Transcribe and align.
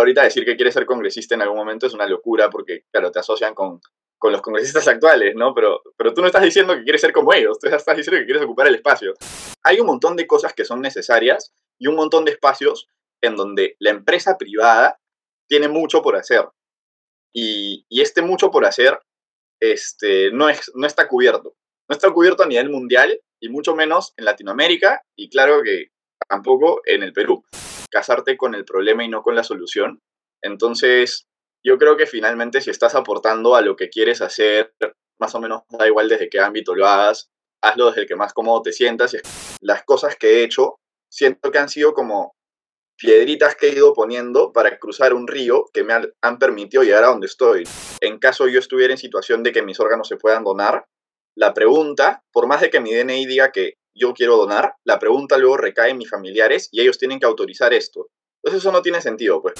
ahorita 0.00 0.22
decir 0.22 0.44
que 0.44 0.56
quieres 0.56 0.74
ser 0.74 0.86
congresista 0.86 1.34
en 1.34 1.42
algún 1.42 1.58
momento 1.58 1.86
es 1.86 1.94
una 1.94 2.06
locura 2.06 2.50
porque, 2.50 2.84
claro, 2.90 3.10
te 3.10 3.18
asocian 3.18 3.54
con, 3.54 3.80
con 4.18 4.32
los 4.32 4.42
congresistas 4.42 4.88
actuales, 4.88 5.34
¿no? 5.36 5.54
Pero, 5.54 5.82
pero 5.96 6.14
tú 6.14 6.20
no 6.20 6.26
estás 6.26 6.42
diciendo 6.42 6.74
que 6.74 6.82
quieres 6.82 7.00
ser 7.00 7.12
como 7.12 7.32
ellos, 7.32 7.58
tú 7.58 7.68
estás 7.68 7.96
diciendo 7.96 8.20
que 8.20 8.24
quieres 8.24 8.42
ocupar 8.42 8.66
el 8.66 8.76
espacio. 8.76 9.14
Hay 9.62 9.80
un 9.80 9.86
montón 9.86 10.16
de 10.16 10.26
cosas 10.26 10.54
que 10.54 10.64
son 10.64 10.80
necesarias 10.80 11.52
y 11.78 11.86
un 11.86 11.96
montón 11.96 12.24
de 12.24 12.32
espacios 12.32 12.88
en 13.22 13.36
donde 13.36 13.76
la 13.78 13.90
empresa 13.90 14.38
privada 14.38 14.98
tiene 15.48 15.68
mucho 15.68 16.02
por 16.02 16.16
hacer. 16.16 16.48
Y, 17.32 17.84
y 17.88 18.00
este 18.00 18.22
mucho 18.22 18.50
por 18.50 18.64
hacer 18.64 18.98
este, 19.60 20.30
no, 20.30 20.48
es, 20.48 20.70
no 20.74 20.86
está 20.86 21.08
cubierto. 21.08 21.56
No 21.88 21.94
está 21.94 22.10
cubierto 22.10 22.42
a 22.42 22.46
nivel 22.46 22.70
mundial 22.70 23.20
y 23.40 23.48
mucho 23.48 23.74
menos 23.74 24.14
en 24.16 24.24
Latinoamérica 24.24 25.02
y 25.16 25.28
claro 25.28 25.62
que 25.62 25.88
tampoco 26.28 26.80
en 26.86 27.02
el 27.02 27.12
Perú. 27.12 27.44
Casarte 27.94 28.36
con 28.36 28.56
el 28.56 28.64
problema 28.64 29.04
y 29.04 29.08
no 29.08 29.22
con 29.22 29.36
la 29.36 29.44
solución. 29.44 30.00
Entonces, 30.42 31.28
yo 31.64 31.78
creo 31.78 31.96
que 31.96 32.06
finalmente 32.06 32.60
si 32.60 32.70
estás 32.70 32.96
aportando 32.96 33.54
a 33.54 33.60
lo 33.60 33.76
que 33.76 33.88
quieres 33.88 34.20
hacer, 34.20 34.74
más 35.20 35.32
o 35.36 35.40
menos 35.40 35.62
da 35.68 35.86
igual 35.86 36.08
desde 36.08 36.28
qué 36.28 36.40
ámbito 36.40 36.74
lo 36.74 36.88
hagas, 36.88 37.30
hazlo 37.62 37.86
desde 37.86 38.00
el 38.00 38.08
que 38.08 38.16
más 38.16 38.32
cómodo 38.32 38.62
te 38.62 38.72
sientas. 38.72 39.16
Las 39.60 39.84
cosas 39.84 40.16
que 40.16 40.26
he 40.26 40.42
hecho, 40.42 40.74
siento 41.08 41.52
que 41.52 41.58
han 41.58 41.68
sido 41.68 41.94
como 41.94 42.34
piedritas 42.98 43.54
que 43.54 43.68
he 43.68 43.74
ido 43.74 43.94
poniendo 43.94 44.52
para 44.52 44.76
cruzar 44.80 45.14
un 45.14 45.28
río 45.28 45.66
que 45.72 45.84
me 45.84 45.94
han 46.20 46.38
permitido 46.40 46.82
llegar 46.82 47.04
a 47.04 47.08
donde 47.08 47.28
estoy. 47.28 47.62
En 48.00 48.18
caso 48.18 48.48
yo 48.48 48.58
estuviera 48.58 48.92
en 48.92 48.98
situación 48.98 49.44
de 49.44 49.52
que 49.52 49.62
mis 49.62 49.78
órganos 49.78 50.08
se 50.08 50.16
puedan 50.16 50.42
donar, 50.42 50.84
la 51.36 51.54
pregunta, 51.54 52.24
por 52.32 52.48
más 52.48 52.60
de 52.60 52.70
que 52.70 52.80
mi 52.80 52.92
DNI 52.92 53.24
diga 53.26 53.52
que 53.52 53.74
yo 53.96 54.12
quiero 54.12 54.36
donar, 54.36 54.74
la 54.82 54.98
pregunta 54.98 55.38
luego 55.38 55.56
recae 55.56 55.90
en 55.90 55.98
mis 55.98 56.10
familiares 56.10 56.68
y 56.72 56.80
ellos 56.80 56.98
tienen 56.98 57.20
que 57.20 57.26
autorizar 57.26 57.72
esto. 57.72 58.10
Entonces 58.42 58.60
eso 58.60 58.72
no 58.72 58.82
tiene 58.82 59.00
sentido, 59.00 59.40
pues. 59.40 59.54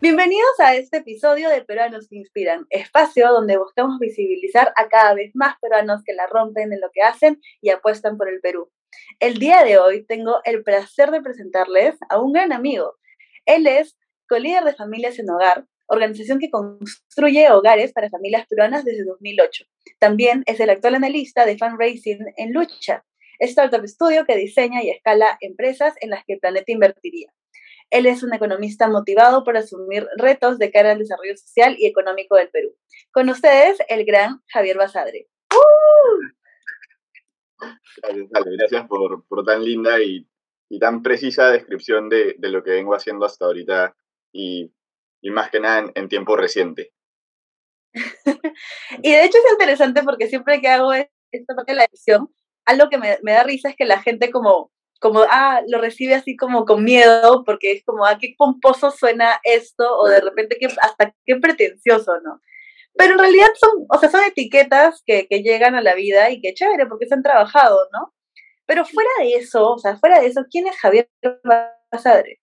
Bienvenidos 0.00 0.60
a 0.60 0.76
este 0.76 0.98
episodio 0.98 1.50
de 1.50 1.64
Peruanos 1.64 2.06
que 2.08 2.16
Inspiran, 2.16 2.66
espacio 2.70 3.28
donde 3.32 3.58
buscamos 3.58 3.98
visibilizar 3.98 4.72
a 4.76 4.88
cada 4.88 5.14
vez 5.14 5.32
más 5.34 5.56
peruanos 5.60 6.02
que 6.04 6.14
la 6.14 6.28
rompen 6.28 6.72
en 6.72 6.80
lo 6.80 6.88
que 6.92 7.02
hacen 7.02 7.40
y 7.60 7.70
apuestan 7.70 8.16
por 8.16 8.28
el 8.28 8.40
Perú. 8.40 8.70
El 9.18 9.40
día 9.40 9.64
de 9.64 9.78
hoy 9.78 10.06
tengo 10.06 10.40
el 10.44 10.62
placer 10.62 11.10
de 11.10 11.20
presentarles 11.20 11.96
a 12.08 12.20
un 12.20 12.32
gran 12.32 12.52
amigo. 12.52 12.94
Él 13.44 13.66
es 13.66 13.98
colíder 14.28 14.62
de 14.62 14.74
Familias 14.74 15.18
en 15.18 15.30
Hogar, 15.30 15.66
organización 15.88 16.38
que 16.38 16.50
construye 16.50 17.50
hogares 17.50 17.92
para 17.92 18.10
familias 18.10 18.46
peruanas 18.46 18.84
desde 18.84 19.04
2008. 19.04 19.64
También 19.98 20.42
es 20.46 20.60
el 20.60 20.70
actual 20.70 20.94
analista 20.94 21.44
de 21.44 21.58
fundraising 21.58 22.20
en 22.36 22.52
Lucha, 22.52 23.04
startup 23.40 23.84
estudio 23.84 24.24
que 24.26 24.36
diseña 24.36 24.82
y 24.82 24.90
escala 24.90 25.38
empresas 25.40 25.94
en 26.00 26.10
las 26.10 26.24
que 26.24 26.34
el 26.34 26.40
planeta 26.40 26.70
invertiría. 26.72 27.32
Él 27.90 28.04
es 28.06 28.22
un 28.22 28.34
economista 28.34 28.88
motivado 28.88 29.44
por 29.44 29.56
asumir 29.56 30.06
retos 30.16 30.58
de 30.58 30.70
cara 30.70 30.92
al 30.92 30.98
desarrollo 30.98 31.36
social 31.36 31.74
y 31.78 31.86
económico 31.86 32.36
del 32.36 32.50
Perú. 32.50 32.74
Con 33.10 33.30
ustedes, 33.30 33.78
el 33.88 34.04
gran 34.04 34.42
Javier 34.48 34.76
Basadre. 34.76 35.28
Gracias, 38.02 38.28
Gracias 38.30 38.86
por, 38.88 39.26
por, 39.26 39.44
tan 39.44 39.64
linda 39.64 40.00
y, 40.02 40.28
y, 40.68 40.78
tan 40.78 41.02
precisa 41.02 41.50
descripción 41.50 42.08
de, 42.08 42.36
de, 42.38 42.50
lo 42.50 42.62
que 42.62 42.70
vengo 42.72 42.94
haciendo 42.94 43.24
hasta 43.24 43.46
ahorita 43.46 43.96
y, 44.32 44.70
y 45.20 45.30
más 45.30 45.50
que 45.50 45.60
nada 45.60 45.78
en, 45.80 45.92
en 45.94 46.08
tiempo 46.08 46.36
reciente. 46.36 46.92
y 49.02 49.12
de 49.12 49.24
hecho 49.24 49.38
es 49.38 49.52
interesante 49.52 50.02
porque 50.02 50.28
siempre 50.28 50.60
que 50.60 50.68
hago 50.68 50.92
esta 50.92 51.54
parte 51.54 51.72
de 51.72 51.76
la 51.76 51.84
edición, 51.84 52.28
algo 52.64 52.88
que 52.90 52.98
me, 52.98 53.18
me 53.22 53.32
da 53.32 53.44
risa 53.44 53.70
es 53.70 53.76
que 53.76 53.84
la 53.84 54.00
gente 54.02 54.30
como 54.30 54.70
como, 55.00 55.22
ah, 55.30 55.62
lo 55.68 55.80
recibe 55.80 56.14
así 56.14 56.36
como 56.36 56.64
con 56.64 56.84
miedo, 56.84 57.44
porque 57.44 57.72
es 57.72 57.84
como, 57.84 58.04
ah, 58.04 58.18
qué 58.20 58.34
pomposo 58.36 58.90
suena 58.90 59.40
esto, 59.44 59.96
o 59.96 60.08
de 60.08 60.20
repente 60.20 60.56
que, 60.58 60.66
hasta 60.66 61.14
qué 61.24 61.36
pretencioso, 61.36 62.20
¿no? 62.22 62.40
Pero 62.94 63.12
en 63.12 63.18
realidad 63.20 63.48
son, 63.60 63.86
o 63.88 63.98
sea, 63.98 64.10
son 64.10 64.22
etiquetas 64.24 65.02
que, 65.06 65.28
que 65.28 65.42
llegan 65.42 65.74
a 65.76 65.82
la 65.82 65.94
vida 65.94 66.30
y 66.30 66.40
que 66.40 66.54
chévere, 66.54 66.86
porque 66.86 67.06
se 67.06 67.14
han 67.14 67.22
trabajado, 67.22 67.78
¿no? 67.92 68.14
Pero 68.66 68.84
fuera 68.84 69.10
de 69.20 69.34
eso, 69.34 69.72
o 69.72 69.78
sea, 69.78 69.96
fuera 69.98 70.20
de 70.20 70.26
eso, 70.26 70.42
¿quién 70.50 70.66
es 70.66 70.76
Javier 70.76 71.08
Basadre? 71.92 72.40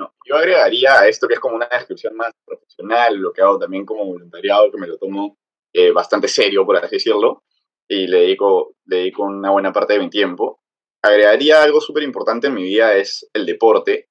Bueno, 0.00 0.14
yo 0.24 0.36
agregaría 0.36 1.00
a 1.00 1.08
esto 1.08 1.28
que 1.28 1.34
es 1.34 1.40
como 1.40 1.56
una 1.56 1.68
descripción 1.70 2.16
más 2.16 2.32
profesional, 2.46 3.16
lo 3.16 3.32
que 3.32 3.42
hago 3.42 3.58
también 3.58 3.84
como 3.84 4.06
voluntariado, 4.06 4.70
que 4.70 4.78
me 4.78 4.86
lo 4.86 4.96
tomo 4.96 5.36
eh, 5.74 5.90
bastante 5.90 6.26
serio, 6.26 6.64
por 6.64 6.76
así 6.78 6.96
decirlo, 6.96 7.42
y 7.86 8.06
le 8.06 8.20
dedico, 8.20 8.76
le 8.86 8.96
dedico 8.96 9.24
una 9.24 9.50
buena 9.50 9.72
parte 9.72 9.94
de 9.94 10.00
mi 10.00 10.08
tiempo 10.08 10.60
agregaría 11.02 11.62
algo 11.62 11.80
súper 11.80 12.02
importante 12.02 12.48
en 12.48 12.54
mi 12.54 12.62
vida 12.62 12.94
es 12.94 13.28
el 13.32 13.46
deporte 13.46 14.08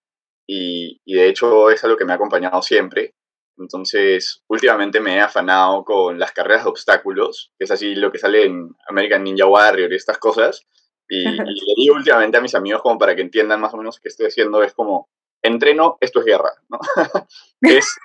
y, 0.47 0.99
y, 1.05 1.13
de 1.16 1.28
hecho 1.28 1.69
es 1.69 1.83
algo 1.83 1.97
que 1.97 2.05
me 2.05 2.13
ha 2.13 2.16
acompañado 2.16 2.61
siempre. 2.61 3.13
Entonces, 3.57 4.41
últimamente 4.47 4.99
me 4.99 5.17
he 5.17 5.19
afanado 5.19 5.83
con 5.83 6.17
las 6.17 6.31
carreras 6.31 6.63
de 6.63 6.69
obstáculos, 6.69 7.51
que 7.57 7.66
es 7.66 7.72
así 7.72 7.94
lo 7.94 8.11
que 8.11 8.17
sale 8.17 8.45
en 8.45 8.69
American 8.88 9.23
Ninja 9.23 9.45
Warrior 9.45 9.91
y 9.91 9.95
estas 9.95 10.17
cosas. 10.17 10.66
Y, 11.07 11.28
y 11.28 11.38
le 11.38 11.73
digo 11.75 11.95
últimamente 11.95 12.38
a 12.38 12.41
mis 12.41 12.55
amigos 12.55 12.81
como 12.81 12.97
para 12.97 13.16
que 13.16 13.22
entiendan 13.22 13.61
más 13.61 13.73
o 13.73 13.78
menos 13.78 13.99
qué 13.99 14.07
estoy 14.07 14.28
haciendo, 14.28 14.63
es 14.63 14.73
como, 14.73 15.09
entreno, 15.41 15.97
esto 16.01 16.19
es 16.19 16.25
guerra, 16.25 16.51
¿no? 16.69 16.79
es 17.61 17.97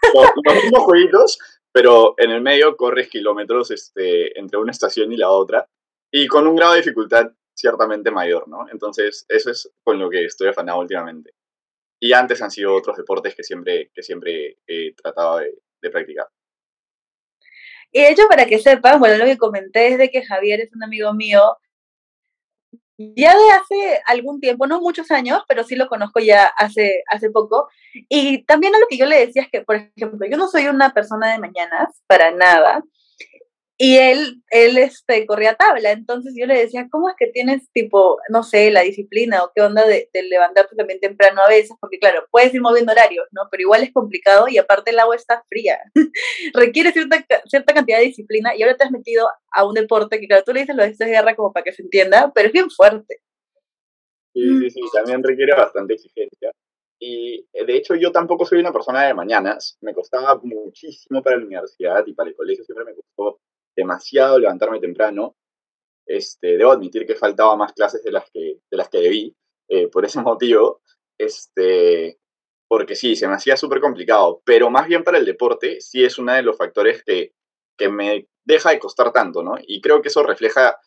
los 0.44 0.54
mismos 0.62 0.82
jueguitos, 0.82 1.38
pero 1.72 2.14
en 2.18 2.30
el 2.30 2.40
medio 2.40 2.76
corres 2.76 3.08
kilómetros 3.08 3.70
este, 3.70 4.38
entre 4.38 4.58
una 4.58 4.72
estación 4.72 5.12
y 5.12 5.16
la 5.16 5.30
otra, 5.30 5.68
y 6.12 6.26
con 6.28 6.46
un 6.46 6.56
grado 6.56 6.72
de 6.72 6.80
dificultad 6.80 7.32
ciertamente 7.54 8.10
mayor, 8.10 8.48
¿no? 8.48 8.66
Entonces, 8.70 9.26
eso 9.28 9.50
es 9.50 9.70
con 9.82 9.98
lo 9.98 10.10
que 10.10 10.24
estoy 10.24 10.48
afanado 10.48 10.80
últimamente. 10.80 11.34
Y 12.00 12.12
antes 12.12 12.42
han 12.42 12.50
sido 12.50 12.74
otros 12.74 12.96
deportes 12.96 13.34
que 13.34 13.42
siempre, 13.42 13.90
que 13.94 14.02
siempre 14.02 14.58
he 14.66 14.94
tratado 14.94 15.38
de, 15.38 15.58
de 15.80 15.90
practicar. 15.90 16.28
Y 17.90 18.00
de 18.00 18.10
hecho, 18.10 18.22
para 18.28 18.46
que 18.46 18.58
sepan, 18.58 18.98
bueno, 18.98 19.16
lo 19.16 19.24
que 19.24 19.38
comenté 19.38 19.88
es 19.88 19.98
de 19.98 20.10
que 20.10 20.24
Javier 20.24 20.60
es 20.60 20.72
un 20.74 20.82
amigo 20.82 21.14
mío 21.14 21.56
ya 22.98 23.36
de 23.36 23.50
hace 23.50 24.02
algún 24.06 24.40
tiempo, 24.40 24.66
no 24.66 24.80
muchos 24.80 25.10
años, 25.10 25.42
pero 25.48 25.64
sí 25.64 25.76
lo 25.76 25.88
conozco 25.88 26.20
ya 26.20 26.46
hace, 26.46 27.02
hace 27.10 27.30
poco. 27.30 27.68
Y 28.08 28.44
también 28.44 28.74
a 28.74 28.78
lo 28.78 28.86
que 28.88 28.96
yo 28.96 29.06
le 29.06 29.26
decía 29.26 29.42
es 29.42 29.50
que, 29.50 29.62
por 29.62 29.76
ejemplo, 29.76 30.26
yo 30.30 30.36
no 30.36 30.48
soy 30.48 30.66
una 30.68 30.92
persona 30.92 31.32
de 31.32 31.38
mañanas, 31.38 32.02
para 32.06 32.30
nada. 32.30 32.82
Y 33.76 33.96
él, 33.96 34.40
él 34.50 34.78
este, 34.78 35.26
corría 35.26 35.56
tabla, 35.56 35.90
entonces 35.90 36.32
yo 36.38 36.46
le 36.46 36.56
decía, 36.56 36.86
¿cómo 36.92 37.08
es 37.08 37.16
que 37.18 37.26
tienes 37.26 37.68
tipo, 37.72 38.18
no 38.28 38.44
sé, 38.44 38.70
la 38.70 38.82
disciplina 38.82 39.42
o 39.42 39.50
qué 39.52 39.62
onda 39.62 39.84
de, 39.84 40.08
levantarte 40.12 40.76
también 40.76 41.00
temprano 41.00 41.42
a 41.42 41.48
veces? 41.48 41.76
Porque 41.80 41.98
claro, 41.98 42.24
puedes 42.30 42.54
ir 42.54 42.60
moviendo 42.60 42.92
horarios, 42.92 43.26
¿no? 43.32 43.42
Pero 43.50 43.62
igual 43.62 43.82
es 43.82 43.92
complicado 43.92 44.46
y 44.48 44.58
aparte 44.58 44.92
el 44.92 45.00
agua 45.00 45.16
está 45.16 45.44
fría. 45.48 45.80
Requiere 46.54 46.92
cierta, 46.92 47.26
cierta 47.46 47.74
cantidad 47.74 47.98
de 47.98 48.04
disciplina 48.04 48.54
y 48.56 48.62
ahora 48.62 48.76
te 48.76 48.84
has 48.84 48.92
metido 48.92 49.28
a 49.50 49.66
un 49.66 49.74
deporte 49.74 50.20
que, 50.20 50.28
claro, 50.28 50.44
tú 50.44 50.52
le 50.52 50.60
dices 50.60 50.76
lo 50.76 50.84
de 50.84 50.90
esta 50.90 51.06
guerra 51.06 51.34
como 51.34 51.52
para 51.52 51.64
que 51.64 51.72
se 51.72 51.82
entienda, 51.82 52.30
pero 52.32 52.46
es 52.46 52.52
bien 52.52 52.70
fuerte. 52.70 53.22
Sí, 54.32 54.40
sí, 54.60 54.70
sí, 54.70 54.80
también 54.92 55.20
requiere 55.20 55.52
bastante 55.52 55.94
exigencia. 55.94 56.52
Y 57.00 57.44
de 57.52 57.76
hecho 57.76 57.96
yo 57.96 58.12
tampoco 58.12 58.46
soy 58.46 58.60
una 58.60 58.72
persona 58.72 59.04
de 59.04 59.14
mañanas, 59.14 59.76
me 59.80 59.92
costaba 59.92 60.40
muchísimo 60.42 61.22
para 61.22 61.36
la 61.36 61.44
universidad 61.44 62.04
y 62.06 62.14
para 62.14 62.30
el 62.30 62.36
colegio 62.36 62.64
siempre 62.64 62.84
me 62.84 62.94
costó 62.94 63.40
demasiado 63.76 64.38
levantarme 64.38 64.80
temprano. 64.80 65.36
Este, 66.06 66.58
debo 66.58 66.72
admitir 66.72 67.06
que 67.06 67.14
faltaba 67.14 67.56
más 67.56 67.72
clases 67.72 68.02
de 68.02 68.12
las 68.12 68.30
que, 68.30 68.58
de 68.70 68.76
las 68.76 68.88
que 68.88 68.98
debí, 68.98 69.36
eh, 69.68 69.88
por 69.88 70.04
ese 70.04 70.20
motivo, 70.22 70.82
este, 71.18 72.18
porque 72.68 72.94
sí, 72.94 73.16
se 73.16 73.28
me 73.28 73.34
hacía 73.34 73.56
súper 73.56 73.80
complicado, 73.80 74.42
pero 74.44 74.70
más 74.70 74.86
bien 74.86 75.04
para 75.04 75.18
el 75.18 75.24
deporte 75.24 75.80
sí 75.80 76.04
es 76.04 76.18
uno 76.18 76.32
de 76.32 76.42
los 76.42 76.56
factores 76.56 77.02
que, 77.04 77.32
que 77.78 77.88
me 77.88 78.28
deja 78.44 78.70
de 78.70 78.78
costar 78.78 79.12
tanto, 79.12 79.42
¿no? 79.42 79.54
Y 79.60 79.80
creo 79.80 80.02
que 80.02 80.08
eso 80.08 80.22
refleja 80.22 80.78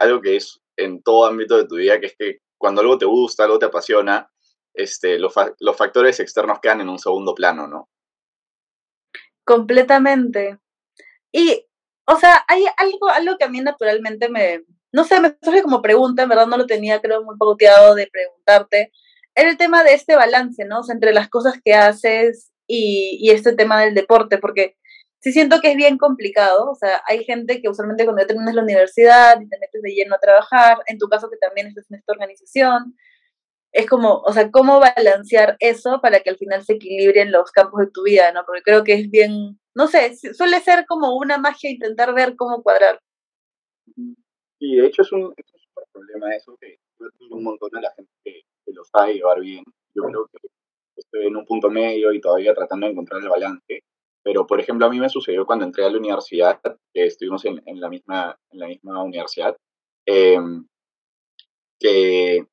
algo, 0.00 0.20
que 0.20 0.36
es 0.36 0.60
en 0.76 1.02
todo 1.02 1.26
ámbito 1.26 1.56
de 1.56 1.66
tu 1.66 1.76
vida, 1.76 2.00
que 2.00 2.06
es 2.06 2.16
que 2.16 2.38
cuando 2.56 2.80
algo 2.80 2.98
te 2.98 3.04
gusta, 3.04 3.44
algo 3.44 3.58
te 3.58 3.66
apasiona, 3.66 4.30
este, 4.74 5.18
los, 5.18 5.34
los 5.60 5.76
factores 5.76 6.18
externos 6.20 6.60
quedan 6.60 6.80
en 6.80 6.88
un 6.88 6.98
segundo 6.98 7.34
plano, 7.34 7.66
¿no? 7.66 7.88
Completamente. 9.44 10.58
Y 11.32 11.67
o 12.08 12.16
sea, 12.18 12.44
hay 12.48 12.64
algo, 12.76 13.08
algo 13.08 13.36
que 13.38 13.44
a 13.44 13.48
mí 13.48 13.60
naturalmente 13.60 14.28
me, 14.28 14.64
no 14.92 15.04
sé, 15.04 15.20
me 15.20 15.36
surge 15.42 15.62
como 15.62 15.82
pregunta, 15.82 16.22
en 16.22 16.28
verdad 16.28 16.46
no 16.46 16.56
lo 16.56 16.66
tenía 16.66 17.00
creo 17.00 17.22
muy 17.22 17.36
pauteado 17.36 17.94
de 17.94 18.08
preguntarte, 18.08 18.92
era 19.34 19.50
el 19.50 19.56
tema 19.56 19.84
de 19.84 19.94
este 19.94 20.16
balance, 20.16 20.64
¿no? 20.64 20.80
O 20.80 20.82
sea, 20.82 20.94
entre 20.94 21.12
las 21.12 21.28
cosas 21.28 21.54
que 21.64 21.74
haces 21.74 22.50
y, 22.66 23.18
y 23.20 23.30
este 23.30 23.54
tema 23.54 23.80
del 23.80 23.94
deporte, 23.94 24.38
porque 24.38 24.76
sí 25.20 25.32
siento 25.32 25.60
que 25.60 25.72
es 25.72 25.76
bien 25.76 25.98
complicado, 25.98 26.70
o 26.70 26.74
sea, 26.74 27.02
hay 27.06 27.24
gente 27.24 27.60
que 27.60 27.68
usualmente 27.68 28.04
cuando 28.04 28.22
ya 28.22 28.28
terminas 28.28 28.54
la 28.54 28.62
universidad 28.62 29.40
y 29.40 29.48
te 29.48 29.58
metes 29.58 29.82
de 29.82 29.90
lleno 29.90 30.14
a 30.14 30.20
trabajar, 30.20 30.78
en 30.86 30.98
tu 30.98 31.08
caso 31.08 31.28
que 31.30 31.36
también 31.36 31.68
estás 31.68 31.90
en 31.90 31.98
esta 31.98 32.12
organización, 32.12 32.96
es 33.72 33.86
como, 33.86 34.20
o 34.20 34.32
sea, 34.32 34.50
cómo 34.50 34.80
balancear 34.80 35.56
eso 35.60 36.00
para 36.00 36.20
que 36.20 36.30
al 36.30 36.38
final 36.38 36.64
se 36.64 36.74
equilibren 36.74 37.32
los 37.32 37.50
campos 37.52 37.80
de 37.80 37.90
tu 37.92 38.02
vida, 38.02 38.32
¿no? 38.32 38.44
Porque 38.46 38.62
creo 38.62 38.84
que 38.84 38.94
es 38.94 39.10
bien, 39.10 39.60
no 39.78 39.86
sé, 39.86 40.16
suele 40.34 40.60
ser 40.60 40.86
como 40.86 41.16
una 41.16 41.38
magia 41.38 41.70
intentar 41.70 42.12
ver 42.12 42.34
cómo 42.34 42.64
cuadrar. 42.64 43.00
Y 44.58 44.76
de 44.76 44.86
hecho 44.86 45.02
es 45.02 45.12
un, 45.12 45.32
es 45.36 45.46
problema 45.92 46.34
eso 46.34 46.58
que 46.60 46.80
un 47.30 47.44
montón 47.44 47.70
de 47.72 47.82
la 47.82 47.92
gente 47.92 48.10
que, 48.24 48.42
lo 48.72 48.84
sabe 48.84 49.14
llevar 49.14 49.40
bien. 49.40 49.62
Yo 49.94 50.02
creo 50.02 50.26
que 50.26 50.48
estoy 50.96 51.26
en 51.26 51.36
un 51.36 51.44
punto 51.44 51.70
medio 51.70 52.12
y 52.12 52.20
todavía 52.20 52.54
tratando 52.54 52.86
de 52.86 52.92
encontrar 52.92 53.22
el 53.22 53.28
balance. 53.28 53.84
Pero, 54.22 54.46
por 54.46 54.60
ejemplo, 54.60 54.86
a 54.86 54.90
mí 54.90 54.98
me 54.98 55.08
sucedió 55.08 55.46
cuando 55.46 55.64
entré 55.64 55.84
a 55.84 55.90
la 55.90 55.96
universidad, 55.96 56.60
que 56.92 57.06
estuvimos 57.06 57.44
en, 57.44 57.62
en 57.64 57.80
la, 57.80 57.88
misma, 57.88 58.36
en 58.50 58.58
la 58.58 58.66
misma 58.66 59.02
universidad, 59.02 59.56
em, 60.06 60.66
que 61.78 62.44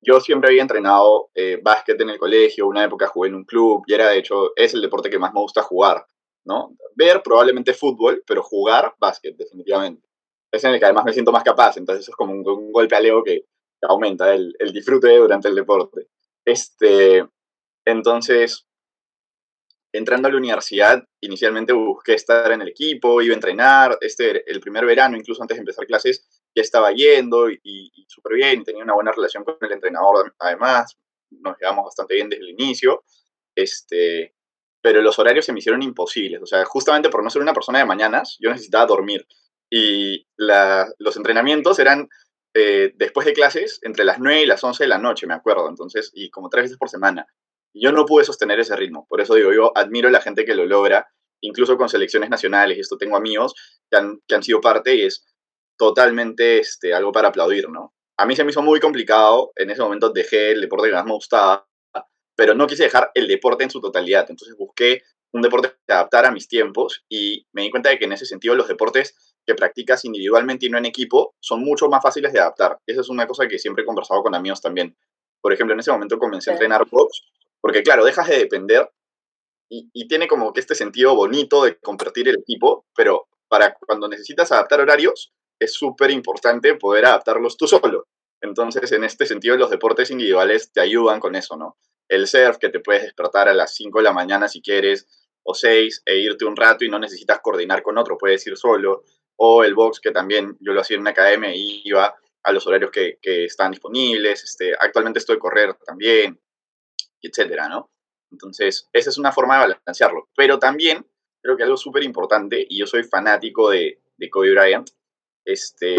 yo 0.00 0.20
siempre 0.20 0.48
había 0.48 0.62
entrenado 0.62 1.28
eh, 1.34 1.60
básquet 1.62 2.00
en 2.00 2.10
el 2.10 2.18
colegio, 2.18 2.66
una 2.66 2.84
época 2.84 3.08
jugué 3.08 3.28
en 3.28 3.36
un 3.36 3.44
club 3.44 3.84
y 3.86 3.94
era, 3.94 4.08
de 4.08 4.18
hecho, 4.18 4.52
es 4.56 4.74
el 4.74 4.80
deporte 4.80 5.10
que 5.10 5.18
más 5.18 5.32
me 5.32 5.40
gusta 5.40 5.62
jugar, 5.62 6.06
¿no? 6.46 6.76
Ver 6.94 7.22
probablemente 7.22 7.74
fútbol, 7.74 8.22
pero 8.26 8.42
jugar 8.42 8.94
básquet, 8.98 9.36
definitivamente. 9.36 10.08
Es 10.50 10.64
en 10.64 10.72
el 10.72 10.78
que 10.78 10.86
además 10.86 11.04
me 11.04 11.12
siento 11.12 11.32
más 11.32 11.44
capaz, 11.44 11.76
entonces 11.76 12.04
eso 12.04 12.12
es 12.12 12.16
como 12.16 12.32
un, 12.32 12.72
golpe 12.72 12.96
al 12.96 13.04
ego 13.04 13.22
que, 13.22 13.44
aumenta 13.82 14.32
el, 14.34 14.54
el, 14.58 14.72
disfrute 14.72 15.14
durante 15.16 15.48
el 15.48 15.54
deporte. 15.54 16.08
Este, 16.44 17.24
entonces, 17.84 18.66
entrando 19.92 20.28
a 20.28 20.30
la 20.30 20.38
universidad, 20.38 21.04
inicialmente 21.20 21.72
busqué 21.72 22.14
estar 22.14 22.50
en 22.52 22.62
el 22.62 22.68
equipo, 22.68 23.20
iba 23.22 23.32
a 23.32 23.36
entrenar, 23.36 23.98
este, 24.00 24.50
el 24.50 24.60
primer 24.60 24.86
verano, 24.86 25.16
incluso 25.16 25.42
antes 25.42 25.56
de 25.56 25.60
empezar 25.60 25.86
clases, 25.86 26.26
ya 26.54 26.62
estaba 26.62 26.92
yendo 26.92 27.50
y, 27.50 27.60
y, 27.62 28.06
súper 28.08 28.34
bien, 28.34 28.64
tenía 28.64 28.82
una 28.82 28.94
buena 28.94 29.12
relación 29.12 29.44
con 29.44 29.56
el 29.60 29.72
entrenador 29.72 30.34
además, 30.38 30.96
nos 31.30 31.56
llevamos 31.58 31.84
bastante 31.86 32.14
bien 32.14 32.28
desde 32.28 32.44
el 32.44 32.50
inicio, 32.50 33.04
este, 33.54 34.35
pero 34.86 35.02
los 35.02 35.18
horarios 35.18 35.44
se 35.44 35.52
me 35.52 35.58
hicieron 35.58 35.82
imposibles, 35.82 36.40
o 36.40 36.46
sea, 36.46 36.64
justamente 36.64 37.08
por 37.08 37.24
no 37.24 37.28
ser 37.28 37.42
una 37.42 37.52
persona 37.52 37.80
de 37.80 37.84
mañanas, 37.84 38.36
yo 38.38 38.50
necesitaba 38.50 38.86
dormir 38.86 39.26
y 39.68 40.28
los 40.38 41.16
entrenamientos 41.16 41.80
eran 41.80 42.08
eh, 42.54 42.92
después 42.94 43.26
de 43.26 43.32
clases 43.32 43.80
entre 43.82 44.04
las 44.04 44.20
9 44.20 44.42
y 44.42 44.46
las 44.46 44.62
11 44.62 44.84
de 44.84 44.88
la 44.88 44.98
noche, 44.98 45.26
me 45.26 45.34
acuerdo, 45.34 45.68
entonces, 45.68 46.12
y 46.14 46.30
como 46.30 46.50
tres 46.50 46.66
veces 46.66 46.78
por 46.78 46.88
semana. 46.88 47.26
Yo 47.74 47.90
no 47.90 48.06
pude 48.06 48.22
sostener 48.22 48.60
ese 48.60 48.76
ritmo, 48.76 49.08
por 49.08 49.20
eso 49.20 49.34
digo, 49.34 49.52
yo 49.52 49.72
admiro 49.76 50.06
a 50.06 50.12
la 50.12 50.20
gente 50.20 50.44
que 50.44 50.54
lo 50.54 50.66
logra, 50.66 51.08
incluso 51.40 51.76
con 51.76 51.88
selecciones 51.88 52.30
nacionales, 52.30 52.78
esto 52.78 52.96
tengo 52.96 53.16
amigos 53.16 53.54
que 53.90 53.96
han, 53.96 54.20
que 54.24 54.36
han 54.36 54.44
sido 54.44 54.60
parte 54.60 54.94
y 54.94 55.02
es 55.02 55.26
totalmente 55.76 56.60
este, 56.60 56.94
algo 56.94 57.10
para 57.10 57.30
aplaudir, 57.30 57.68
¿no? 57.70 57.92
A 58.18 58.24
mí 58.24 58.36
se 58.36 58.44
me 58.44 58.50
hizo 58.50 58.62
muy 58.62 58.78
complicado, 58.78 59.50
en 59.56 59.68
ese 59.68 59.82
momento 59.82 60.10
dejé 60.10 60.52
el 60.52 60.60
deporte 60.60 60.90
que 60.90 60.94
más 60.94 61.06
me 61.06 61.12
gustaba, 61.14 61.66
pero 62.36 62.54
no 62.54 62.66
quise 62.66 62.84
dejar 62.84 63.10
el 63.14 63.26
deporte 63.26 63.64
en 63.64 63.70
su 63.70 63.80
totalidad, 63.80 64.26
entonces 64.28 64.56
busqué 64.56 65.02
un 65.32 65.42
deporte 65.42 65.72
que 65.86 65.92
adaptara 65.92 66.28
a 66.28 66.32
mis 66.32 66.48
tiempos 66.48 67.04
y 67.08 67.46
me 67.52 67.62
di 67.62 67.70
cuenta 67.70 67.90
de 67.90 67.98
que 67.98 68.04
en 68.04 68.12
ese 68.12 68.26
sentido 68.26 68.54
los 68.54 68.68
deportes 68.68 69.34
que 69.44 69.54
practicas 69.54 70.04
individualmente 70.04 70.66
y 70.66 70.70
no 70.70 70.78
en 70.78 70.86
equipo 70.86 71.34
son 71.40 71.60
mucho 71.60 71.88
más 71.88 72.02
fáciles 72.02 72.32
de 72.32 72.40
adaptar. 72.40 72.78
Esa 72.86 73.00
es 73.00 73.08
una 73.08 73.26
cosa 73.26 73.46
que 73.46 73.58
siempre 73.58 73.82
he 73.82 73.86
conversado 73.86 74.22
con 74.22 74.34
amigos 74.34 74.60
también. 74.60 74.96
Por 75.40 75.52
ejemplo, 75.52 75.74
en 75.74 75.80
ese 75.80 75.92
momento 75.92 76.18
comencé 76.18 76.50
a 76.50 76.54
entrenar 76.54 76.86
box, 76.90 77.22
porque 77.60 77.82
claro, 77.82 78.04
dejas 78.04 78.28
de 78.28 78.38
depender 78.38 78.90
y, 79.68 79.88
y, 79.92 80.06
tiene 80.06 80.28
como 80.28 80.52
que 80.52 80.60
este 80.60 80.74
sentido 80.74 81.14
bonito 81.16 81.64
de 81.64 81.76
compartir 81.78 82.28
el 82.28 82.38
equipo, 82.38 82.86
pero 82.94 83.28
para 83.48 83.74
cuando 83.74 84.08
necesitas 84.08 84.52
adaptar 84.52 84.80
horarios, 84.80 85.32
es 85.58 85.74
súper 85.74 86.10
importante 86.10 86.74
poder 86.74 87.06
adaptarlos 87.06 87.56
tú 87.56 87.66
solo. 87.66 88.06
Entonces, 88.40 88.92
en 88.92 89.04
este 89.04 89.26
sentido, 89.26 89.56
los 89.56 89.70
deportes 89.70 90.10
individuales 90.10 90.70
te 90.72 90.80
ayudan 90.80 91.20
con 91.20 91.34
eso, 91.34 91.56
¿no? 91.56 91.76
El 92.08 92.26
surf, 92.26 92.58
que 92.58 92.68
te 92.68 92.80
puedes 92.80 93.02
despertar 93.02 93.48
a 93.48 93.54
las 93.54 93.74
5 93.74 93.98
de 93.98 94.04
la 94.04 94.12
mañana 94.12 94.48
si 94.48 94.60
quieres, 94.60 95.06
o 95.42 95.54
6, 95.54 96.02
e 96.04 96.16
irte 96.18 96.44
un 96.44 96.56
rato 96.56 96.84
y 96.84 96.88
no 96.88 96.98
necesitas 96.98 97.40
coordinar 97.40 97.82
con 97.82 97.98
otro, 97.98 98.18
puedes 98.18 98.46
ir 98.46 98.56
solo. 98.56 99.04
O 99.36 99.64
el 99.64 99.74
box, 99.74 100.00
que 100.00 100.12
también 100.12 100.56
yo 100.60 100.72
lo 100.72 100.80
hacía 100.80 100.96
en 100.96 101.02
una 101.02 101.10
academia 101.10 101.54
y 101.54 101.82
iba 101.84 102.16
a 102.42 102.52
los 102.52 102.66
horarios 102.66 102.90
que, 102.90 103.18
que 103.20 103.44
están 103.44 103.72
disponibles. 103.72 104.44
Este, 104.44 104.72
actualmente 104.78 105.18
estoy 105.18 105.38
correr 105.38 105.74
también, 105.84 106.40
etcétera, 107.20 107.68
¿no? 107.68 107.90
Entonces, 108.30 108.88
esa 108.92 109.10
es 109.10 109.18
una 109.18 109.32
forma 109.32 109.54
de 109.54 109.60
balancearlo. 109.68 110.28
Pero 110.34 110.58
también 110.58 111.06
creo 111.42 111.56
que 111.56 111.62
algo 111.62 111.76
súper 111.76 112.02
importante, 112.02 112.66
y 112.68 112.78
yo 112.78 112.86
soy 112.86 113.04
fanático 113.04 113.70
de, 113.70 114.00
de 114.16 114.30
Kobe 114.30 114.52
Bryant, 114.52 114.88
este, 115.44 115.96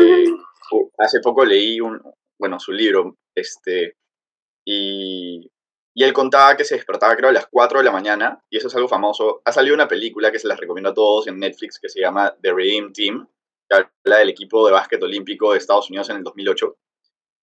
hace 0.98 1.20
poco 1.22 1.46
leí 1.46 1.80
un, 1.80 2.02
bueno, 2.38 2.60
su 2.60 2.74
libro, 2.74 3.18
este, 3.34 3.96
y, 4.66 5.50
y, 5.98 6.04
él 6.04 6.14
contaba 6.14 6.56
que 6.56 6.64
se 6.64 6.76
despertaba 6.76 7.16
creo 7.16 7.30
a 7.30 7.34
las 7.34 7.48
4 7.48 7.80
de 7.80 7.86
la 7.86 7.92
mañana, 7.92 8.44
y 8.50 8.58
eso 8.58 8.68
es 8.68 8.76
algo 8.76 8.88
famoso. 8.88 9.42
Ha 9.46 9.52
salido 9.52 9.76
una 9.76 9.88
película 9.88 10.32
que 10.32 10.40
se 10.40 10.48
las 10.48 10.60
recomiendo 10.60 10.92
a 10.92 10.94
todos 10.94 11.28
en 11.28 11.40
Netflix 11.40 11.80
que 11.80 11.90
se 11.90 12.00
llama 12.00 12.36
The 12.42 12.54
Redeem 12.54 12.94
Team, 12.94 13.28
que 13.70 13.76
habla 13.76 14.20
del 14.20 14.30
equipo 14.30 14.66
de 14.66 14.74
básquet 14.74 15.02
olímpico 15.02 15.52
de 15.52 15.58
Estados 15.58 15.90
Unidos 15.90 16.10
en 16.10 16.18
el 16.18 16.24
2008. 16.24 16.78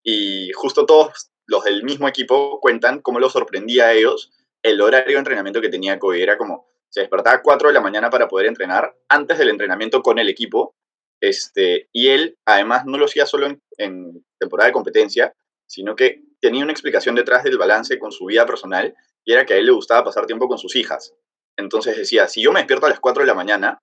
Y 0.03 0.51
justo 0.53 0.85
todos 0.85 1.31
los 1.47 1.63
del 1.63 1.83
mismo 1.83 2.07
equipo 2.07 2.59
cuentan 2.59 3.01
cómo 3.01 3.19
lo 3.19 3.29
sorprendía 3.29 3.85
a 3.87 3.93
ellos 3.93 4.31
el 4.63 4.81
horario 4.81 5.13
de 5.13 5.19
entrenamiento 5.19 5.61
que 5.61 5.69
tenía 5.69 5.99
Kobe. 5.99 6.23
Era 6.23 6.37
como, 6.37 6.67
se 6.89 7.01
despertaba 7.01 7.37
a 7.37 7.41
4 7.41 7.67
de 7.67 7.73
la 7.73 7.81
mañana 7.81 8.09
para 8.09 8.27
poder 8.27 8.47
entrenar 8.47 8.95
antes 9.09 9.37
del 9.37 9.49
entrenamiento 9.49 10.01
con 10.01 10.17
el 10.17 10.29
equipo 10.29 10.75
este, 11.21 11.89
y 11.91 12.09
él, 12.09 12.37
además, 12.45 12.85
no 12.85 12.97
lo 12.97 13.05
hacía 13.05 13.25
solo 13.25 13.47
en, 13.77 14.25
temporada 14.39 14.67
de 14.67 14.73
competencia, 14.73 15.33
sino 15.67 15.95
que 15.95 16.23
tenía 16.39 16.63
una 16.63 16.71
explicación 16.71 17.15
detrás 17.15 17.43
del 17.43 17.57
balance 17.57 17.97
con 17.99 18.11
su 18.11 18.25
vida 18.25 18.45
personal, 18.45 18.95
y 19.23 19.33
era 19.33 19.45
que 19.45 19.53
a 19.53 19.57
él 19.57 19.65
le 19.65 19.71
gustaba 19.71 20.03
pasar 20.03 20.25
tiempo 20.25 20.47
con 20.47 20.57
sus 20.57 20.75
hijas. 20.75 21.13
Entonces 21.57 21.97
decía, 21.97 22.27
si 22.27 22.41
yo 22.41 22.51
me 22.51 22.59
despierto 22.59 22.85
a 22.85 22.89
las 22.89 22.99
4 22.99 23.23
de 23.23 23.27
la 23.27 23.33
mañana, 23.33 23.79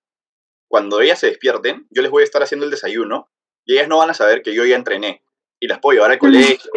cuando 0.69 1.01
ellas 1.01 1.19
se 1.19 1.27
despierten, 1.27 1.87
yo 1.89 2.01
les 2.01 2.11
voy 2.11 2.21
a 2.21 2.25
estar 2.25 2.41
haciendo 2.41 2.65
el 2.65 2.71
desayuno, 2.71 3.29
y 3.65 3.73
ellas 3.73 3.87
no 3.87 3.97
van 3.97 4.09
a 4.09 4.13
saber 4.13 4.41
que 4.41 4.53
yo 4.53 4.65
ya 4.65 4.75
entrené, 4.75 5.23
y 5.59 5.67
las 5.67 5.79
puedo 5.79 5.95
llevar 5.95 6.11
al 6.11 6.19
colegio, 6.19 6.71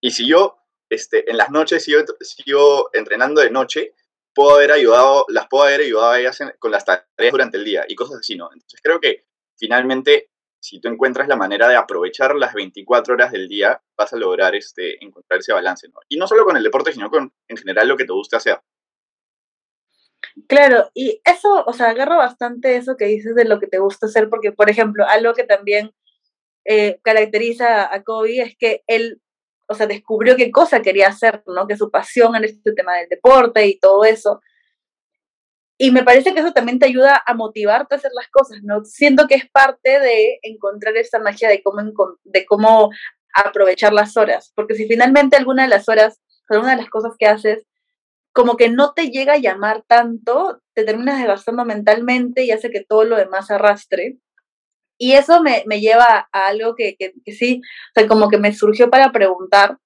Y 0.00 0.10
si 0.10 0.28
yo 0.28 0.58
este, 0.88 1.30
en 1.30 1.36
las 1.36 1.50
noches 1.50 1.82
sigo, 1.82 2.02
sigo 2.20 2.90
entrenando 2.92 3.40
de 3.40 3.50
noche, 3.50 3.94
puedo 4.34 4.56
haber 4.56 4.72
ayudado, 4.72 5.24
las 5.28 5.48
puedo 5.48 5.64
haber 5.64 5.80
ayudado 5.80 6.12
a 6.12 6.20
ellas 6.20 6.38
con 6.58 6.70
las 6.70 6.84
tareas 6.84 7.32
durante 7.32 7.56
el 7.56 7.64
día 7.64 7.84
y 7.88 7.94
cosas 7.94 8.18
así, 8.20 8.36
¿no? 8.36 8.50
Entonces 8.52 8.80
creo 8.82 9.00
que 9.00 9.24
finalmente, 9.56 10.30
si 10.66 10.80
tú 10.80 10.88
encuentras 10.88 11.28
la 11.28 11.36
manera 11.36 11.68
de 11.68 11.76
aprovechar 11.76 12.34
las 12.34 12.52
24 12.52 13.14
horas 13.14 13.30
del 13.30 13.46
día, 13.46 13.80
vas 13.96 14.12
a 14.12 14.16
lograr 14.16 14.56
este, 14.56 15.02
encontrar 15.04 15.38
ese 15.38 15.52
balance. 15.52 15.88
¿no? 15.88 16.00
Y 16.08 16.16
no 16.16 16.26
solo 16.26 16.44
con 16.44 16.56
el 16.56 16.64
deporte, 16.64 16.92
sino 16.92 17.08
con 17.08 17.32
en 17.46 17.56
general 17.56 17.86
lo 17.86 17.96
que 17.96 18.04
te 18.04 18.12
guste 18.12 18.34
hacer. 18.34 18.58
Claro, 20.48 20.90
y 20.92 21.20
eso, 21.24 21.62
o 21.64 21.72
sea, 21.72 21.90
agarro 21.90 22.16
bastante 22.16 22.76
eso 22.76 22.96
que 22.96 23.06
dices 23.06 23.36
de 23.36 23.44
lo 23.44 23.60
que 23.60 23.68
te 23.68 23.78
gusta 23.78 24.06
hacer, 24.06 24.28
porque, 24.28 24.50
por 24.50 24.68
ejemplo, 24.68 25.06
algo 25.06 25.34
que 25.34 25.44
también 25.44 25.92
eh, 26.64 26.98
caracteriza 27.02 27.94
a 27.94 28.02
Kobe 28.02 28.42
es 28.42 28.56
que 28.58 28.82
él, 28.88 29.22
o 29.68 29.74
sea, 29.74 29.86
descubrió 29.86 30.34
qué 30.34 30.50
cosa 30.50 30.82
quería 30.82 31.06
hacer, 31.08 31.44
¿no? 31.46 31.68
Que 31.68 31.76
su 31.76 31.92
pasión 31.92 32.34
en 32.34 32.44
este 32.44 32.72
tema 32.72 32.96
del 32.96 33.08
deporte 33.08 33.66
y 33.68 33.78
todo 33.78 34.04
eso. 34.04 34.40
Y 35.78 35.90
me 35.90 36.02
parece 36.02 36.32
que 36.32 36.40
eso 36.40 36.52
también 36.52 36.78
te 36.78 36.86
ayuda 36.86 37.22
a 37.26 37.34
motivarte 37.34 37.94
a 37.94 37.98
hacer 37.98 38.12
las 38.14 38.28
cosas, 38.28 38.58
¿no? 38.62 38.84
Siento 38.84 39.26
que 39.26 39.34
es 39.34 39.48
parte 39.50 40.00
de 40.00 40.38
encontrar 40.42 40.96
esta 40.96 41.18
magia 41.18 41.48
de 41.48 41.62
cómo, 41.62 41.82
de 42.24 42.46
cómo 42.46 42.90
aprovechar 43.34 43.92
las 43.92 44.16
horas, 44.16 44.52
porque 44.54 44.74
si 44.74 44.86
finalmente 44.86 45.36
alguna 45.36 45.64
de 45.64 45.68
las 45.68 45.88
horas, 45.88 46.20
alguna 46.48 46.70
de 46.70 46.78
las 46.78 46.88
cosas 46.88 47.12
que 47.18 47.26
haces, 47.26 47.66
como 48.32 48.56
que 48.56 48.70
no 48.70 48.94
te 48.94 49.10
llega 49.10 49.34
a 49.34 49.38
llamar 49.38 49.82
tanto, 49.86 50.62
te 50.74 50.84
terminas 50.84 51.18
desgastando 51.18 51.64
mentalmente 51.64 52.44
y 52.44 52.50
hace 52.50 52.70
que 52.70 52.84
todo 52.84 53.04
lo 53.04 53.16
demás 53.16 53.50
arrastre. 53.50 54.18
Y 54.98 55.12
eso 55.12 55.42
me, 55.42 55.62
me 55.66 55.80
lleva 55.80 56.28
a 56.32 56.46
algo 56.46 56.74
que, 56.74 56.96
que, 56.98 57.12
que 57.24 57.32
sí, 57.32 57.60
o 57.62 58.00
sea, 58.00 58.08
como 58.08 58.30
que 58.30 58.38
me 58.38 58.54
surgió 58.54 58.88
para 58.90 59.12
preguntar, 59.12 59.78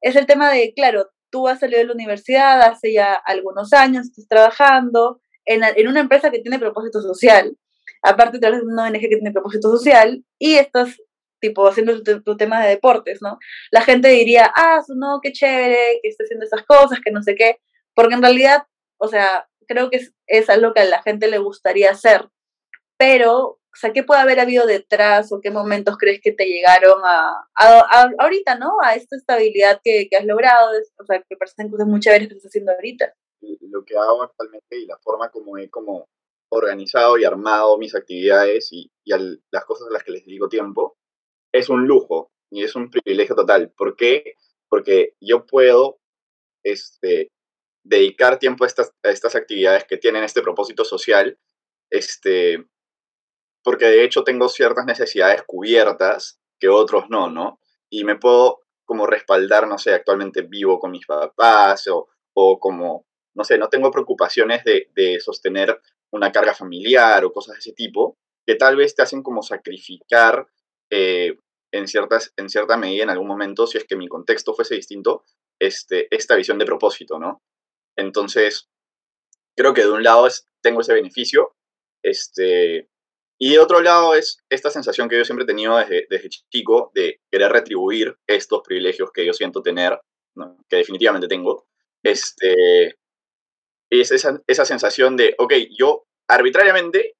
es 0.00 0.16
el 0.16 0.26
tema 0.26 0.50
de, 0.50 0.72
claro, 0.74 1.10
tú 1.30 1.48
has 1.48 1.60
salido 1.60 1.78
de 1.78 1.86
la 1.86 1.92
universidad 1.92 2.62
hace 2.62 2.92
ya 2.92 3.14
algunos 3.14 3.72
años, 3.72 4.06
estás 4.06 4.26
trabajando, 4.28 5.20
en, 5.48 5.88
una 5.88 6.00
empresa 6.00 6.30
que 6.30 6.40
tiene 6.40 6.58
propósito 6.58 7.00
social, 7.00 7.56
aparte 8.02 8.38
de 8.38 8.50
una 8.62 8.84
ONG 8.84 9.00
que 9.00 9.08
tiene 9.08 9.32
propósito 9.32 9.70
social, 9.70 10.24
y 10.38 10.54
estás, 10.54 10.96
tipo, 11.40 11.66
haciendo 11.66 12.02
tu, 12.02 12.36
tema 12.36 12.62
de 12.62 12.70
deportes, 12.70 13.20
¿no? 13.22 13.38
La 13.70 13.82
gente 13.82 14.08
diría, 14.08 14.52
ah, 14.54 14.82
no, 14.94 15.20
qué 15.22 15.32
chévere, 15.32 16.00
que 16.02 16.08
esté 16.08 16.24
haciendo 16.24 16.44
esas 16.44 16.64
cosas, 16.64 17.00
que 17.04 17.10
no 17.10 17.22
sé 17.22 17.34
qué, 17.34 17.58
porque 17.94 18.14
en 18.14 18.22
realidad, 18.22 18.64
o 18.98 19.08
sea, 19.08 19.48
creo 19.66 19.90
que 19.90 19.98
es, 19.98 20.12
es 20.26 20.50
algo 20.50 20.74
que 20.74 20.80
a 20.80 20.84
la 20.84 21.02
gente 21.02 21.28
le 21.28 21.38
gustaría 21.38 21.90
hacer, 21.90 22.28
pero, 22.98 23.38
o 23.40 23.76
sea, 23.80 23.92
¿qué 23.92 24.02
puede 24.02 24.20
haber 24.20 24.40
habido 24.40 24.66
detrás 24.66 25.32
o 25.32 25.40
qué 25.40 25.50
momentos 25.50 25.96
crees 25.98 26.20
que 26.22 26.32
te 26.32 26.46
llegaron 26.46 27.00
a, 27.04 27.32
a, 27.54 28.10
ahorita, 28.18 28.56
¿no? 28.56 28.76
A 28.82 28.94
esta 28.94 29.16
estabilidad 29.16 29.80
que, 29.82 30.08
que 30.10 30.16
has 30.16 30.24
logrado, 30.24 30.72
o 30.98 31.04
sea, 31.04 31.22
que 31.28 31.36
parecen 31.36 31.70
cosas 31.70 31.86
muy 31.86 32.00
chéveres 32.00 32.28
que 32.28 32.34
estás 32.34 32.50
haciendo 32.50 32.72
ahorita 32.72 33.14
lo 33.40 33.84
que 33.84 33.96
hago 33.96 34.22
actualmente 34.22 34.78
y 34.78 34.86
la 34.86 34.98
forma 34.98 35.30
como 35.30 35.58
he 35.58 35.68
como 35.70 36.08
organizado 36.50 37.18
y 37.18 37.24
armado 37.24 37.78
mis 37.78 37.94
actividades 37.94 38.72
y, 38.72 38.90
y 39.04 39.12
las 39.50 39.64
cosas 39.64 39.88
a 39.88 39.92
las 39.92 40.02
que 40.02 40.12
les 40.12 40.24
digo 40.24 40.48
tiempo, 40.48 40.96
es 41.52 41.68
un 41.68 41.86
lujo 41.86 42.30
y 42.50 42.64
es 42.64 42.74
un 42.74 42.90
privilegio 42.90 43.34
total. 43.34 43.72
¿Por 43.76 43.96
qué? 43.96 44.34
Porque 44.68 45.14
yo 45.20 45.46
puedo 45.46 45.98
este, 46.64 47.30
dedicar 47.84 48.38
tiempo 48.38 48.64
a 48.64 48.66
estas, 48.66 48.92
a 49.02 49.10
estas 49.10 49.34
actividades 49.34 49.84
que 49.84 49.96
tienen 49.96 50.24
este 50.24 50.42
propósito 50.42 50.84
social, 50.84 51.38
este, 51.90 52.66
porque 53.62 53.86
de 53.86 54.04
hecho 54.04 54.24
tengo 54.24 54.48
ciertas 54.48 54.86
necesidades 54.86 55.42
cubiertas 55.46 56.40
que 56.58 56.68
otros 56.68 57.04
no, 57.08 57.30
¿no? 57.30 57.60
Y 57.90 58.04
me 58.04 58.16
puedo 58.16 58.60
como 58.84 59.06
respaldar, 59.06 59.68
no 59.68 59.78
sé, 59.78 59.92
actualmente 59.92 60.42
vivo 60.42 60.78
con 60.78 60.90
mis 60.90 61.06
papás 61.06 61.86
o, 61.88 62.08
o 62.34 62.58
como, 62.58 63.06
no 63.38 63.44
sé, 63.44 63.56
no 63.56 63.68
tengo 63.68 63.92
preocupaciones 63.92 64.64
de, 64.64 64.90
de 64.96 65.20
sostener 65.20 65.80
una 66.10 66.32
carga 66.32 66.54
familiar 66.54 67.24
o 67.24 67.32
cosas 67.32 67.54
de 67.54 67.60
ese 67.60 67.72
tipo, 67.72 68.18
que 68.44 68.56
tal 68.56 68.74
vez 68.74 68.96
te 68.96 69.02
hacen 69.02 69.22
como 69.22 69.42
sacrificar 69.42 70.44
eh, 70.90 71.36
en, 71.70 71.86
ciertas, 71.86 72.32
en 72.36 72.48
cierta 72.48 72.76
medida 72.76 73.04
en 73.04 73.10
algún 73.10 73.28
momento, 73.28 73.68
si 73.68 73.78
es 73.78 73.84
que 73.84 73.94
mi 73.94 74.08
contexto 74.08 74.54
fuese 74.54 74.74
distinto, 74.74 75.22
este, 75.60 76.08
esta 76.10 76.34
visión 76.34 76.58
de 76.58 76.64
propósito, 76.64 77.20
¿no? 77.20 77.40
Entonces, 77.96 78.68
creo 79.56 79.72
que 79.72 79.82
de 79.82 79.90
un 79.90 80.02
lado 80.02 80.26
tengo 80.60 80.80
ese 80.80 80.94
beneficio, 80.94 81.54
este, 82.02 82.88
y 83.38 83.52
de 83.52 83.60
otro 83.60 83.80
lado 83.82 84.16
es 84.16 84.38
esta 84.48 84.70
sensación 84.70 85.08
que 85.08 85.16
yo 85.16 85.24
siempre 85.24 85.44
he 85.44 85.46
tenido 85.46 85.76
desde, 85.76 86.08
desde 86.10 86.28
chico 86.28 86.90
de 86.92 87.20
querer 87.30 87.52
retribuir 87.52 88.16
estos 88.26 88.62
privilegios 88.64 89.12
que 89.12 89.24
yo 89.24 89.32
siento 89.32 89.62
tener, 89.62 90.00
que 90.68 90.76
definitivamente 90.76 91.28
tengo. 91.28 91.68
Este, 92.02 92.97
es 93.90 94.10
esa, 94.12 94.40
esa 94.46 94.64
sensación 94.64 95.16
de, 95.16 95.34
ok, 95.38 95.54
yo 95.78 96.04
arbitrariamente 96.28 97.16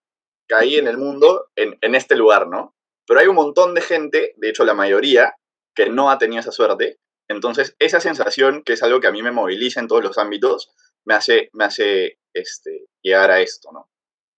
caí 0.48 0.76
en 0.76 0.88
el 0.88 0.98
mundo 0.98 1.48
en, 1.56 1.78
en 1.80 1.94
este 1.94 2.16
lugar, 2.16 2.48
¿no? 2.48 2.75
Pero 3.06 3.20
hay 3.20 3.26
un 3.26 3.37
montón 3.37 3.75
de 3.75 3.80
gente, 3.80 4.34
de 4.37 4.48
hecho 4.50 4.64
la 4.64 4.75
mayoría, 4.75 5.34
que 5.75 5.88
no 5.88 6.10
ha 6.10 6.18
tenido 6.18 6.40
esa 6.40 6.52
suerte. 6.52 6.98
Entonces, 7.28 7.76
esa 7.78 8.00
sensación, 8.00 8.62
que 8.64 8.72
es 8.75 8.82
algo 8.82 9.00
que 9.00 9.06
a 9.06 9.12
mí 9.12 9.22
me 9.22 9.30
moviliza 9.30 9.80
en 9.80 9.88
todos 9.88 10.02
los 10.02 10.18
ámbitos, 10.18 10.70
me 11.04 11.14
hace, 11.14 11.50
me 11.52 11.64
hace 11.64 12.18
este, 12.34 12.87
llegar 13.02 13.30
a 13.30 13.40
esto, 13.40 13.70
¿no? 13.72 13.90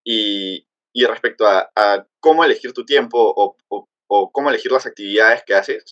Y, 0.05 0.67
y 0.93 1.05
respecto 1.05 1.47
a, 1.47 2.07
cómo 2.21 2.45
elegir 2.45 2.73
tu 2.73 2.85
tiempo 2.85 3.19
o, 3.19 3.57
o, 3.69 3.89
o, 4.09 4.33
cómo 4.33 4.51
elegir 4.51 4.73
las 4.73 4.87
actividades 4.87 5.43
que 5.45 5.55
haces, 5.55 5.85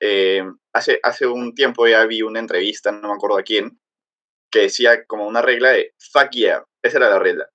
eh, 0.00 0.42
hace, 0.72 1.00
hace 1.02 1.26
un 1.26 1.54
tiempo 1.54 1.86
ya 1.86 2.04
vi 2.06 2.22
una 2.22 2.40
entrevista, 2.40 2.92
no 2.92 3.08
me 3.08 3.14
acuerdo 3.14 3.38
a 3.38 3.42
quién, 3.42 3.80
que 4.50 4.60
decía 4.60 5.04
como 5.06 5.26
una 5.26 5.42
regla 5.42 5.70
de 5.70 5.94
fuck 5.98 6.30
yeah, 6.32 6.64
esa 6.82 6.98
era 6.98 7.10
la 7.10 7.18
regla. 7.18 7.48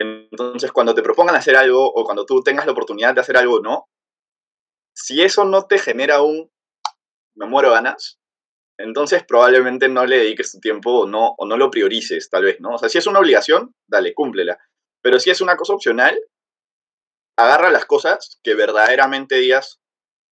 Entonces, 0.00 0.70
cuando 0.72 0.94
te 0.94 1.02
propongan 1.02 1.36
hacer 1.36 1.56
algo 1.56 1.84
o 1.84 2.04
cuando 2.04 2.24
tú 2.24 2.42
tengas 2.42 2.66
la 2.66 2.72
oportunidad 2.72 3.14
de 3.14 3.20
hacer 3.20 3.36
algo, 3.36 3.60
no. 3.60 3.88
Si 4.94 5.22
eso 5.22 5.44
no 5.44 5.66
te 5.66 5.78
genera 5.78 6.22
un 6.22 6.50
me 7.38 7.46
muero 7.46 7.70
ganas, 7.70 8.18
entonces 8.78 9.24
probablemente 9.24 9.88
no 9.88 10.06
le 10.06 10.18
dediques 10.18 10.52
tu 10.52 10.60
tiempo 10.60 11.00
o 11.00 11.06
no, 11.06 11.34
o 11.38 11.46
no 11.46 11.56
lo 11.56 11.70
priorices, 11.70 12.28
tal 12.30 12.44
vez, 12.44 12.60
¿no? 12.60 12.70
O 12.70 12.78
sea, 12.78 12.88
si 12.88 12.98
es 12.98 13.06
una 13.06 13.20
obligación, 13.20 13.74
dale, 13.88 14.14
cúmplela. 14.14 14.58
Pero 15.02 15.18
si 15.20 15.30
es 15.30 15.40
una 15.40 15.56
cosa 15.56 15.74
opcional, 15.74 16.18
agarra 17.36 17.70
las 17.70 17.86
cosas 17.86 18.40
que 18.42 18.54
verdaderamente 18.54 19.36
digas, 19.36 19.80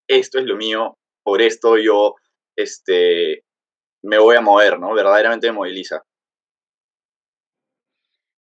esto 0.09 0.39
es 0.39 0.45
lo 0.45 0.57
mío, 0.57 0.99
por 1.25 1.43
esto 1.43 1.79
yo 1.79 2.17
este, 2.57 3.45
me 4.03 4.19
voy 4.19 4.37
a 4.37 4.41
mover, 4.41 4.79
¿no? 4.79 4.95
Verdaderamente 4.95 5.47
me 5.49 5.55
moviliza. 5.55 6.03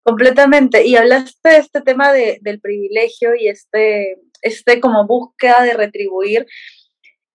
Completamente. 0.04 0.86
Y 0.86 0.96
hablaste 0.96 1.48
de 1.48 1.56
este 1.56 1.80
tema 1.80 2.12
de, 2.12 2.38
del 2.42 2.60
privilegio 2.60 3.34
y 3.34 3.48
este, 3.48 4.18
este 4.42 4.78
como 4.78 5.06
búsqueda 5.06 5.62
de 5.62 5.72
retribuir. 5.72 6.46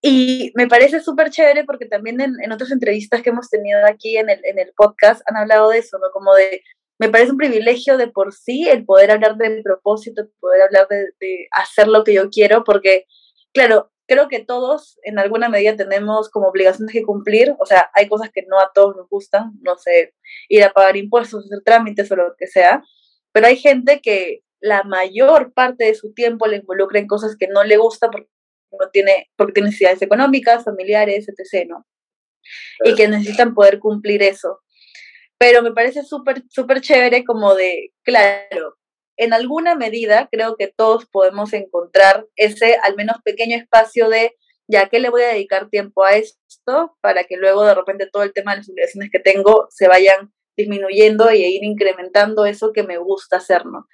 Y 0.02 0.52
me 0.54 0.68
parece 0.68 1.00
súper 1.00 1.30
chévere 1.30 1.64
porque 1.64 1.86
también 1.86 2.20
en, 2.20 2.34
en, 2.42 2.52
otras 2.52 2.70
entrevistas 2.70 3.22
que 3.22 3.30
hemos 3.30 3.50
tenido 3.50 3.80
aquí 3.86 4.16
en 4.16 4.30
el, 4.30 4.40
en 4.44 4.58
el 4.58 4.72
podcast 4.74 5.20
han 5.26 5.36
hablado 5.36 5.70
de 5.70 5.78
eso, 5.78 5.98
¿no? 5.98 6.10
Como 6.12 6.32
de, 6.34 6.62
me 6.98 7.08
parece 7.08 7.32
un 7.32 7.38
privilegio 7.38 7.98
de 7.98 8.08
por 8.08 8.32
sí 8.32 8.68
el 8.68 8.84
poder 8.84 9.10
hablar 9.10 9.36
del 9.36 9.62
propósito, 9.62 10.28
poder 10.38 10.62
hablar 10.62 10.86
de, 10.88 11.10
de 11.18 11.48
hacer 11.50 11.88
lo 11.88 12.04
que 12.04 12.14
yo 12.14 12.30
quiero, 12.30 12.62
porque, 12.64 13.04
claro, 13.52 13.90
creo 14.10 14.26
que 14.26 14.40
todos 14.40 14.98
en 15.04 15.20
alguna 15.20 15.48
medida 15.48 15.76
tenemos 15.76 16.30
como 16.30 16.48
obligaciones 16.48 16.92
que 16.92 17.04
cumplir, 17.04 17.54
o 17.60 17.64
sea, 17.64 17.88
hay 17.94 18.08
cosas 18.08 18.28
que 18.34 18.42
no 18.48 18.58
a 18.58 18.72
todos 18.74 18.96
nos 18.96 19.08
gustan, 19.08 19.52
no 19.62 19.76
sé, 19.78 20.14
ir 20.48 20.64
a 20.64 20.72
pagar 20.72 20.96
impuestos, 20.96 21.44
hacer 21.44 21.60
trámites 21.64 22.10
o 22.10 22.16
lo 22.16 22.34
que 22.36 22.48
sea, 22.48 22.82
pero 23.30 23.46
hay 23.46 23.56
gente 23.56 24.00
que 24.00 24.40
la 24.58 24.82
mayor 24.82 25.52
parte 25.52 25.84
de 25.84 25.94
su 25.94 26.12
tiempo 26.12 26.48
le 26.48 26.56
involucra 26.56 26.98
en 26.98 27.06
cosas 27.06 27.36
que 27.38 27.46
no 27.46 27.62
le 27.62 27.76
gusta 27.76 28.10
porque 28.10 28.28
no 28.72 28.90
tiene, 28.90 29.30
porque 29.36 29.52
tiene 29.52 29.68
necesidades 29.68 30.02
económicas, 30.02 30.64
familiares, 30.64 31.28
etc., 31.28 31.68
¿no? 31.68 31.86
Y 32.84 32.96
que 32.96 33.06
necesitan 33.06 33.54
poder 33.54 33.78
cumplir 33.78 34.24
eso. 34.24 34.58
Pero 35.38 35.62
me 35.62 35.70
parece 35.70 36.02
súper, 36.02 36.42
súper 36.48 36.80
chévere 36.80 37.24
como 37.24 37.54
de, 37.54 37.92
claro, 38.02 38.76
en 39.20 39.34
alguna 39.34 39.74
medida 39.74 40.28
creo 40.32 40.56
que 40.56 40.72
todos 40.74 41.04
podemos 41.06 41.52
encontrar 41.52 42.26
ese 42.36 42.76
al 42.82 42.96
menos 42.96 43.16
pequeño 43.22 43.54
espacio 43.54 44.08
de 44.08 44.34
ya 44.66 44.88
que 44.88 44.98
le 44.98 45.10
voy 45.10 45.22
a 45.22 45.28
dedicar 45.28 45.68
tiempo 45.68 46.04
a 46.04 46.16
esto 46.16 46.96
para 47.02 47.24
que 47.24 47.36
luego 47.36 47.64
de 47.64 47.74
repente 47.74 48.08
todo 48.10 48.22
el 48.22 48.32
tema 48.32 48.52
de 48.52 48.58
las 48.58 48.70
obligaciones 48.70 49.10
que 49.12 49.18
tengo 49.18 49.66
se 49.68 49.88
vayan 49.88 50.32
disminuyendo 50.56 51.30
y 51.32 51.44
ir 51.44 51.64
incrementando 51.64 52.46
eso 52.46 52.72
que 52.72 52.82
me 52.82 52.96
gusta 52.96 53.36
hacer, 53.36 53.66
¿no? 53.66 53.86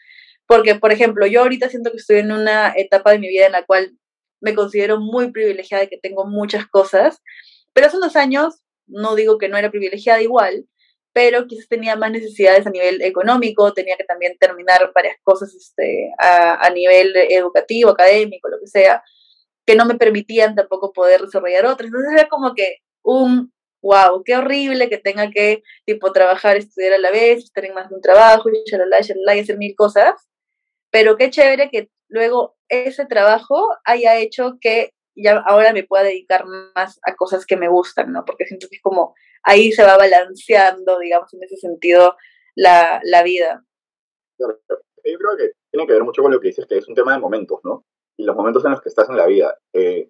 Porque, 0.46 0.76
por 0.76 0.92
ejemplo, 0.92 1.26
yo 1.26 1.42
ahorita 1.42 1.68
siento 1.70 1.90
que 1.90 1.96
estoy 1.96 2.18
en 2.18 2.30
una 2.30 2.72
etapa 2.76 3.10
de 3.10 3.18
mi 3.18 3.28
vida 3.28 3.46
en 3.46 3.52
la 3.52 3.64
cual 3.64 3.96
me 4.40 4.54
considero 4.54 5.00
muy 5.00 5.32
privilegiada 5.32 5.84
y 5.84 5.88
que 5.88 5.98
tengo 5.98 6.24
muchas 6.24 6.66
cosas, 6.68 7.20
pero 7.72 7.88
hace 7.88 7.96
unos 7.96 8.14
años, 8.14 8.62
no 8.86 9.16
digo 9.16 9.38
que 9.38 9.48
no 9.48 9.56
era 9.56 9.70
privilegiada 9.70 10.22
igual, 10.22 10.66
pero 11.16 11.46
quizás 11.46 11.66
tenía 11.66 11.96
más 11.96 12.10
necesidades 12.10 12.66
a 12.66 12.70
nivel 12.70 13.00
económico, 13.00 13.72
tenía 13.72 13.96
que 13.96 14.04
también 14.04 14.36
terminar 14.38 14.92
varias 14.94 15.16
cosas 15.22 15.54
este, 15.54 16.10
a, 16.18 16.62
a, 16.62 16.68
nivel 16.68 17.16
educativo, 17.16 17.88
académico, 17.92 18.50
lo 18.50 18.60
que 18.60 18.66
sea, 18.66 19.02
que 19.64 19.76
no 19.76 19.86
me 19.86 19.94
permitían 19.94 20.54
tampoco 20.54 20.92
poder 20.92 21.22
desarrollar 21.22 21.64
otras. 21.64 21.86
Entonces 21.86 22.12
era 22.12 22.28
como 22.28 22.54
que 22.54 22.80
un, 23.02 23.50
wow, 23.80 24.24
qué 24.26 24.36
horrible 24.36 24.90
que 24.90 24.98
tenga 24.98 25.30
que, 25.30 25.62
tipo, 25.86 26.12
trabajar, 26.12 26.58
estudiar 26.58 26.92
a 26.92 26.98
la 26.98 27.10
vez, 27.10 27.44
estar 27.44 27.64
en 27.64 27.72
más 27.72 27.88
de 27.88 27.94
un 27.94 28.02
trabajo, 28.02 28.50
y 28.50 28.70
shalala, 28.70 29.00
shalala, 29.00 29.36
y 29.36 29.40
hacer 29.40 29.56
mil 29.56 29.74
cosas. 29.74 30.28
Pero 30.90 31.16
qué 31.16 31.30
chévere 31.30 31.70
que 31.70 31.88
luego 32.08 32.58
ese 32.68 33.06
trabajo 33.06 33.70
haya 33.86 34.18
hecho 34.18 34.58
que 34.60 34.90
ya 35.16 35.42
ahora 35.46 35.72
me 35.72 35.84
pueda 35.84 36.04
dedicar 36.04 36.44
más 36.46 37.00
a 37.02 37.14
cosas 37.16 37.46
que 37.46 37.56
me 37.56 37.68
gustan, 37.68 38.12
¿no? 38.12 38.24
Porque 38.24 38.46
siento 38.46 38.68
que 38.68 38.76
es 38.76 38.82
como 38.82 39.14
ahí 39.42 39.72
se 39.72 39.82
va 39.82 39.96
balanceando, 39.96 40.98
digamos, 40.98 41.32
en 41.34 41.42
ese 41.42 41.56
sentido, 41.56 42.16
la, 42.54 43.00
la 43.04 43.22
vida. 43.22 43.64
Yo 44.38 44.48
creo 45.02 45.36
que 45.36 45.52
tiene 45.70 45.86
que 45.86 45.92
ver 45.92 46.04
mucho 46.04 46.22
con 46.22 46.32
lo 46.32 46.40
que 46.40 46.48
dices, 46.48 46.66
que 46.66 46.78
es 46.78 46.88
un 46.88 46.94
tema 46.94 47.14
de 47.14 47.20
momentos, 47.20 47.60
¿no? 47.64 47.84
Y 48.16 48.24
los 48.24 48.36
momentos 48.36 48.64
en 48.64 48.72
los 48.72 48.80
que 48.80 48.88
estás 48.88 49.08
en 49.08 49.16
la 49.16 49.26
vida. 49.26 49.56
Eh, 49.72 50.08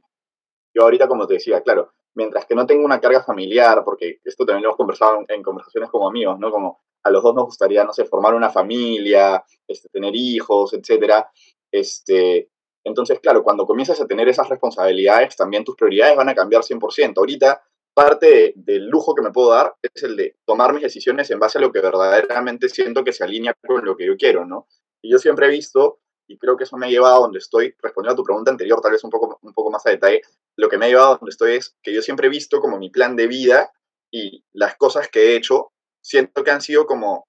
yo 0.75 0.83
ahorita, 0.83 1.07
como 1.07 1.27
te 1.27 1.35
decía, 1.35 1.61
claro, 1.63 1.93
mientras 2.15 2.47
que 2.47 2.55
no 2.55 2.67
tengo 2.67 2.85
una 2.85 3.01
carga 3.01 3.23
familiar, 3.23 3.83
porque 3.85 4.21
esto 4.25 4.45
también 4.45 4.63
lo 4.63 4.71
hemos 4.71 4.77
conversado 4.77 5.19
en, 5.19 5.27
en 5.29 5.43
conversaciones 5.43 5.91
como 5.91 6.09
amigos, 6.09 6.39
¿no? 6.39 6.51
Como 6.51 6.81
a 7.03 7.11
los 7.11 7.23
dos 7.23 7.35
nos 7.35 7.45
gustaría, 7.45 7.85
no 7.85 7.93
sé, 7.93 8.05
formar 8.05 8.35
una 8.35 8.51
familia, 8.51 9.45
este, 9.69 9.89
tener 9.91 10.15
hijos, 10.15 10.73
etcétera. 10.73 11.31
Este, 11.71 12.51
entonces, 12.87 13.19
claro, 13.19 13.43
cuando 13.43 13.67
comienzas 13.67 14.01
a 14.01 14.07
tener 14.07 14.29
esas 14.29 14.49
responsabilidades, 14.49 15.35
también 15.35 15.65
tus 15.65 15.75
prioridades 15.75 16.17
van 16.17 16.29
a 16.29 16.37
cambiar 16.37 16.63
100%. 16.63 17.15
Ahorita 17.17 17.61
parte 17.93 18.53
del 18.55 18.87
lujo 18.87 19.13
que 19.13 19.23
me 19.23 19.33
puedo 19.33 19.51
dar 19.51 19.75
es 19.83 20.05
el 20.05 20.15
de 20.15 20.37
tomar 20.45 20.73
mis 20.73 20.85
decisiones 20.85 21.29
en 21.33 21.41
base 21.41 21.59
a 21.59 21.61
lo 21.61 21.73
que 21.73 21.81
verdaderamente 21.81 22.69
siento 22.69 23.03
que 23.03 23.13
se 23.13 23.25
alinea 23.25 23.55
con 23.67 23.85
lo 23.85 23.97
que 23.97 24.07
yo 24.07 24.17
quiero, 24.17 24.47
¿no? 24.47 24.69
Y 25.03 25.11
yo 25.11 25.19
siempre 25.19 25.47
he 25.47 25.51
visto, 25.51 25.99
y 26.29 26.39
creo 26.39 26.57
que 26.57 26.63
eso 26.63 26.77
me 26.77 26.87
ha 26.87 26.89
llevado 26.89 27.17
a 27.17 27.21
donde 27.21 27.41
estoy, 27.41 27.75
respondiendo 27.83 28.13
a 28.13 28.17
tu 28.17 28.23
pregunta 28.23 28.53
anterior, 28.53 28.81
tal 28.81 28.93
vez 28.93 29.03
un 29.03 29.11
poco, 29.11 29.41
un 29.43 29.53
poco 29.53 29.73
más 29.73 29.85
a 29.85 29.91
detalle, 29.91 30.21
lo 30.57 30.69
que 30.69 30.79
me 30.79 30.87
ha 30.87 30.89
llevado 30.89 31.15
a 31.15 31.17
donde 31.17 31.31
estoy 31.31 31.57
es 31.57 31.77
que 31.83 31.93
yo 31.93 32.03
siempre 32.03 32.29
he 32.29 32.31
visto 32.31 32.61
como 32.61 32.79
mi 32.79 32.91
plan 32.91 33.17
de 33.17 33.27
vida 33.27 33.73
y 34.13 34.45
las 34.53 34.77
cosas 34.77 35.09
que 35.09 35.33
he 35.33 35.37
hecho, 35.37 35.73
siento 36.01 36.45
que 36.45 36.53
han 36.53 36.61
sido 36.61 36.87
como 36.87 37.27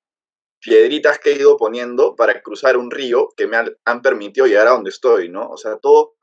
piedritas 0.59 1.19
que 1.19 1.31
he 1.31 1.37
ido 1.37 1.57
poniendo 1.57 2.15
para 2.15 2.41
cruzar 2.41 2.77
un 2.77 2.91
río 2.91 3.29
que 3.35 3.47
me 3.47 3.57
han, 3.57 4.01
permitido 4.01 4.47
llegar 4.47 4.67
a 4.67 4.71
donde 4.71 4.89
estoy, 4.89 5.29
¿no? 5.29 5.49
O 5.49 5.57
sea, 5.57 5.77
todo, 5.77 6.15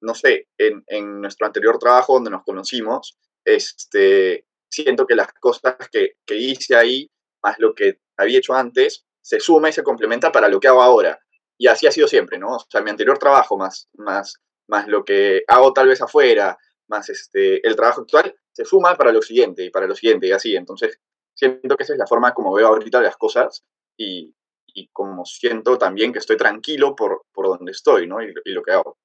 no 0.00 0.14
sé, 0.14 0.48
en, 0.58 0.84
en 0.86 1.20
nuestro 1.20 1.46
anterior 1.46 1.78
trabajo 1.78 2.14
donde 2.14 2.30
nos 2.30 2.44
conocimos, 2.44 3.18
este, 3.44 4.46
siento 4.68 5.06
que 5.06 5.14
las 5.14 5.32
cosas 5.34 5.76
que, 5.90 6.12
que, 6.26 6.36
hice 6.36 6.76
ahí, 6.76 7.10
más 7.42 7.58
lo 7.58 7.74
que 7.74 8.00
había 8.16 8.38
hecho 8.38 8.54
antes, 8.54 9.06
se 9.20 9.40
suma 9.40 9.68
y 9.68 9.72
se 9.72 9.82
complementa 9.82 10.32
para 10.32 10.48
lo 10.48 10.60
que 10.60 10.68
hago 10.68 10.82
ahora. 10.82 11.18
Y 11.56 11.66
así 11.66 11.86
ha 11.86 11.92
sido 11.92 12.08
siempre, 12.08 12.38
¿no? 12.38 12.56
O 12.56 12.66
sea, 12.68 12.82
mi 12.82 12.90
anterior 12.90 13.18
trabajo, 13.18 13.56
más, 13.56 13.88
más, 13.94 14.34
más 14.68 14.86
lo 14.88 15.04
que 15.04 15.42
hago 15.48 15.72
tal 15.72 15.88
vez 15.88 16.00
afuera, 16.02 16.56
más 16.88 17.08
este, 17.08 17.66
el 17.66 17.76
trabajo 17.76 18.02
actual, 18.02 18.34
se 18.52 18.64
suma 18.64 18.96
para 18.96 19.12
lo 19.12 19.22
siguiente 19.22 19.64
y 19.64 19.70
para 19.70 19.86
lo 19.86 19.94
siguiente 19.94 20.26
y 20.26 20.32
así. 20.32 20.56
Entonces, 20.56 21.00
siento 21.38 21.76
que 21.76 21.84
esa 21.84 21.92
es 21.92 21.98
la 21.98 22.06
forma 22.06 22.34
como 22.34 22.52
veo 22.52 22.66
ahorita 22.66 23.00
las 23.00 23.16
cosas 23.16 23.64
y, 23.96 24.34
y 24.66 24.88
como 24.92 25.24
siento 25.24 25.78
también 25.78 26.12
que 26.12 26.18
estoy 26.18 26.36
tranquilo 26.36 26.96
por, 26.96 27.22
por 27.32 27.46
donde 27.46 27.72
estoy, 27.72 28.06
¿no? 28.06 28.20
Y, 28.22 28.32
lo 28.46 28.62
que 28.62 28.72
hago. 28.72 28.98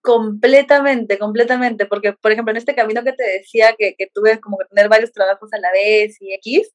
Completamente, 0.00 1.18
completamente, 1.18 1.86
porque 1.86 2.12
por 2.12 2.32
ejemplo 2.32 2.52
en 2.52 2.58
este 2.58 2.74
camino 2.74 3.02
que 3.02 3.12
te 3.12 3.24
decía 3.24 3.74
que, 3.76 3.94
que 3.96 4.08
tuve 4.12 4.40
como 4.40 4.58
que 4.58 4.66
tener 4.66 4.88
varios 4.88 5.12
trabajos 5.12 5.52
a 5.52 5.58
la 5.58 5.70
vez 5.72 6.16
y 6.20 6.32
X, 6.34 6.72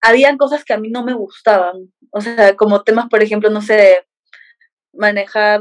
habían 0.00 0.36
cosas 0.36 0.64
que 0.64 0.72
a 0.72 0.78
mí 0.78 0.90
no 0.90 1.04
me 1.04 1.14
gustaban. 1.14 1.92
O 2.10 2.20
sea, 2.20 2.56
como 2.56 2.82
temas, 2.82 3.08
por 3.08 3.22
ejemplo, 3.22 3.50
no 3.50 3.62
sé, 3.62 4.06
manejar, 4.92 5.60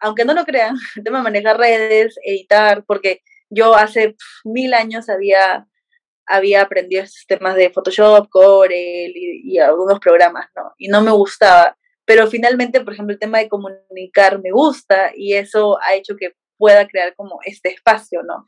aunque 0.00 0.24
no 0.24 0.34
lo 0.34 0.44
crean, 0.44 0.76
el 0.96 1.04
tema 1.04 1.18
de 1.18 1.24
manejar 1.24 1.58
redes, 1.58 2.16
editar, 2.24 2.84
porque 2.86 3.22
yo 3.50 3.74
hace 3.74 4.16
mil 4.44 4.74
años 4.74 5.08
había, 5.08 5.66
había 6.26 6.62
aprendido 6.62 7.06
sistemas 7.06 7.56
de 7.56 7.70
Photoshop, 7.70 8.28
Corel 8.28 9.12
y, 9.14 9.52
y, 9.52 9.58
algunos 9.58 9.98
programas, 10.00 10.46
¿no? 10.56 10.72
Y 10.78 10.88
no 10.88 11.02
me 11.02 11.10
gustaba. 11.10 11.76
Pero 12.04 12.26
finalmente, 12.26 12.80
por 12.80 12.92
ejemplo, 12.92 13.12
el 13.14 13.18
tema 13.18 13.38
de 13.38 13.48
comunicar 13.48 14.40
me 14.40 14.50
gusta 14.50 15.12
y 15.16 15.34
eso 15.34 15.78
ha 15.82 15.94
hecho 15.94 16.16
que 16.16 16.34
pueda 16.58 16.86
crear 16.86 17.14
como 17.14 17.38
este 17.44 17.70
espacio, 17.70 18.22
¿no? 18.22 18.46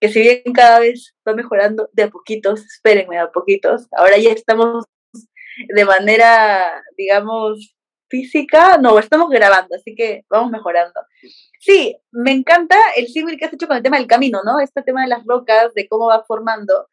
Que 0.00 0.08
si 0.08 0.20
bien 0.20 0.42
cada 0.54 0.80
vez 0.80 1.14
va 1.26 1.34
mejorando 1.34 1.88
de 1.92 2.04
a 2.04 2.08
poquitos, 2.08 2.64
espérenme 2.64 3.16
de 3.16 3.22
a 3.22 3.32
poquitos, 3.32 3.86
ahora 3.92 4.16
ya 4.18 4.30
estamos 4.30 4.84
de 5.74 5.84
manera, 5.84 6.84
digamos, 6.96 7.74
física, 8.08 8.78
no, 8.78 8.98
estamos 8.98 9.28
grabando, 9.28 9.74
así 9.76 9.94
que 9.94 10.24
vamos 10.30 10.50
mejorando. 10.50 11.00
Sí, 11.60 11.96
me 12.10 12.32
encanta 12.32 12.76
el 12.96 13.08
símil 13.08 13.38
que 13.38 13.44
has 13.44 13.52
hecho 13.52 13.66
con 13.66 13.76
el 13.76 13.82
tema 13.82 13.98
del 13.98 14.06
camino, 14.06 14.40
¿no? 14.44 14.60
Este 14.60 14.82
tema 14.82 15.02
de 15.02 15.08
las 15.08 15.24
rocas, 15.26 15.74
de 15.74 15.88
cómo 15.88 16.06
va 16.06 16.24
formando. 16.24 16.88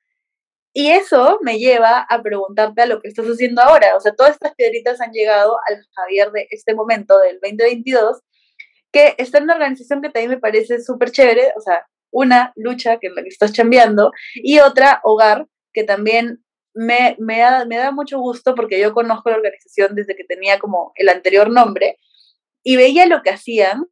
Y 0.78 0.92
eso 0.92 1.40
me 1.42 1.58
lleva 1.58 2.02
a 2.02 2.22
preguntarte 2.22 2.82
a 2.82 2.86
lo 2.86 3.00
que 3.00 3.08
estás 3.08 3.26
haciendo 3.28 3.62
ahora. 3.62 3.96
O 3.96 4.02
sea, 4.02 4.14
todas 4.14 4.34
estas 4.34 4.54
piedritas 4.56 5.00
han 5.00 5.14
llegado 5.14 5.58
al 5.70 5.82
Javier 5.96 6.34
de 6.34 6.48
este 6.52 6.76
momento, 6.76 7.18
del 7.20 7.40
2022, 7.42 8.20
que 8.92 9.16
está 9.18 9.38
en 9.38 9.46
una 9.46 9.54
organización 9.54 10.02
que 10.02 10.10
también 10.10 10.32
me 10.32 10.38
parece 10.38 10.84
súper 10.84 11.12
chévere. 11.12 11.54
O 11.56 11.62
sea, 11.62 11.88
una 12.12 12.52
lucha, 12.58 12.98
que 13.00 13.08
es 13.08 13.14
la 13.16 13.24
que 13.24 13.30
estás 13.30 13.54
chambeando, 13.54 14.12
y 14.34 14.60
otra, 14.60 15.00
hogar, 15.06 15.48
que 15.72 15.86
también 15.86 16.44
me, 16.74 17.16
me, 17.20 17.40
da, 17.40 17.64
me 17.64 17.78
da 17.78 17.92
mucho 17.92 18.20
gusto 18.20 18.54
porque 18.54 18.78
yo 18.78 18.94
conozco 18.94 19.30
la 19.30 19.38
organización 19.38 19.96
desde 19.96 20.18
que 20.18 20.26
tenía 20.26 20.60
como 20.60 20.92
el 20.96 21.08
anterior 21.08 21.50
nombre 21.50 22.00
y 22.64 22.76
veía 22.76 23.06
lo 23.06 23.22
que 23.22 23.30
hacían, 23.30 23.86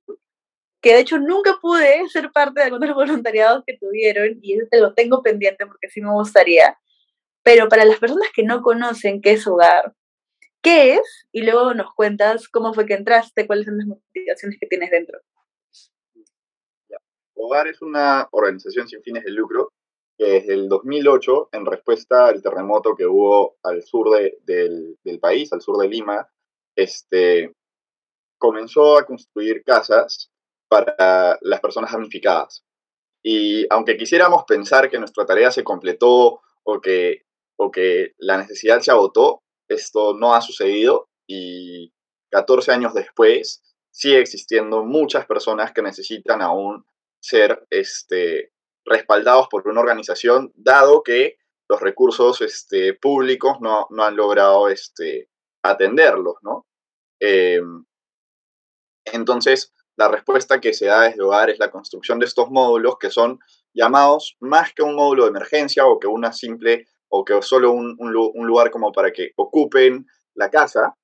que 0.84 0.94
de 0.94 1.00
hecho 1.00 1.18
nunca 1.18 1.58
pude 1.62 2.08
ser 2.10 2.32
parte 2.32 2.60
de 2.60 2.66
algunos 2.66 2.94
voluntariados 2.96 3.64
que 3.66 3.78
tuvieron 3.78 4.38
y 4.42 4.60
eso 4.60 4.68
te 4.70 4.80
lo 4.80 4.94
tengo 4.94 5.24
pendiente 5.24 5.66
porque 5.66 5.90
sí 5.90 6.02
me 6.02 6.12
gustaría. 6.12 6.78
Pero 7.42 7.68
para 7.70 7.86
las 7.86 8.00
personas 8.00 8.30
que 8.36 8.44
no 8.44 8.62
conocen 8.62 9.22
qué 9.22 9.32
es 9.32 9.48
hogar, 9.48 9.96
¿qué 10.62 10.96
es? 10.96 11.28
Y 11.32 11.42
luego 11.44 11.74
nos 11.74 11.94
cuentas 11.94 12.48
cómo 12.50 12.74
fue 12.74 12.86
que 12.86 12.94
entraste, 12.94 13.48
cuáles 13.48 13.66
son 13.66 13.78
las 13.78 13.88
motivaciones 13.88 14.58
que 14.60 14.68
tienes 14.68 14.92
dentro. 14.92 15.20
Hogar 17.36 17.68
es 17.68 17.82
una 17.82 18.28
organización 18.32 18.88
sin 18.88 19.02
fines 19.02 19.24
de 19.24 19.32
lucro 19.32 19.74
que 20.18 20.26
desde 20.26 20.54
el 20.54 20.70
2008, 20.70 21.50
en 21.54 21.66
respuesta 21.66 22.28
al 22.28 22.42
terremoto 22.42 22.96
que 22.96 23.06
hubo 23.06 23.58
al 23.64 23.84
sur 23.84 24.10
del, 24.46 25.20
país, 25.20 25.52
al 25.52 25.62
sur 25.62 25.78
de 25.78 25.88
Lima, 25.88 26.30
este, 26.76 27.54
comenzó 28.38 28.98
a 28.98 29.06
construir 29.06 29.64
casas 29.64 30.33
para 30.74 31.38
las 31.42 31.60
personas 31.60 31.92
damnificadas. 31.92 32.66
Y 33.24 33.68
aunque 33.70 33.96
quisiéramos 33.96 34.44
pensar 34.46 34.90
que 34.90 34.98
nuestra 34.98 35.26
tarea 35.26 35.52
se 35.52 35.64
completó 35.64 36.42
o 36.64 36.82
que, 36.82 37.26
o 37.58 37.70
que 37.70 38.14
la 38.18 38.38
necesidad 38.38 38.80
se 38.82 38.90
agotó, 38.90 39.44
esto 39.70 40.16
no 40.16 40.34
ha 40.34 40.42
sucedido 40.42 41.10
y 41.28 41.94
14 42.32 42.72
años 42.72 42.94
después 42.96 43.62
sigue 43.92 44.20
existiendo 44.20 44.84
muchas 44.84 45.28
personas 45.28 45.72
que 45.72 45.84
necesitan 45.84 46.42
aún 46.42 46.86
ser 47.22 47.66
este, 47.70 48.52
respaldados 48.84 49.48
por 49.50 49.68
una 49.68 49.80
organización, 49.80 50.52
dado 50.56 51.04
que 51.04 51.38
los 51.70 51.80
recursos 51.80 52.42
este, 52.42 52.96
públicos 52.96 53.58
no, 53.62 53.88
han 54.00 54.16
logrado 54.16 54.70
este, 54.70 55.30
atenderlos, 55.64 56.36
¿no? 56.42 56.66
Em, 57.20 57.86
entonces, 59.06 59.73
la 59.96 60.08
respuesta 60.08 60.60
que 60.60 60.74
se 60.74 60.88
da 60.88 61.04
desde 61.04 61.22
hogar 61.22 61.50
es 61.50 61.60
la 61.60 61.72
construcción 61.72 62.20
de 62.20 62.26
estos 62.26 62.50
módulos 62.50 62.98
que 63.00 63.10
son 63.10 63.40
llamados 63.74 64.36
más 64.40 64.74
que 64.74 64.84
un 64.84 64.96
módulo 64.96 65.24
de 65.24 65.30
emergencia 65.30 65.86
o 65.86 66.00
que 66.00 66.08
una 66.08 66.32
simple 66.32 66.88
o 67.10 67.24
que 67.24 67.42
solo 67.42 67.72
un, 67.72 67.96
un 68.00 68.48
lugar 68.48 68.72
como 68.72 68.92
para 68.92 69.12
que 69.12 69.32
ocupen 69.36 70.08
la 70.34 70.50
casa. 70.50 70.96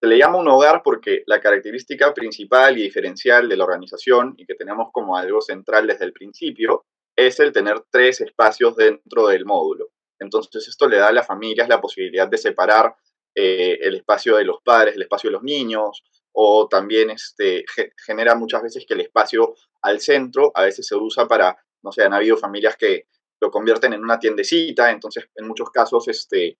Se 0.00 0.06
le 0.06 0.16
llama 0.16 0.38
un 0.38 0.48
hogar 0.48 0.82
porque 0.82 1.22
la 1.26 1.40
característica 1.40 2.14
principal 2.14 2.78
y 2.78 2.82
diferencial 2.82 3.48
de 3.48 3.56
la 3.56 3.64
organización 3.64 4.34
y 4.38 4.46
que 4.46 4.54
tenemos 4.54 4.88
como 4.92 5.16
algo 5.16 5.40
central 5.40 5.86
desde 5.86 6.06
el 6.06 6.12
principio 6.12 6.86
es 7.16 7.40
el 7.40 7.52
tener 7.52 7.82
tres 7.90 8.20
espacios 8.20 8.76
dentro 8.76 9.26
del 9.26 9.44
módulo. 9.44 9.88
Entonces 10.20 10.68
esto 10.68 10.88
le 10.88 10.98
da 10.98 11.08
a 11.08 11.12
las 11.12 11.26
familias 11.26 11.68
la 11.68 11.80
posibilidad 11.80 12.28
de 12.28 12.38
separar 12.38 12.94
eh, 13.34 13.78
el 13.82 13.96
espacio 13.96 14.36
de 14.36 14.44
los 14.44 14.62
padres, 14.64 14.94
el 14.94 15.02
espacio 15.02 15.28
de 15.28 15.34
los 15.34 15.42
niños, 15.42 16.02
o 16.32 16.68
también 16.68 17.10
este, 17.10 17.64
genera 18.04 18.34
muchas 18.34 18.62
veces 18.62 18.84
que 18.86 18.94
el 18.94 19.00
espacio 19.00 19.54
al 19.82 20.00
centro 20.00 20.52
a 20.54 20.62
veces 20.64 20.86
se 20.86 20.96
usa 20.96 21.26
para, 21.26 21.56
no 21.82 21.92
sé, 21.92 22.02
han 22.02 22.14
habido 22.14 22.36
familias 22.36 22.76
que 22.76 23.06
lo 23.40 23.50
convierten 23.50 23.92
en 23.92 24.02
una 24.02 24.18
tiendecita, 24.18 24.90
entonces 24.90 25.28
en 25.34 25.46
muchos 25.46 25.70
casos 25.70 26.08
este, 26.08 26.58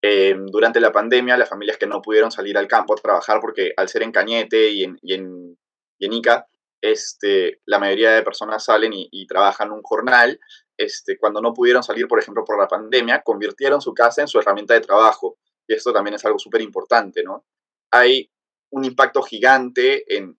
em, 0.00 0.46
durante 0.46 0.80
la 0.80 0.92
pandemia 0.92 1.36
las 1.36 1.48
familias 1.48 1.76
que 1.76 1.86
no 1.86 2.02
pudieron 2.02 2.30
salir 2.30 2.56
al 2.56 2.68
campo 2.68 2.94
a 2.94 2.96
trabajar 2.96 3.40
porque 3.40 3.72
al 3.76 3.88
ser 3.88 4.02
en 4.02 4.12
Cañete 4.12 4.70
y 4.70 4.84
en, 4.84 4.98
y 5.02 5.14
en, 5.14 5.58
y 5.98 6.06
en 6.06 6.12
Ica 6.12 6.46
este, 6.80 7.60
la 7.66 7.78
mayoría 7.78 8.12
de 8.12 8.22
personas 8.22 8.64
salen 8.64 8.92
y, 8.94 9.26
trabajan 9.26 9.72
un 9.72 9.82
jornal. 9.82 10.38
Este, 10.76 11.18
cuando 11.18 11.40
no 11.40 11.54
pudieron 11.54 11.82
salir, 11.82 12.06
por 12.06 12.18
ejemplo, 12.18 12.44
por 12.44 12.58
la 12.58 12.68
pandemia, 12.68 13.22
convirtieron 13.22 13.80
su 13.80 13.94
casa 13.94 14.22
en 14.22 14.28
su 14.28 14.38
herramienta 14.38 14.74
de 14.74 14.80
trabajo. 14.80 15.38
Y 15.66 15.74
esto 15.74 15.92
también 15.92 16.14
es 16.14 16.24
algo 16.24 16.38
súper 16.38 16.60
importante, 16.60 17.22
¿no? 17.22 17.44
Hay 17.90 18.30
un 18.76 18.84
impacto 18.84 19.22
gigante 19.22 20.04
en, 20.06 20.36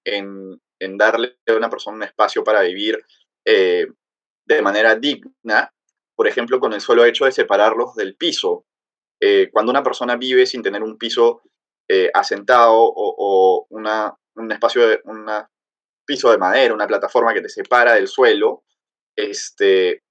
darle 0.97 1.39
a 1.47 1.53
una 1.53 1.71
persona 1.71 1.97
un 1.97 2.03
espacio 2.03 2.43
para 2.43 2.61
vivir 2.61 3.03
eh, 3.43 3.87
de 4.45 4.61
manera 4.61 4.95
digna, 4.95 5.73
por 6.15 6.27
ejemplo, 6.27 6.59
con 6.59 6.71
el 6.73 6.81
solo 6.81 7.03
hecho 7.03 7.25
de 7.25 7.31
separarlos 7.31 7.95
del 7.95 8.15
piso. 8.15 8.65
Eh, 9.19 9.49
cuando 9.51 9.71
una 9.71 9.81
persona 9.81 10.17
vive 10.17 10.45
sin 10.45 10.61
tener 10.61 10.83
un 10.83 10.99
piso 10.99 11.41
eh, 11.89 12.11
asentado 12.13 12.75
o, 12.75 13.65
una, 13.71 14.15
un 14.35 14.51
espacio, 14.51 14.87
de, 14.87 15.01
una 15.05 15.49
piso 16.05 16.29
de 16.29 16.37
madera, 16.37 16.75
una 16.75 16.87
plataforma 16.87 17.33
que 17.33 17.41
te 17.41 17.49
separa 17.49 17.95
del 17.95 18.07
suelo, 18.07 18.63
este, 19.15 20.03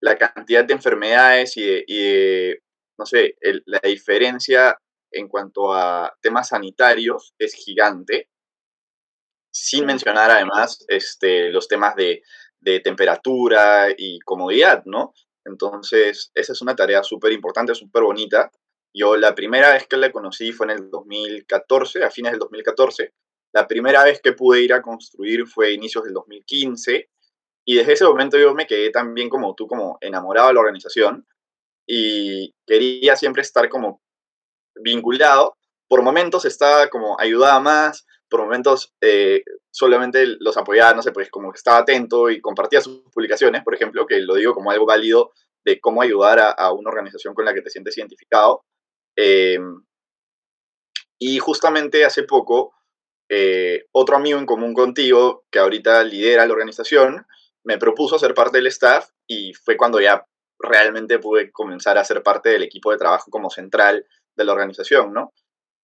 la 0.00 0.16
cantidad 0.16 0.64
de 0.64 0.74
enfermedades 0.74 1.56
y 1.56 1.62
de, 1.64 2.60
no 2.98 3.06
sé, 3.06 3.36
la 3.66 3.78
diferencia 3.84 4.76
en 5.10 5.28
cuanto 5.28 5.72
a 5.72 6.12
temas 6.20 6.48
sanitarios 6.48 7.34
es 7.38 7.54
gigante, 7.54 8.28
sin 9.50 9.86
mencionar 9.86 10.30
además 10.30 10.84
este, 10.88 11.50
los 11.50 11.68
temas 11.68 11.96
de, 11.96 12.22
de 12.60 12.80
temperatura 12.80 13.88
y 13.96 14.18
comodidad, 14.20 14.82
¿no? 14.84 15.12
Entonces, 15.44 16.30
esa 16.34 16.52
es 16.52 16.62
una 16.62 16.76
tarea 16.76 17.02
súper 17.02 17.32
importante, 17.32 17.74
súper 17.74 18.02
bonita. 18.02 18.50
Yo 18.94 19.16
la 19.16 19.34
primera 19.34 19.72
vez 19.72 19.86
que 19.86 19.96
la 19.96 20.12
conocí 20.12 20.52
fue 20.52 20.66
en 20.66 20.70
el 20.72 20.90
2014, 20.90 22.04
a 22.04 22.10
fines 22.10 22.32
del 22.32 22.40
2014, 22.40 23.12
la 23.52 23.66
primera 23.66 24.04
vez 24.04 24.20
que 24.20 24.32
pude 24.32 24.60
ir 24.60 24.72
a 24.72 24.82
construir 24.82 25.46
fue 25.46 25.68
a 25.68 25.70
inicios 25.70 26.04
del 26.04 26.12
2015 26.14 27.08
y 27.64 27.76
desde 27.76 27.92
ese 27.92 28.04
momento 28.04 28.38
yo 28.38 28.54
me 28.54 28.66
quedé 28.66 28.90
también 28.90 29.28
como 29.28 29.54
tú, 29.54 29.66
como 29.66 29.98
enamorado 30.00 30.48
de 30.48 30.54
la 30.54 30.60
organización. 30.60 31.26
Y 31.86 32.54
quería 32.66 33.16
siempre 33.16 33.42
estar 33.42 33.68
como 33.68 34.02
vinculado. 34.82 35.56
Por 35.88 36.02
momentos 36.02 36.44
estaba 36.44 36.88
como 36.88 37.18
ayudaba 37.18 37.60
más, 37.60 38.06
por 38.28 38.40
momentos 38.40 38.94
eh, 39.00 39.42
solamente 39.70 40.26
los 40.40 40.56
apoyaba, 40.56 40.94
no 40.94 41.02
sé, 41.02 41.12
pues 41.12 41.30
como 41.30 41.50
que 41.50 41.56
estaba 41.56 41.78
atento 41.78 42.30
y 42.30 42.40
compartía 42.40 42.80
sus 42.80 43.00
publicaciones, 43.12 43.62
por 43.64 43.74
ejemplo, 43.74 44.06
que 44.06 44.20
lo 44.20 44.34
digo 44.34 44.54
como 44.54 44.70
algo 44.70 44.86
válido 44.86 45.32
de 45.64 45.80
cómo 45.80 46.02
ayudar 46.02 46.38
a, 46.56 46.72
una 46.72 46.90
organización 46.90 47.34
con 47.34 47.44
la 47.44 47.54
que 47.54 47.62
te 47.62 47.70
sientes 47.70 47.96
identificado. 47.96 48.64
Em, 49.16 49.82
y 51.18 51.38
justamente 51.38 52.04
hace 52.04 52.22
poco 52.22 52.74
eh, 53.28 53.84
otro 53.92 54.16
amigo 54.16 54.38
en 54.38 54.46
común 54.46 54.72
contigo, 54.72 55.44
que 55.50 55.58
ahorita 55.58 56.02
lidera 56.04 56.46
la 56.46 56.52
organización, 56.52 57.26
me 57.64 57.78
propuso 57.78 58.18
ser 58.18 58.34
parte 58.34 58.58
del 58.58 58.68
staff 58.68 59.10
y 59.26 59.52
fue 59.54 59.76
cuando 59.76 60.00
ya 60.00 60.24
realmente 60.58 61.18
pude 61.18 61.52
comenzar 61.52 61.98
a 61.98 62.04
ser 62.04 62.22
parte 62.22 62.48
del 62.48 62.62
equipo 62.62 62.90
de 62.90 62.98
trabajo 62.98 63.30
como 63.30 63.50
central 63.50 64.06
de 64.38 64.44
la 64.44 64.52
organización, 64.52 65.12
¿no? 65.12 65.34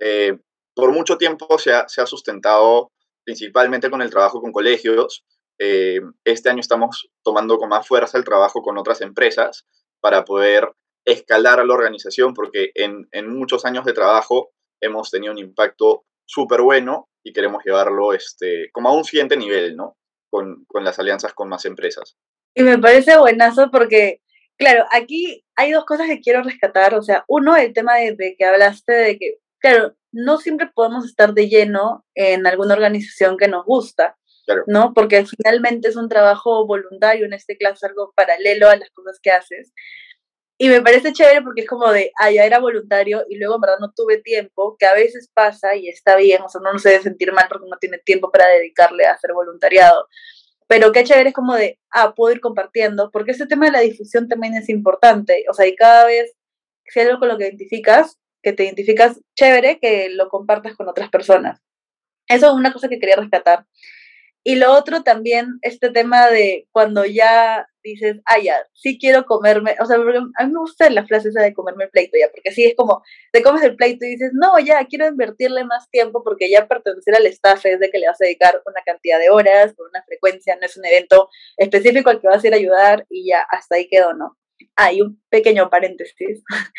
Eh, 0.00 0.38
por 0.74 0.92
mucho 0.92 1.18
tiempo 1.18 1.58
se 1.58 1.72
ha, 1.72 2.06
sustentado 2.06 2.92
principalmente 3.24 3.90
con 3.90 4.00
el 4.00 4.10
trabajo 4.10 4.40
con 4.40 4.52
colegios. 4.52 5.24
Eh, 5.58 6.00
este 6.24 6.48
año 6.48 6.60
estamos 6.60 7.10
tomando 7.22 7.58
con 7.58 7.68
más 7.68 7.86
fuerza 7.86 8.18
el 8.18 8.24
trabajo 8.24 8.62
con 8.62 8.78
otras 8.78 9.00
empresas 9.02 9.66
para 10.00 10.24
poder 10.24 10.72
escalar 11.04 11.60
a 11.60 11.64
la 11.64 11.74
organización, 11.74 12.34
porque 12.34 12.70
en, 12.74 13.08
en 13.12 13.28
muchos 13.28 13.64
años 13.64 13.84
de 13.84 13.92
trabajo 13.92 14.50
hemos 14.80 15.10
tenido 15.10 15.32
un 15.32 15.38
impacto 15.38 16.04
súper 16.26 16.62
bueno 16.62 17.08
y 17.22 17.32
queremos 17.32 17.62
llevarlo 17.64 18.12
este, 18.12 18.70
como 18.72 18.88
a 18.88 18.96
un 18.96 19.04
siguiente 19.04 19.36
nivel, 19.36 19.76
¿no? 19.76 19.96
Con, 20.30 20.64
con, 20.66 20.84
las 20.84 20.98
alianzas 20.98 21.32
con 21.32 21.48
más 21.48 21.64
empresas. 21.64 22.16
Y 22.54 22.62
me 22.62 22.78
parece 22.78 23.16
buenazo 23.18 23.70
porque 23.70 24.20
Claro, 24.56 24.84
aquí 24.92 25.44
hay 25.56 25.72
dos 25.72 25.84
cosas 25.84 26.06
que 26.06 26.20
quiero 26.20 26.42
rescatar. 26.42 26.94
O 26.94 27.02
sea, 27.02 27.24
uno, 27.28 27.56
el 27.56 27.72
tema 27.72 27.96
de, 27.96 28.36
que 28.38 28.44
hablaste 28.44 28.92
de 28.92 29.18
que, 29.18 29.38
claro, 29.58 29.94
no 30.12 30.38
siempre 30.38 30.70
podemos 30.74 31.04
estar 31.04 31.34
de 31.34 31.48
lleno 31.48 32.04
en 32.14 32.46
alguna 32.46 32.74
organización 32.74 33.36
que 33.36 33.48
nos 33.48 33.64
gusta, 33.64 34.16
¿no? 34.66 34.92
Porque 34.94 35.24
finalmente 35.26 35.88
es 35.88 35.96
un 35.96 36.08
trabajo 36.08 36.66
voluntario, 36.66 37.26
en 37.26 37.32
este 37.32 37.58
caso 37.58 37.86
algo 37.86 38.12
paralelo 38.16 38.68
a 38.68 38.76
las 38.76 38.90
cosas 38.90 39.18
que 39.22 39.30
haces. 39.32 39.72
Y 40.56 40.68
me 40.68 40.80
parece 40.82 41.12
chévere 41.12 41.42
porque 41.42 41.62
es 41.62 41.68
como 41.68 41.90
de, 41.90 42.12
ah, 42.20 42.30
ya 42.30 42.44
era 42.44 42.60
voluntario 42.60 43.24
y 43.28 43.38
luego 43.38 43.56
en 43.56 43.60
verdad 43.62 43.78
no 43.80 43.92
tuve 43.92 44.18
tiempo, 44.18 44.76
que 44.78 44.86
a 44.86 44.94
veces 44.94 45.28
pasa 45.34 45.74
y 45.74 45.88
está 45.88 46.14
bien, 46.16 46.42
o 46.42 46.48
sea, 46.48 46.60
uno 46.60 46.72
no 46.72 46.78
se 46.78 46.90
debe 46.90 47.02
sentir 47.02 47.32
mal 47.32 47.46
porque 47.48 47.66
no 47.68 47.76
tiene 47.78 47.98
tiempo 47.98 48.30
para 48.30 48.46
dedicarle 48.48 49.04
a 49.06 49.14
hacer 49.14 49.32
voluntariado. 49.32 50.08
Pero 50.66 50.92
qué 50.92 51.04
chévere 51.04 51.30
es 51.30 51.34
como 51.34 51.54
de, 51.54 51.78
ah, 51.90 52.14
puedo 52.14 52.34
ir 52.34 52.40
compartiendo, 52.40 53.10
porque 53.10 53.32
ese 53.32 53.46
tema 53.46 53.66
de 53.66 53.72
la 53.72 53.80
difusión 53.80 54.28
también 54.28 54.54
es 54.54 54.68
importante. 54.68 55.44
O 55.50 55.54
sea, 55.54 55.66
y 55.66 55.76
cada 55.76 56.06
vez, 56.06 56.34
si 56.86 57.00
hay 57.00 57.06
algo 57.06 57.20
con 57.20 57.28
lo 57.28 57.38
que 57.38 57.44
identificas, 57.44 58.18
que 58.42 58.52
te 58.52 58.64
identificas 58.64 59.20
chévere, 59.34 59.78
que 59.78 60.10
lo 60.10 60.28
compartas 60.28 60.74
con 60.76 60.88
otras 60.88 61.10
personas. 61.10 61.60
Eso 62.28 62.48
es 62.48 62.54
una 62.54 62.72
cosa 62.72 62.88
que 62.88 62.98
quería 62.98 63.16
rescatar. 63.16 63.66
Y 64.46 64.56
lo 64.56 64.72
otro 64.74 65.02
también, 65.02 65.58
este 65.62 65.88
tema 65.88 66.28
de 66.28 66.68
cuando 66.70 67.06
ya 67.06 67.66
dices, 67.82 68.16
ah, 68.26 68.38
ya, 68.38 68.56
sí 68.74 68.98
quiero 68.98 69.24
comerme, 69.24 69.74
o 69.80 69.86
sea, 69.86 69.96
a 69.96 70.44
mí 70.44 70.52
me 70.52 70.58
gusta 70.58 70.90
la 70.90 71.06
frase 71.06 71.30
esa 71.30 71.40
de 71.40 71.54
comerme 71.54 71.84
el 71.84 71.90
pleito 71.90 72.18
ya, 72.18 72.30
porque 72.30 72.52
sí 72.52 72.64
es 72.64 72.74
como, 72.76 73.02
te 73.32 73.42
comes 73.42 73.62
el 73.62 73.74
pleito 73.74 74.04
y 74.04 74.10
dices, 74.10 74.32
no, 74.34 74.58
ya, 74.58 74.84
quiero 74.84 75.06
invertirle 75.06 75.64
más 75.64 75.88
tiempo 75.90 76.22
porque 76.22 76.50
ya 76.50 76.68
pertenecer 76.68 77.14
al 77.14 77.26
staff 77.26 77.64
es 77.64 77.80
de 77.80 77.90
que 77.90 77.98
le 77.98 78.06
vas 78.06 78.20
a 78.20 78.24
dedicar 78.24 78.60
una 78.66 78.82
cantidad 78.84 79.18
de 79.18 79.30
horas, 79.30 79.72
por 79.74 79.88
una 79.88 80.02
frecuencia, 80.02 80.56
no 80.56 80.66
es 80.66 80.76
un 80.76 80.84
evento 80.84 81.30
específico 81.56 82.10
al 82.10 82.20
que 82.20 82.28
vas 82.28 82.44
a 82.44 82.46
ir 82.46 82.52
a 82.52 82.58
ayudar 82.58 83.06
y 83.08 83.28
ya, 83.30 83.46
hasta 83.50 83.76
ahí 83.76 83.88
quedó, 83.88 84.12
¿no? 84.12 84.36
Hay 84.76 85.00
un 85.00 85.22
pequeño 85.30 85.70
paréntesis, 85.70 86.42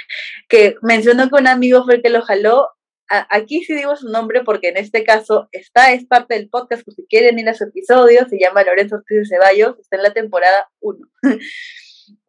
que 0.49 0.75
mencionó 0.83 1.29
que 1.29 1.35
un 1.35 1.47
amigo 1.47 1.83
fue 1.83 1.95
el 1.95 2.01
que 2.03 2.09
lo 2.09 2.21
jaló 2.21 2.74
aquí 3.09 3.63
sí 3.63 3.73
digo 3.73 3.95
su 3.95 4.09
nombre 4.09 4.43
porque 4.43 4.69
en 4.69 4.77
este 4.77 5.03
caso 5.03 5.47
está, 5.51 5.91
es 5.93 6.05
parte 6.05 6.35
del 6.35 6.49
podcast, 6.49 6.83
pues 6.83 6.95
si 6.95 7.05
quieren 7.07 7.39
ir 7.39 7.47
a 7.49 7.53
su 7.53 7.65
episodio, 7.65 8.27
se 8.27 8.39
llama 8.39 8.63
Lorenzo 8.63 8.95
Ortiz 8.95 9.17
de 9.17 9.25
Ceballos, 9.25 9.79
está 9.79 9.97
en 9.97 10.03
la 10.03 10.13
temporada 10.13 10.69
1. 10.79 10.99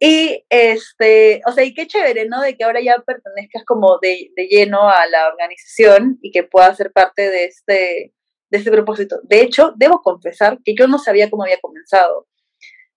y 0.01 0.45
este, 0.49 1.41
o 1.47 1.53
sea, 1.53 1.65
y 1.65 1.75
qué 1.75 1.87
chévere, 1.87 2.27
¿no? 2.29 2.41
De 2.41 2.57
que 2.57 2.65
ahora 2.65 2.81
ya 2.81 3.03
pertenezcas 3.07 3.65
como 3.65 3.99
de, 4.01 4.31
de, 4.37 4.47
lleno 4.47 4.89
a 4.89 5.07
la 5.07 5.29
organización 5.29 6.19
y 6.23 6.31
que 6.31 6.43
puedas 6.43 6.77
ser 6.77 6.93
parte 6.93 7.31
de 7.31 7.45
este, 7.45 8.13
de 8.51 8.59
este 8.59 8.71
propósito. 8.71 9.21
De 9.25 9.41
hecho, 9.41 9.73
debo 9.77 10.03
confesar 10.03 10.59
que 10.65 10.75
yo 10.79 10.87
no 10.89 10.99
sabía 10.99 11.31
cómo 11.31 11.45
había 11.45 11.61
comenzado. 11.61 12.27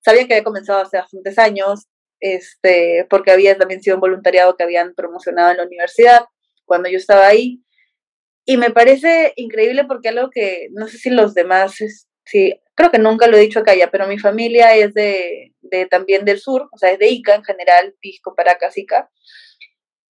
Sabía 0.03 0.27
que 0.27 0.33
había 0.33 0.43
comenzado 0.43 0.81
hace 0.81 0.97
bastantes 0.97 1.37
años, 1.37 1.87
este, 2.19 3.05
porque 3.09 3.31
había 3.31 3.57
también 3.57 3.81
sido 3.81 3.95
un 3.95 4.01
voluntariado 4.01 4.55
que 4.55 4.63
habían 4.63 4.93
promocionado 4.93 5.51
en 5.51 5.57
la 5.57 5.63
universidad 5.63 6.25
cuando 6.65 6.89
yo 6.89 6.97
estaba 6.97 7.27
ahí. 7.27 7.61
Y 8.49 8.57
me 8.57 8.71
parece 8.71 9.31
increíble 9.35 9.85
porque 9.85 10.09
algo 10.09 10.31
que 10.31 10.69
no 10.71 10.87
sé 10.87 10.97
si 10.97 11.11
los 11.11 11.35
demás, 11.35 11.75
sí, 12.25 12.59
creo 12.73 12.89
que 12.89 12.97
nunca 12.97 13.27
lo 13.27 13.37
he 13.37 13.41
dicho 13.41 13.59
acá 13.59 13.75
ya, 13.75 13.91
pero 13.91 14.07
mi 14.07 14.17
familia 14.17 14.75
es 14.75 14.95
de, 14.95 15.53
de 15.61 15.85
también 15.85 16.25
del 16.25 16.39
sur, 16.39 16.67
o 16.71 16.77
sea, 16.79 16.89
es 16.89 16.97
de 16.97 17.09
Ica 17.09 17.35
en 17.35 17.43
general, 17.43 17.93
Pisco, 17.99 18.33
Paracas, 18.33 18.75
Ica. 18.75 19.11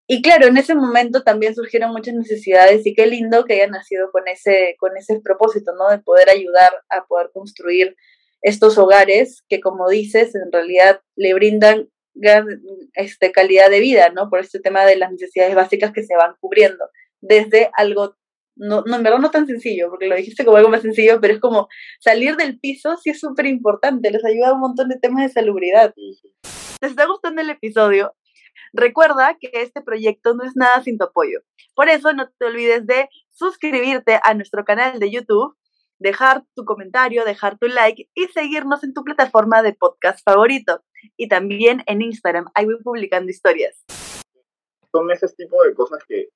Y 0.07 0.21
claro, 0.21 0.47
en 0.47 0.55
ese 0.55 0.73
momento 0.73 1.21
también 1.21 1.53
surgieron 1.53 1.91
muchas 1.91 2.13
necesidades 2.13 2.87
y 2.87 2.93
qué 2.93 3.07
lindo 3.07 3.43
que 3.43 3.55
haya 3.55 3.67
nacido 3.67 4.09
con 4.09 4.25
ese, 4.29 4.77
con 4.79 4.95
ese 4.95 5.19
propósito, 5.19 5.73
¿no? 5.75 5.89
De 5.89 5.99
poder 5.99 6.29
ayudar 6.29 6.71
a 6.87 7.07
poder 7.07 7.31
construir 7.33 7.97
estos 8.41 8.77
hogares 8.77 9.43
que, 9.49 9.59
como 9.59 9.89
dices, 9.89 10.33
en 10.33 10.49
realidad 10.49 11.01
le 11.17 11.33
brindan 11.33 11.89
gran 12.13 12.47
este, 12.93 13.33
calidad 13.33 13.69
de 13.69 13.81
vida, 13.81 14.11
¿no? 14.11 14.29
Por 14.29 14.39
este 14.39 14.61
tema 14.61 14.85
de 14.85 14.95
las 14.95 15.11
necesidades 15.11 15.55
básicas 15.55 15.91
que 15.91 16.03
se 16.03 16.15
van 16.15 16.35
cubriendo, 16.39 16.89
desde 17.19 17.69
algo 17.73 18.15
no, 18.59 18.83
no, 18.85 18.97
en 18.97 19.03
verdad 19.03 19.19
no 19.19 19.31
tan 19.31 19.47
sencillo, 19.47 19.89
porque 19.89 20.07
lo 20.07 20.15
dijiste 20.15 20.43
como 20.43 20.57
algo 20.57 20.69
más 20.69 20.81
sencillo, 20.81 21.19
pero 21.21 21.33
es 21.33 21.39
como 21.39 21.69
salir 21.99 22.35
del 22.35 22.59
piso 22.59 22.97
sí 22.97 23.09
es 23.09 23.19
súper 23.19 23.45
importante, 23.45 24.11
les 24.11 24.23
ayuda 24.25 24.49
a 24.49 24.53
un 24.53 24.59
montón 24.59 24.89
de 24.89 24.99
temas 24.99 25.23
de 25.23 25.29
salubridad. 25.29 25.93
¿Les 26.81 26.91
está 26.91 27.05
gustando 27.05 27.41
el 27.41 27.49
episodio? 27.49 28.13
Recuerda 28.73 29.37
que 29.39 29.49
este 29.53 29.81
proyecto 29.81 30.35
no 30.35 30.43
es 30.43 30.55
nada 30.55 30.83
sin 30.83 30.97
tu 30.97 31.05
apoyo. 31.05 31.39
Por 31.73 31.89
eso 31.89 32.13
no 32.13 32.29
te 32.37 32.45
olvides 32.45 32.85
de 32.85 33.09
suscribirte 33.29 34.19
a 34.21 34.33
nuestro 34.33 34.65
canal 34.65 34.99
de 34.99 35.09
YouTube, 35.09 35.55
dejar 35.97 36.43
tu 36.53 36.65
comentario, 36.65 37.23
dejar 37.23 37.57
tu 37.57 37.67
like 37.67 38.09
y 38.13 38.25
seguirnos 38.27 38.83
en 38.83 38.93
tu 38.93 39.03
plataforma 39.03 39.63
de 39.63 39.73
podcast 39.73 40.23
favorito. 40.23 40.83
Y 41.15 41.29
también 41.29 41.81
en 41.87 42.01
Instagram, 42.01 42.47
ahí 42.53 42.65
voy 42.65 42.77
publicando 42.83 43.31
historias. 43.31 43.85
Son 44.91 45.09
ese 45.11 45.27
tipo 45.29 45.63
de 45.63 45.73
cosas 45.73 46.03
que 46.07 46.29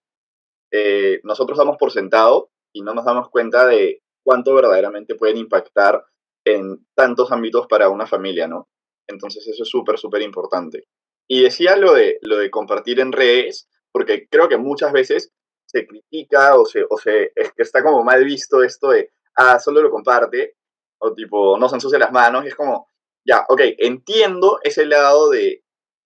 eh, 0.75 1.21
nosotros 1.23 1.59
damos 1.59 1.77
por 1.77 1.91
sentado 1.91 2.49
y 2.73 2.81
no 2.81 2.95
nos 2.95 3.05
damos 3.05 3.29
cuenta 3.29 3.67
de 3.67 4.01
cuánto 4.23 4.55
verdaderamente 4.55 5.13
pueden 5.13 5.37
impactar 5.37 6.03
en 6.45 6.87
tantos 6.95 7.31
ámbitos 7.31 7.67
para 7.67 7.89
una 7.89 8.07
familia, 8.07 8.47
¿no? 8.47 8.67
Entonces 9.07 9.47
eso 9.47 9.61
es 9.61 9.69
súper, 9.69 9.99
súper 9.99 10.23
importante. 10.23 10.87
Y 11.29 11.43
decía 11.43 11.77
lo 11.77 11.93
de, 11.93 12.17
lo 12.23 12.37
de 12.37 12.49
compartir 12.49 12.99
en 12.99 13.11
redes, 13.11 13.69
porque 13.91 14.27
creo 14.27 14.49
que 14.49 14.57
muchas 14.57 14.91
veces 14.91 15.31
se 15.67 15.85
critica 15.85 16.55
o 16.55 16.65
se, 16.65 16.83
o 16.89 16.97
se 16.97 17.31
es 17.35 17.53
que 17.53 17.61
está 17.61 17.83
como 17.83 18.03
mal 18.03 18.25
visto 18.25 18.63
esto 18.63 18.89
de, 18.89 19.11
ah, 19.35 19.59
solo 19.59 19.79
lo 19.79 19.91
comparte, 19.91 20.55
o 20.97 21.13
tipo, 21.13 21.55
no 21.59 21.69
se 21.69 21.75
ensucia 21.75 21.99
las 21.99 22.11
manos, 22.11 22.45
y 22.45 22.47
es 22.47 22.55
como, 22.55 22.87
ya, 23.23 23.45
ok, 23.47 23.61
entiendo 23.77 24.59
ese 24.63 24.87
lado 24.87 25.29
de, 25.29 25.63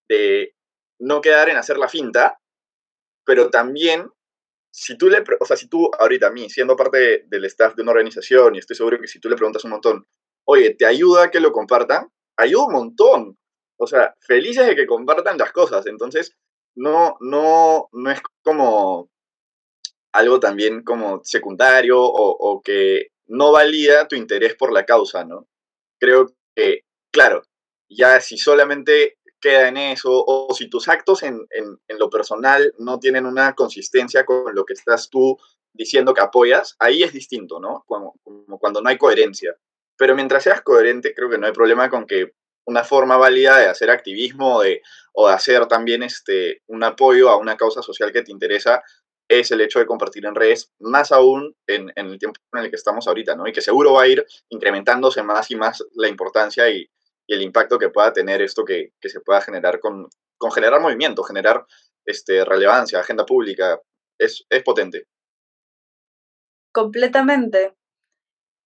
de 0.10 0.56
no 0.99 1.21
quedar 1.21 1.47
en 1.47 1.56
hacer 1.56 1.77
la 1.77 1.88
finta, 1.88 2.38
pero 3.25 3.49
también 3.49 4.12
si 4.80 4.96
tú 4.96 5.10
le, 5.10 5.24
o 5.40 5.46
sea, 5.46 5.58
si 5.58 5.68
tú 5.68 5.90
ahorita 5.98 6.28
a 6.28 6.32
mí, 6.32 6.52
siendo 6.52 6.76
parte 6.76 7.24
del 7.26 7.46
staff 7.46 7.74
de 7.74 7.82
una 7.82 7.94
organización, 7.94 8.54
y 8.54 8.60
estoy 8.60 8.76
seguro 8.76 9.00
que 9.02 9.08
si 9.08 9.20
tú 9.20 9.28
le 9.28 9.36
preguntas 9.36 9.63
un 9.63 9.72
montón, 9.72 10.06
oye, 10.46 10.76
¿te 10.76 10.86
ayuda 10.86 11.32
que 11.32 11.40
lo 11.40 11.52
compartan? 11.52 12.10
Ayuda 12.38 12.68
un 12.68 12.74
montón. 12.74 13.38
O 13.80 13.88
sea, 13.88 14.13
felices 14.22 14.68
de 14.68 14.76
que 14.76 14.86
compartan 14.86 15.40
las 15.40 15.52
cosas. 15.52 15.88
Entonces, 15.88 16.38
no, 16.76 17.18
no, 17.22 17.90
no 17.92 18.12
es 18.12 18.22
como 18.44 19.10
algo 20.13 20.40
también 20.40 20.84
como 20.84 21.22
secundario 21.24 22.00
o, 22.00 22.38
o 22.40 22.62
que 22.62 23.08
no 23.26 23.52
valida 23.52 24.08
tu 24.08 24.16
interés 24.16 24.54
por 24.54 24.72
la 24.72 24.86
causa, 24.86 25.26
¿no? 25.26 25.48
Creo 26.00 26.28
que, 26.56 26.82
claro, 27.12 27.42
ya 27.90 28.20
si 28.22 28.38
solamente 28.38 29.16
queda 29.39 29.67
en 29.67 29.78
eso, 29.78 30.23
o 30.26 30.54
si 30.54 30.69
tus 30.69 30.88
actos 30.88 31.23
en, 31.23 31.47
lo 31.89 32.10
personal 32.10 32.73
no 32.80 33.00
tienen 33.00 33.26
una 33.26 33.54
consistencia 33.54 34.26
con 34.26 34.54
lo 34.56 34.65
que 34.65 34.73
estás 34.73 35.10
tú 35.10 35.38
diciendo 35.73 36.13
que 36.13 36.21
apoyas, 36.21 36.76
ahí 36.80 37.04
es 37.04 37.13
distinto, 37.13 37.60
¿no? 37.60 37.84
Como, 37.88 38.15
cuando 38.60 38.82
no 38.82 38.89
hay 38.89 38.97
coherencia. 38.97 39.56
Pero 39.95 40.15
mientras 40.15 40.43
seas 40.43 40.62
coherente, 40.62 41.13
creo 41.13 41.30
que 41.30 41.38
no 41.38 41.47
hay 41.47 41.54
problema 41.54 41.89
con 41.89 42.06
que 42.06 42.34
una 42.65 42.84
forma 42.84 43.17
válida 43.17 43.58
de 43.58 43.67
hacer 43.67 43.89
activismo 43.89 44.62
de, 44.62 44.82
o 45.13 45.28
de 45.28 45.34
hacer 45.34 45.67
también 45.67 46.04
este, 46.04 46.62
un 46.67 46.84
apoyo 46.84 47.30
a 47.30 47.38
una 47.38 47.56
causa 47.56 47.82
social 47.82 48.12
que 48.12 48.23
te 48.23 48.32
interesa 48.32 48.84
es 49.30 49.52
el 49.52 49.62
hecho 49.62 49.80
de 49.80 49.86
compartir 49.86 50.26
en 50.26 50.36
redes, 50.36 50.71
más 50.80 51.12
aún 51.12 51.56
en, 51.67 51.91
en, 51.95 52.08
el 52.08 52.17
tiempo 52.19 52.39
en 52.54 52.63
el 52.63 52.69
que 52.69 52.76
estamos 52.78 53.08
ahorita, 53.08 53.36
¿no? 53.36 53.47
Y 53.47 53.52
que 53.52 53.62
seguro 53.62 53.93
va 53.93 54.04
a 54.04 54.08
ir 54.08 54.26
incrementándose 54.50 55.21
más 55.21 55.52
y 55.52 55.56
más 55.56 55.84
la 55.95 56.08
importancia 56.08 56.69
y, 56.69 56.89
y 57.28 57.34
el 57.34 57.42
impacto 57.42 57.78
que 57.78 57.90
pueda 57.90 58.13
tener 58.13 58.42
esto 58.42 58.63
que, 58.63 58.94
se 59.02 59.20
pueda 59.20 59.42
generar 59.42 59.80
con, 59.80 60.08
con, 60.38 60.52
generar 60.52 60.82
movimiento, 60.82 61.24
generar 61.24 61.66
este, 62.06 62.46
relevancia, 62.46 63.00
agenda 63.00 63.26
pública, 63.26 63.80
es, 64.18 64.46
es 64.50 64.63
potente. 64.63 65.08
Completamente. 66.74 67.76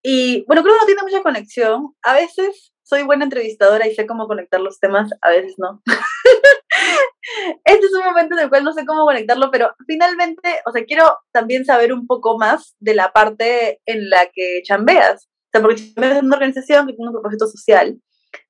Y 0.03 0.45
bueno, 0.45 0.61
creo 0.61 0.75
que 0.75 0.79
no 0.81 0.85
tiene 0.85 1.01
mucha 1.01 1.23
conexión. 1.23 1.95
A 2.03 2.13
veces 2.13 2.71
soy 2.83 3.03
buena 3.03 3.23
entrevistadora 3.23 3.87
y 3.87 3.95
sé 3.95 4.05
cómo 4.05 4.27
conectar 4.27 4.59
los 4.59 4.79
temas, 4.79 5.09
a 5.21 5.29
veces 5.29 5.55
no. 5.57 5.81
este 7.65 7.85
es 7.85 7.93
un 7.93 8.03
momento 8.03 8.35
en 8.35 8.43
el 8.43 8.49
cual 8.49 8.63
no 8.63 8.73
sé 8.73 8.85
cómo 8.85 9.05
conectarlo, 9.05 9.49
pero 9.49 9.73
finalmente, 9.87 10.61
o 10.65 10.71
sea, 10.71 10.85
quiero 10.85 11.17
también 11.31 11.65
saber 11.65 11.93
un 11.93 12.05
poco 12.05 12.37
más 12.37 12.75
de 12.79 12.93
la 12.93 13.11
parte 13.11 13.79
en 13.85 14.09
la 14.09 14.29
que 14.33 14.61
chambeas. 14.63 15.25
O 15.25 15.49
sea, 15.51 15.61
porque 15.61 15.93
chambeas 15.93 16.19
en 16.19 16.25
una 16.25 16.35
organización 16.35 16.85
que 16.85 16.93
tiene 16.93 17.09
un 17.09 17.13
propósito 17.13 17.47
social 17.47 17.99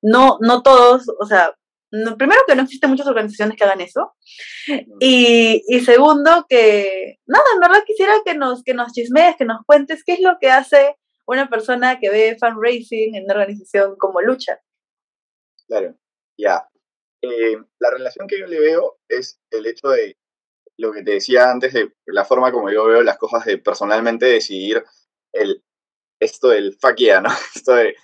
no, 0.02 0.38
no 0.40 0.62
todos, 0.62 1.06
o 1.20 1.26
sea, 1.26 1.54
primero 2.16 2.40
que 2.46 2.54
no 2.54 2.62
existen 2.62 2.90
muchas 2.90 3.06
organizaciones 3.06 3.56
que 3.56 3.64
hagan 3.64 3.80
eso. 3.80 4.14
Y, 5.00 5.62
y, 5.68 5.80
segundo 5.80 6.46
que, 6.48 7.18
nada, 7.26 7.44
en 7.54 7.60
verdad 7.60 7.84
quisiera 7.86 8.14
que 8.24 8.34
nos, 8.34 8.62
que 8.62 8.74
nos 8.74 8.92
chismees, 8.92 9.36
que 9.36 9.44
nos 9.44 9.64
cuentes 9.66 10.02
qué 10.04 10.14
es 10.14 10.20
lo 10.20 10.38
que 10.40 10.50
hace 10.50 10.96
una 11.26 11.48
persona 11.48 12.00
que 12.00 12.10
ve 12.10 12.36
fundraising 12.40 13.14
en 13.14 13.24
una 13.24 13.34
organización 13.34 13.96
como 13.96 14.20
Lucha. 14.20 14.60
Claro, 15.66 15.94
ya. 16.38 16.68
Eh, 17.22 17.56
la 17.78 17.90
relación 17.90 18.26
que 18.26 18.40
yo 18.40 18.46
le 18.46 18.58
veo 18.58 18.98
es 19.08 19.40
el 19.50 19.66
hecho 19.66 19.88
de 19.88 20.16
lo 20.78 20.92
que 20.92 21.02
te 21.02 21.12
decía 21.12 21.50
antes, 21.50 21.72
de 21.72 21.92
la 22.06 22.24
forma 22.24 22.50
como 22.50 22.70
yo 22.70 22.86
veo 22.86 23.02
las 23.02 23.18
cosas 23.18 23.44
de 23.44 23.58
personalmente 23.58 24.26
decidir 24.26 24.82
el, 25.32 25.62
esto 26.18 26.48
del 26.48 26.76
fuck 26.80 26.98
¿no? 27.22 27.28
Esto 27.54 27.74
de 27.74 27.96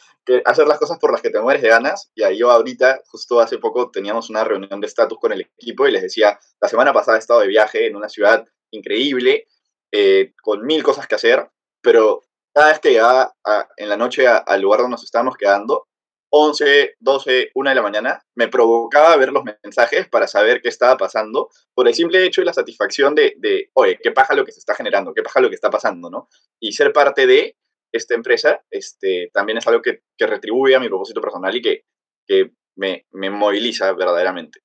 hacer 0.45 0.67
las 0.67 0.79
cosas 0.79 0.99
por 0.99 1.13
las 1.13 1.23
que 1.23 1.31
te 1.31 1.41
mueres 1.41 1.63
de 1.63 1.69
ganas. 1.69 2.11
Y 2.15 2.23
ahí 2.23 2.39
yo 2.39 2.51
ahorita, 2.51 3.01
justo 3.07 3.41
hace 3.41 3.59
poco, 3.59 3.91
teníamos 3.91 4.31
una 4.31 4.45
reunión 4.45 4.81
de 4.81 4.87
estatus 4.87 5.19
con 5.19 5.33
el 5.33 5.43
equipo 5.43 5.87
y 5.87 5.93
les 5.93 6.03
decía, 6.03 6.39
la 6.61 6.69
semana 6.69 6.93
pasada 6.93 7.17
he 7.17 7.21
estado 7.21 7.41
de 7.41 7.49
viaje 7.49 7.87
en 7.87 7.97
una 7.97 8.09
ciudad 8.09 8.47
increíble, 8.71 9.47
eh, 9.93 10.35
con 10.43 10.65
mil 10.65 10.83
cosas 10.83 11.07
que 11.07 11.15
hacer, 11.15 11.49
pero 11.81 12.23
cada 12.53 12.69
vez 12.69 12.81
que 12.81 12.91
llegaba 12.91 13.35
en 13.77 13.89
la 13.89 13.97
noche 13.97 14.27
al 14.27 14.61
lugar 14.61 14.81
donde 14.81 14.93
nos 14.93 15.05
estábamos 15.05 15.37
quedando, 15.37 15.87
11, 16.31 16.97
12, 17.01 17.53
1 17.55 17.71
de 17.71 17.75
la 17.75 17.83
mañana, 17.83 18.23
me 18.35 18.49
provocaba 18.49 19.17
ver 19.17 19.33
los 19.33 19.45
mensajes 19.45 20.09
para 20.09 20.27
saber 20.27 20.61
qué 20.61 20.69
estaba 20.69 20.97
pasando, 20.97 21.49
por 21.75 21.89
el 21.89 21.95
simple 21.95 22.25
hecho 22.25 22.43
de 22.43 22.47
la 22.47 22.53
satisfacción 22.53 23.15
de, 23.15 23.35
de, 23.39 23.71
oye, 23.75 23.99
qué 24.03 24.11
paja 24.11 24.35
lo 24.35 24.45
que 24.45 24.53
se 24.53 24.59
está 24.59 24.75
generando, 24.75 25.15
qué 25.15 25.23
paja 25.23 25.41
lo 25.41 25.49
que 25.49 25.55
está 25.55 25.71
pasando, 25.71 26.11
¿no? 26.11 26.29
Y 26.61 26.73
ser 26.73 26.93
parte 26.93 27.27
de 27.27 27.57
esta 27.93 28.15
empresa 28.15 28.63
este, 28.71 29.31
también 29.33 29.59
es 29.59 29.67
algo 29.67 29.83
que, 29.83 30.03
que 30.17 30.27
retribuye 30.27 30.75
a 30.75 30.81
mi 30.81 30.89
propósito 30.89 31.21
personal 31.21 31.55
y 31.55 31.63
que, 31.63 31.85
que 32.27 32.53
me, 32.77 33.07
me 33.11 33.31
moviliza 33.31 33.93
verdaderamente. 33.93 34.61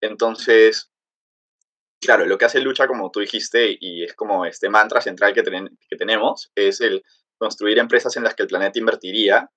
Entonces, 0.00 0.90
claro, 2.00 2.26
lo 2.26 2.38
que 2.38 2.44
hace 2.44 2.60
Lucha, 2.60 2.86
como 2.86 3.10
tú 3.10 3.20
dijiste, 3.20 3.76
y 3.80 4.04
es 4.04 4.14
como 4.14 4.44
este 4.46 4.68
mantra 4.68 5.00
central 5.00 5.32
que, 5.32 5.42
que 5.42 5.96
tenemos, 5.96 6.50
es 6.54 6.80
el 6.80 7.02
construir 7.38 7.78
empresas 7.78 8.16
en 8.16 8.24
las 8.24 8.34
que 8.34 8.42
el 8.42 8.48
planeta 8.48 8.78
invertiría 8.78 9.50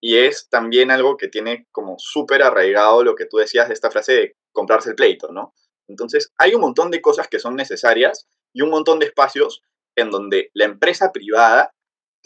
y 0.00 0.16
es 0.18 0.48
también 0.48 0.90
algo 0.90 1.16
que 1.16 1.28
tiene 1.28 1.66
como 1.72 1.96
súper 1.98 2.42
arraigado 2.42 3.02
lo 3.02 3.14
que 3.14 3.26
tú 3.26 3.38
decías 3.38 3.68
de 3.68 3.74
esta 3.74 3.90
frase 3.90 4.12
de 4.12 4.36
comprarse 4.52 4.90
el 4.90 4.94
pleito, 4.94 5.32
¿no? 5.32 5.54
Entonces, 5.88 6.32
hay 6.36 6.54
un 6.54 6.60
montón 6.60 6.90
de 6.90 7.00
cosas 7.00 7.28
que 7.28 7.38
son 7.38 7.56
necesarias 7.56 8.28
y 8.52 8.62
un 8.62 8.70
montón 8.70 8.98
de 8.98 9.06
espacios 9.06 9.62
en 9.96 10.10
donde 10.10 10.50
la 10.52 10.64
empresa 10.64 11.12
privada 11.12 11.74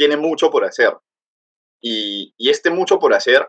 tiene 0.01 0.17
mucho 0.17 0.51
por 0.51 0.65
hacer. 0.65 0.97
Y, 1.79 2.33
este 2.39 2.71
mucho 2.71 2.99
por 2.99 3.13
hacer 3.13 3.47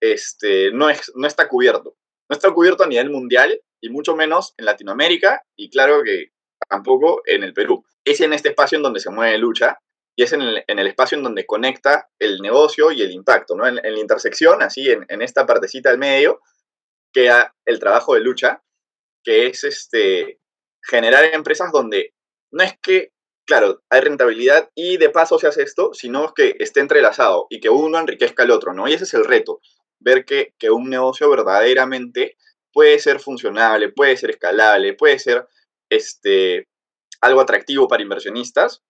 este, 0.00 0.72
no, 0.72 0.88
es, 0.88 1.12
no 1.14 1.26
está 1.26 1.48
cubierto. 1.48 1.98
No 2.30 2.34
está 2.34 2.50
cubierto 2.50 2.82
a 2.82 2.86
nivel 2.86 3.10
mundial 3.10 3.60
y 3.78 3.90
mucho 3.90 4.16
menos 4.16 4.54
en 4.56 4.64
Latinoamérica 4.64 5.44
y 5.54 5.68
claro 5.68 6.02
que 6.02 6.28
tampoco 6.66 7.20
en 7.26 7.44
el 7.44 7.52
Perú. 7.52 7.84
Es 8.06 8.22
en 8.22 8.32
este 8.32 8.48
espacio 8.48 8.76
en 8.76 8.84
donde 8.84 9.00
se 9.00 9.10
mueve 9.10 9.36
lucha 9.36 9.80
y 10.16 10.22
es 10.22 10.32
en 10.32 10.40
el, 10.40 10.86
espacio 10.86 11.18
en 11.18 11.24
donde 11.24 11.44
conecta 11.44 12.08
el 12.18 12.38
negocio 12.38 12.90
y 12.90 13.02
el 13.02 13.10
impacto, 13.10 13.54
¿no? 13.54 13.66
En, 13.66 13.74
la 13.74 14.00
intersección, 14.00 14.62
así, 14.62 14.90
en, 14.90 15.20
esta 15.20 15.44
partecita 15.44 15.90
del 15.90 15.98
medio, 15.98 16.40
queda 17.12 17.54
el 17.66 17.78
trabajo 17.78 18.14
de 18.14 18.20
lucha, 18.20 18.62
que 19.22 19.46
es 19.46 19.64
este, 19.64 20.40
generar 20.82 21.24
empresas 21.34 21.70
donde 21.70 22.14
no 22.50 22.64
es 22.64 22.78
que, 22.80 23.12
claro, 23.46 23.82
hay 23.90 24.00
rentabilidad 24.00 24.70
y 24.74 24.96
de 24.96 25.10
paso 25.10 25.38
se 25.38 25.48
hace 25.48 25.62
esto, 25.62 25.92
sino 25.92 26.32
que 26.34 26.56
esté 26.58 26.80
entrelazado 26.80 27.46
y 27.50 27.60
que 27.60 27.70
uno 27.70 27.98
enriquezca 27.98 28.42
al 28.42 28.50
otro, 28.50 28.72
¿no? 28.72 28.88
Y 28.88 28.94
ese 28.94 29.04
es 29.04 29.14
el 29.14 29.24
reto, 29.24 29.60
ver 30.00 30.24
que, 30.24 30.54
que 30.58 30.70
un 30.70 30.88
negocio 30.90 31.30
verdaderamente 31.30 32.36
puede 32.72 32.98
ser 32.98 33.20
funcionable, 33.20 33.90
puede 33.90 34.16
ser 34.16 34.30
escalable, 34.30 34.94
puede 34.94 35.18
ser 35.18 35.46
este, 35.90 36.68
algo 37.20 37.40
atractivo 37.40 37.88
para 37.88 38.02
inversionistas, 38.02 38.82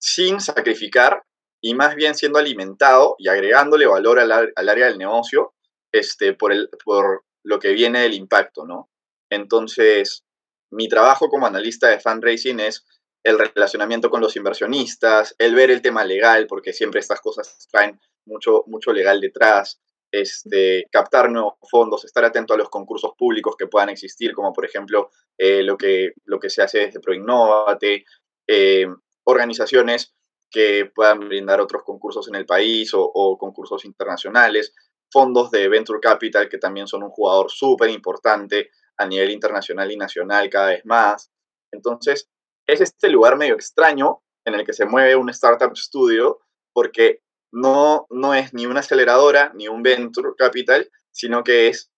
sin 0.00 0.40
sacrificar 0.40 1.24
y 1.60 1.74
más 1.74 1.94
bien 1.94 2.14
siendo 2.14 2.38
alimentado 2.38 3.16
y 3.18 3.28
agregándole 3.28 3.86
valor 3.86 4.18
al, 4.18 4.32
área 4.32 4.86
del 4.86 4.98
negocio 4.98 5.54
este, 5.92 6.32
por, 6.32 6.52
el, 6.52 6.70
por 6.84 7.24
lo 7.44 7.58
que 7.58 7.72
viene 7.72 8.00
del 8.00 8.14
impacto, 8.14 8.64
¿no? 8.64 8.88
Entonces, 9.30 10.24
mi 10.70 10.88
trabajo 10.88 11.28
como 11.28 11.46
analista 11.46 11.88
de 11.88 12.00
fundraising 12.00 12.60
es 12.60 12.86
el 13.22 13.38
relacionamiento 13.38 14.10
con 14.10 14.20
los 14.20 14.36
inversionistas, 14.36 15.34
el 15.38 15.54
ver 15.54 15.70
el 15.70 15.82
tema 15.82 16.04
legal, 16.04 16.46
porque 16.46 16.72
siempre 16.72 17.00
estas 17.00 17.20
cosas 17.20 17.68
traen 17.70 18.00
mucho, 18.24 18.64
mucho 18.66 18.92
legal 18.92 19.20
detrás, 19.20 19.80
este, 20.12 20.86
captar 20.90 21.30
nuevos 21.30 21.54
fondos, 21.70 22.04
estar 22.04 22.24
atento 22.24 22.54
a 22.54 22.56
los 22.56 22.68
concursos 22.68 23.12
públicos 23.16 23.54
que 23.56 23.66
puedan 23.66 23.90
existir, 23.90 24.34
como 24.34 24.52
por 24.52 24.64
ejemplo 24.64 25.10
eh, 25.38 25.62
lo, 25.62 25.76
que, 25.76 26.12
lo 26.24 26.40
que 26.40 26.50
se 26.50 26.62
hace 26.62 26.78
desde 26.80 27.00
ProInnovate, 27.00 28.04
eh, 28.46 28.86
organizaciones 29.24 30.14
que 30.50 30.90
puedan 30.92 31.20
brindar 31.20 31.60
otros 31.60 31.84
concursos 31.84 32.26
en 32.28 32.34
el 32.34 32.44
país 32.44 32.90
o, 32.92 33.38
concursos 33.38 33.84
internacionales, 33.84 34.74
fondos 35.10 35.50
de 35.50 35.68
Venture 35.68 36.00
Capital 36.00 36.48
que 36.48 36.58
también 36.58 36.88
son 36.88 37.04
un 37.04 37.10
jugador 37.10 37.50
súper 37.50 37.90
importante 37.90 38.70
a 38.96 39.06
nivel 39.06 39.30
internacional 39.30 39.90
y 39.92 39.96
nacional 39.96 40.50
cada 40.50 40.70
vez 40.70 40.84
más. 40.84 41.30
Entonces, 41.70 42.28
es 42.72 42.80
este 42.80 43.08
lugar 43.08 43.36
medio 43.36 43.54
extraño 43.54 44.22
en 44.44 44.54
el 44.54 44.64
que 44.64 44.72
se 44.72 44.86
mueve 44.86 45.16
un 45.16 45.30
startup 45.30 45.76
studio 45.76 46.40
porque 46.72 47.20
no, 47.52 48.06
no 48.10 48.34
es 48.34 48.54
ni 48.54 48.66
una 48.66 48.80
aceleradora 48.80 49.52
ni 49.54 49.68
un 49.68 49.82
venture 49.82 50.30
capital, 50.38 50.90
sino 51.10 51.42
que 51.42 51.68
es 51.68 51.90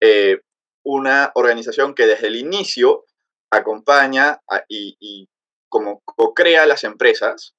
eh, 0.00 0.40
una 0.84 1.32
organización 1.34 1.94
que 1.94 2.06
desde 2.06 2.28
el 2.28 2.36
inicio 2.36 3.04
acompaña 3.50 4.40
y, 4.68 5.28
como 5.68 6.00
co-crea 6.04 6.66
las 6.66 6.84
empresas 6.84 7.54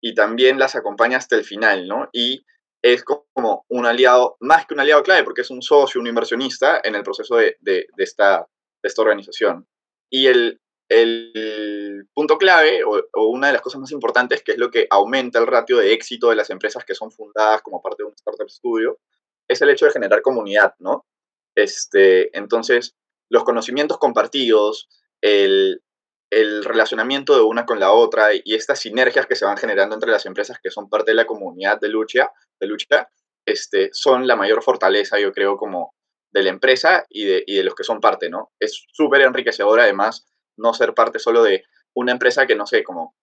y 0.00 0.14
también 0.14 0.58
las 0.58 0.76
acompaña 0.76 1.18
hasta 1.18 1.36
el 1.36 1.44
final, 1.44 1.86
¿no? 1.86 2.08
Y 2.12 2.44
es 2.82 3.04
como 3.04 3.66
un 3.68 3.84
aliado, 3.84 4.36
más 4.40 4.66
que 4.66 4.72
un 4.72 4.80
aliado 4.80 5.02
clave, 5.02 5.24
porque 5.24 5.42
es 5.42 5.50
un 5.50 5.60
socio, 5.60 6.00
un 6.00 6.06
inversionista 6.06 6.80
en 6.82 6.94
el 6.94 7.02
proceso 7.02 7.36
de, 7.36 7.56
esta, 7.98 8.46
esta 8.82 9.02
organización. 9.02 9.66
Y 10.10 10.28
el, 10.28 10.60
punto 12.14 12.36
clave, 12.36 12.82
o, 12.84 13.26
una 13.26 13.48
de 13.48 13.52
las 13.52 13.62
cosas 13.62 13.80
más 13.80 13.92
importantes, 13.92 14.42
que 14.42 14.52
es 14.52 14.58
lo 14.58 14.70
que 14.70 14.86
aumenta 14.90 15.38
el 15.38 15.46
ratio 15.46 15.78
de 15.78 15.92
éxito 15.92 16.30
de 16.30 16.36
las 16.36 16.50
empresas 16.50 16.84
que 16.84 16.94
son 16.94 17.12
fundadas 17.12 17.62
como 17.62 17.80
parte 17.80 18.02
de 18.02 18.08
un 18.08 18.14
startup 18.14 18.50
studio, 18.50 18.98
es 19.48 19.60
el 19.62 19.70
hecho 19.70 19.86
de 19.86 19.92
generar 19.92 20.22
comunidad, 20.22 20.74
¿no? 20.78 21.06
Este, 21.54 22.36
entonces, 22.36 22.96
los 23.28 23.44
conocimientos 23.44 23.98
compartidos, 23.98 24.88
el, 25.20 25.82
el 26.30 26.64
relacionamiento 26.64 27.34
de 27.36 27.42
una 27.42 27.66
con 27.66 27.80
la 27.80 27.92
otra 27.92 28.30
y 28.34 28.54
estas 28.54 28.80
sinergias 28.80 29.26
que 29.26 29.36
se 29.36 29.44
van 29.44 29.56
generando 29.56 29.94
entre 29.94 30.10
las 30.10 30.26
empresas 30.26 30.58
que 30.62 30.70
son 30.70 30.88
parte 30.88 31.10
de 31.10 31.16
la 31.16 31.26
comunidad 31.26 31.80
de 31.80 31.88
lucha, 31.88 32.30
de 32.60 32.66
lucha 32.66 33.08
este, 33.46 33.90
son 33.92 34.26
la 34.26 34.36
mayor 34.36 34.62
fortaleza, 34.62 35.18
yo 35.18 35.32
creo, 35.32 35.56
como 35.56 35.94
de 36.32 36.42
la 36.44 36.50
empresa 36.50 37.04
y 37.08 37.24
de, 37.24 37.44
y 37.46 37.56
de 37.56 37.64
los 37.64 37.74
que 37.74 37.84
son 37.84 38.00
parte, 38.00 38.30
¿no? 38.30 38.52
Es 38.60 38.84
súper 38.92 39.22
enriquecedor, 39.22 39.80
además, 39.80 40.26
no 40.60 40.74
ser 40.74 40.94
parte 40.94 41.18
solo 41.18 41.42
de 41.42 41.64
una 41.94 42.12
empresa 42.12 42.46
que, 42.46 42.54
no 42.54 42.66
sé, 42.66 42.84
como 42.84 43.14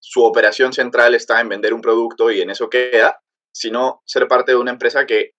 su 0.00 0.22
operación 0.24 0.72
central 0.72 1.14
está 1.14 1.40
en 1.40 1.48
vender 1.48 1.74
un 1.74 1.80
producto 1.80 2.30
y 2.30 2.40
en 2.40 2.50
eso 2.50 2.68
queda, 2.68 3.22
sino 3.52 4.02
ser 4.04 4.28
parte 4.28 4.52
de 4.52 4.58
una 4.58 4.72
empresa 4.72 5.06
que 5.06 5.34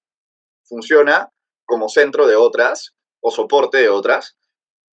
funciona 0.64 1.30
como 1.66 1.90
centro 1.90 2.28
de 2.28 2.36
otras 2.36 2.96
o 3.22 3.32
soporte 3.32 3.78
de 3.78 3.90
otras 3.90 4.38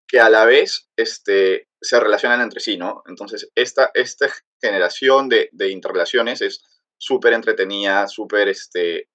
que 0.07 0.21
a 0.21 0.29
la 0.29 0.45
vez 0.45 0.91
este, 0.97 1.69
se 1.81 1.99
relacionan 1.99 2.41
entre 2.41 2.61
sí, 2.61 2.77
¿no? 2.77 3.03
Entonces, 3.07 3.51
esta, 3.55 3.91
esta 3.95 4.29
generación 4.61 5.29
de, 5.29 5.49
de 5.53 5.71
interrelaciones 5.71 6.43
es 6.43 6.63
súper 6.99 7.33
entretenida, 7.33 8.07
súper 8.07 8.49
este, 8.49 9.09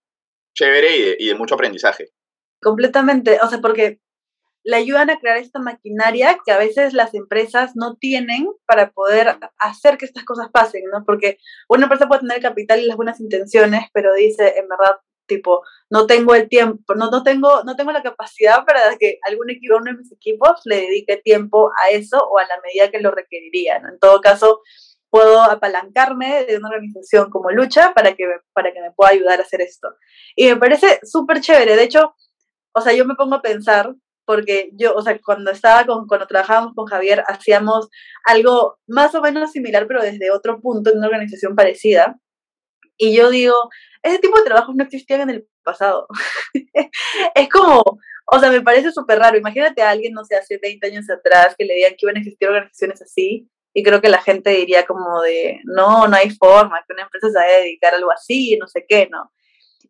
chévere 0.56 0.98
y 0.98 1.02
de, 1.02 1.18
y 1.20 1.28
de, 1.28 1.36
mucho 1.36 1.56
aprendizaje. 1.56 2.12
Completamente, 2.62 3.40
o 3.42 3.48
sea, 3.48 3.60
porque 3.62 4.02
le 4.70 4.76
ayudan 4.76 5.10
a 5.10 5.20
crear 5.20 5.38
esta 5.38 5.58
maquinaria 5.58 6.38
que 6.46 6.52
a 6.52 6.60
veces 6.60 6.94
las 6.94 7.16
empresas 7.16 7.72
no 7.76 7.96
tienen 7.96 8.48
para 8.68 8.92
poder 8.92 9.40
hacer 9.58 9.98
que 9.98 10.06
estas 10.06 10.24
cosas 10.26 10.50
pasen, 10.52 10.84
¿no? 10.94 11.04
Porque 11.06 11.40
una 11.68 11.86
empresa 11.86 12.08
puede 12.08 12.22
tener 12.22 12.40
capital 12.40 12.80
y 12.80 12.86
las 12.86 12.96
buenas 12.96 13.20
intenciones, 13.20 13.86
pero 13.94 14.14
dice, 14.14 14.60
en 14.60 14.68
verdad, 14.68 14.98
tipo, 15.26 15.64
no 15.90 16.06
tengo 16.06 16.36
el 16.36 16.48
tiempo, 16.50 16.94
no, 16.94 17.10
no, 17.10 17.24
tengo, 17.24 17.64
no 17.64 17.76
tengo 17.76 17.92
la 17.92 18.04
capacidad 18.04 18.64
para 18.64 18.96
que 19.00 19.18
algún 19.28 19.50
equipo, 19.50 19.78
uno 19.78 19.92
de 19.92 19.98
mis 19.98 20.12
equipos 20.12 20.62
le 20.66 20.82
dedique 20.82 21.18
tiempo 21.18 21.72
a 21.84 21.90
eso 21.90 22.20
o 22.20 22.38
a 22.38 22.44
la 22.44 22.62
medida 22.64 22.92
que 22.92 23.02
lo 23.02 23.10
requeriría. 23.10 23.78
En 23.78 23.98
todo 23.98 24.22
caso, 24.22 24.62
puedo 25.10 25.42
apalancarme 25.42 26.46
de 26.46 26.58
una 26.58 26.70
organización 26.70 27.32
como 27.32 27.50
Lucha 27.50 27.92
para 27.96 28.14
que, 28.14 28.26
para 28.54 28.72
que 28.72 28.82
me 28.82 28.92
pueda 28.92 29.14
ayudar 29.14 29.40
a 29.40 29.44
hacer 29.44 29.62
esto. 29.62 29.88
Y 30.36 30.46
me 30.46 30.58
parece 30.58 31.00
súper 31.02 31.42
chévere. 31.42 31.76
De 31.76 31.84
hecho, 31.84 32.14
o 32.72 32.82
sea, 32.82 32.94
yo 32.94 33.06
me 33.06 33.16
pongo 33.16 33.34
a 33.34 33.42
pensar, 33.42 33.96
porque 34.30 34.70
yo, 34.74 34.94
o 34.94 35.02
sea, 35.02 35.20
cuando 35.26 35.50
estaba 35.50 35.88
con, 35.88 36.06
cuando 36.06 36.28
trabajábamos 36.28 36.76
con 36.76 36.86
Javier, 36.86 37.24
hacíamos 37.26 37.90
algo 38.26 38.78
más 38.86 39.16
o 39.16 39.22
menos 39.22 39.52
similar, 39.52 39.88
pero 39.88 40.04
desde 40.04 40.30
otro 40.30 40.62
punto, 40.62 40.92
en 40.92 41.00
una 41.00 41.08
organización 41.08 41.56
parecida. 41.56 42.16
Y 42.96 43.16
yo 43.18 43.32
digo, 43.32 43.56
ese 44.04 44.20
tipo 44.20 44.38
de 44.38 44.44
trabajos 44.44 44.76
no 44.76 44.84
existían 44.84 45.22
en 45.22 45.32
el 45.32 45.48
pasado. 45.64 46.06
es 47.34 47.50
como, 47.50 47.82
o 48.28 48.40
sea, 48.40 48.52
me 48.52 48.62
parece 48.62 48.92
súper 48.92 49.18
raro. 49.18 49.36
Imagínate 49.36 49.82
a 49.82 49.90
alguien, 49.90 50.14
no 50.14 50.24
sé, 50.24 50.36
hace 50.36 50.60
20 50.62 50.86
años 50.86 51.10
atrás 51.10 51.56
que 51.58 51.66
le 51.66 51.74
digan 51.74 51.94
que 51.94 52.06
iban 52.06 52.18
a 52.18 52.20
existir 52.20 52.50
organizaciones 52.50 53.02
así. 53.02 53.50
Y 53.74 53.82
creo 53.82 54.00
que 54.00 54.10
la 54.10 54.22
gente 54.22 54.52
diría 54.52 54.86
como 54.86 55.22
de, 55.22 55.60
no, 55.64 56.08
no 56.08 56.16
hay 56.16 56.30
forma, 56.30 56.84
que 56.88 56.94
una 56.94 57.02
empresa 57.02 57.30
se 57.32 57.40
vaya 57.40 57.56
a 57.56 57.62
dedicar 57.62 57.96
a 57.96 57.98
algo 57.98 58.12
así, 58.12 58.56
no 58.58 58.68
sé 58.68 58.86
qué, 58.88 59.10
¿no? 59.10 59.32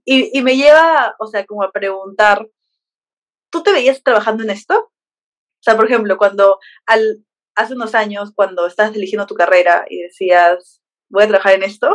Y, 0.05 0.31
y 0.39 0.41
me 0.41 0.55
lleva, 0.55 1.13
o 1.19 1.27
sea, 1.27 1.45
como 1.45 1.61
a 1.61 1.73
preguntar, 1.73 2.47
¿tú 3.49 3.63
te 3.63 3.71
veías 3.71 4.03
trabajando 4.03 4.43
en 4.43 4.49
esto? 4.49 4.75
O 4.75 5.61
sea, 5.61 5.75
por 5.75 5.85
ejemplo, 5.85 6.17
cuando 6.17 6.59
hace 7.55 7.73
unos 7.73 7.95
años, 7.95 8.31
cuando 8.33 8.65
estabas 8.67 8.95
eligiendo 8.95 9.27
tu 9.27 9.35
carrera 9.35 9.85
y 9.89 10.01
decías, 10.01 10.81
voy 11.09 11.23
a 11.23 11.27
trabajar 11.27 11.55
en 11.55 11.63
esto, 11.63 11.93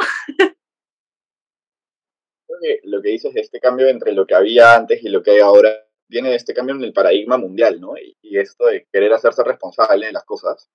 lo 2.84 3.02
que 3.02 3.08
dices 3.10 3.32
este 3.34 3.60
cambio 3.60 3.88
entre 3.88 4.12
lo 4.12 4.26
que 4.26 4.34
había 4.34 4.74
antes 4.74 5.02
y 5.02 5.08
lo 5.08 5.22
que 5.22 5.32
hay 5.32 5.40
ahora 5.40 5.70
viene 6.08 6.30
de 6.30 6.36
este 6.36 6.54
cambio 6.54 6.74
en 6.74 6.82
el 6.82 6.92
paradigma 6.92 7.38
mundial, 7.38 7.80
¿no? 7.80 7.96
Y, 7.96 8.16
y 8.22 8.38
esto 8.38 8.66
de 8.66 8.86
querer 8.92 9.12
hacerse 9.12 9.42
responsable 9.42 10.06
de 10.06 10.12
las 10.12 10.24
cosas. 10.24 10.70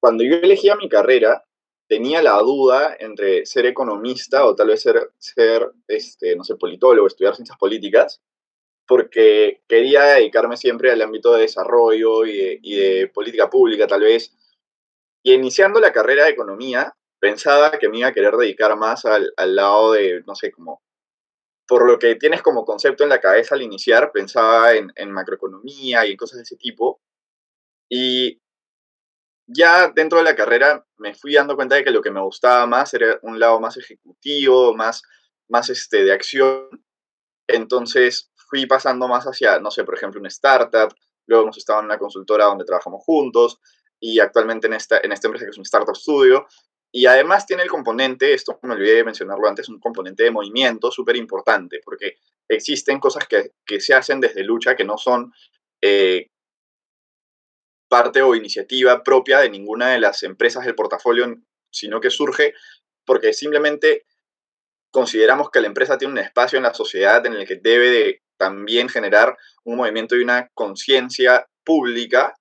Cuando 0.00 0.24
yo 0.24 0.36
elegía 0.36 0.76
mi 0.76 0.88
carrera, 0.88 1.44
tenía 1.88 2.22
la 2.22 2.38
duda 2.38 2.96
entre 3.00 3.44
ser 3.44 3.66
economista 3.66 4.46
o 4.46 4.54
tal 4.54 4.68
vez 4.68 4.80
ser, 4.80 5.10
ser 5.18 5.72
este, 5.88 6.36
no 6.36 6.44
sé, 6.44 6.54
politólogo, 6.54 7.08
estudiar 7.08 7.34
ciencias 7.34 7.58
políticas, 7.58 8.22
porque 8.90 9.62
quería 9.68 10.02
dedicarme 10.02 10.56
siempre 10.56 10.90
al 10.90 11.00
ámbito 11.00 11.32
de 11.32 11.42
desarrollo 11.42 12.26
y 12.26 12.58
de, 12.76 13.08
política 13.14 13.48
pública, 13.48 13.86
tal 13.86 14.00
vez. 14.00 14.36
Y 15.22 15.32
iniciando 15.32 15.78
la 15.78 15.92
carrera 15.92 16.24
de 16.24 16.30
economía, 16.30 16.92
pensaba 17.20 17.70
que 17.70 17.88
me 17.88 17.98
iba 17.98 18.08
a 18.08 18.12
querer 18.12 18.34
dedicar 18.34 18.76
más 18.76 19.04
al, 19.04 19.32
al 19.36 19.54
lado 19.54 19.92
de, 19.92 20.24
no 20.26 20.34
sé, 20.34 20.50
como 20.50 20.82
por 21.68 21.86
lo 21.86 22.00
que 22.00 22.16
tienes 22.16 22.42
como 22.42 22.64
concepto 22.64 23.04
en 23.04 23.10
la 23.10 23.20
cabeza 23.20 23.54
al 23.54 23.62
iniciar, 23.62 24.10
pensaba 24.10 24.74
en, 24.74 24.90
en, 24.96 25.12
macroeconomía 25.12 26.04
y 26.04 26.10
en 26.10 26.16
cosas 26.16 26.38
de 26.38 26.42
ese 26.42 26.56
tipo. 26.56 27.00
Y 27.88 28.40
ya 29.46 29.92
dentro 29.94 30.18
de 30.18 30.24
la 30.24 30.34
carrera 30.34 30.84
me 30.96 31.14
fui 31.14 31.34
dando 31.34 31.54
cuenta 31.54 31.76
de 31.76 31.84
que 31.84 31.92
lo 31.92 32.02
que 32.02 32.10
me 32.10 32.22
gustaba 32.22 32.66
más 32.66 32.92
era 32.92 33.20
un 33.22 33.38
lado 33.38 33.60
más 33.60 33.76
ejecutivo, 33.76 34.74
más, 34.74 35.00
más 35.48 35.70
este, 35.70 36.02
de 36.02 36.12
acción. 36.12 36.68
Entonces 37.46 38.30
fui 38.50 38.66
pasando 38.66 39.06
más 39.06 39.24
hacia, 39.24 39.60
no 39.60 39.70
sé, 39.70 39.84
por 39.84 39.94
ejemplo, 39.94 40.20
una 40.20 40.28
startup. 40.28 40.92
Luego 41.26 41.44
hemos 41.44 41.56
estado 41.56 41.78
en 41.78 41.86
una 41.86 41.98
consultora 41.98 42.46
donde 42.46 42.64
trabajamos 42.64 43.02
juntos 43.04 43.60
y 44.00 44.18
actualmente 44.18 44.66
en 44.66 44.74
esta, 44.74 44.98
en 45.02 45.12
esta 45.12 45.28
empresa 45.28 45.46
que 45.46 45.50
es 45.50 45.58
un 45.58 45.62
startup 45.62 45.96
studio. 45.96 46.46
Y 46.92 47.06
además 47.06 47.46
tiene 47.46 47.62
el 47.62 47.68
componente, 47.68 48.34
esto 48.34 48.58
me 48.62 48.74
olvidé 48.74 48.96
de 48.96 49.04
mencionarlo 49.04 49.46
antes, 49.46 49.68
un 49.68 49.78
componente 49.78 50.24
de 50.24 50.32
movimiento 50.32 50.90
súper 50.90 51.14
importante, 51.14 51.80
porque 51.84 52.18
existen 52.48 52.98
cosas 52.98 53.28
que, 53.28 53.52
que, 53.64 53.80
se 53.80 53.94
hacen 53.94 54.20
desde 54.20 54.42
lucha 54.42 54.74
que 54.74 54.84
no 54.84 54.98
son 54.98 55.32
eh, 55.80 56.30
parte 57.88 58.22
o 58.22 58.34
iniciativa 58.34 59.04
propia 59.04 59.38
de 59.38 59.50
ninguna 59.50 59.90
de 59.90 60.00
las 60.00 60.24
empresas 60.24 60.64
del 60.64 60.74
portafolio, 60.74 61.32
sino 61.70 62.00
que 62.00 62.10
surge 62.10 62.54
porque 63.04 63.32
simplemente 63.32 64.04
consideramos 64.90 65.50
que 65.50 65.60
la 65.60 65.68
empresa 65.68 65.96
tiene 65.96 66.12
un 66.12 66.18
espacio 66.18 66.56
en 66.56 66.64
la 66.64 66.74
sociedad 66.74 67.24
en 67.26 67.34
el 67.34 67.46
que 67.46 67.56
debe 67.56 67.90
de 67.90 68.22
también 68.40 68.88
generar 68.88 69.36
un 69.64 69.76
movimiento 69.76 70.16
y 70.16 70.22
una 70.22 70.48
conciencia 70.54 71.46
pública. 71.62 72.34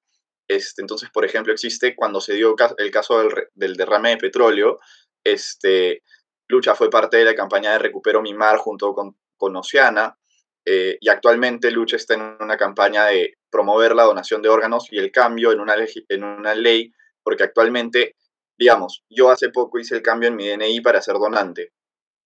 Este, 0.47 0.81
entonces, 0.81 1.09
por 1.11 1.25
ejemplo, 1.25 1.51
existe 1.51 1.93
cuando 1.93 2.21
se 2.21 2.35
dio 2.35 2.55
el 2.77 2.89
caso 2.89 3.21
del, 3.53 3.75
derrame 3.75 4.11
de 4.11 4.17
petróleo, 4.17 4.79
este, 5.21 6.01
Lucha 6.47 6.73
fue 6.73 6.89
parte 6.89 7.17
de 7.17 7.25
la 7.25 7.35
campaña 7.35 7.73
de 7.73 7.79
Recupero 7.79 8.21
Mi 8.21 8.33
Mar 8.33 8.57
junto 8.57 8.93
con, 8.93 9.17
con 9.37 9.57
Oceana, 9.57 10.17
eh, 10.65 10.97
y 11.01 11.09
actualmente 11.09 11.69
Lucha 11.69 11.97
está 11.97 12.13
en 12.13 12.37
una 12.39 12.55
campaña 12.55 13.05
de 13.07 13.37
promover 13.51 13.93
la 13.93 14.03
donación 14.03 14.41
de 14.41 14.49
órganos 14.49 14.87
y 14.91 14.99
el 14.99 15.11
cambio 15.11 15.51
en 15.51 15.59
una, 15.59 15.75
en 16.07 16.23
una 16.23 16.55
ley, 16.55 16.93
porque 17.23 17.43
actualmente, 17.43 18.15
digamos, 18.57 19.03
yo 19.09 19.29
hace 19.29 19.49
poco 19.49 19.79
hice 19.79 19.95
el 19.95 20.01
cambio 20.01 20.29
en 20.29 20.37
mi 20.37 20.47
DNI 20.47 20.79
para 20.79 21.01
ser 21.01 21.15
donante, 21.15 21.73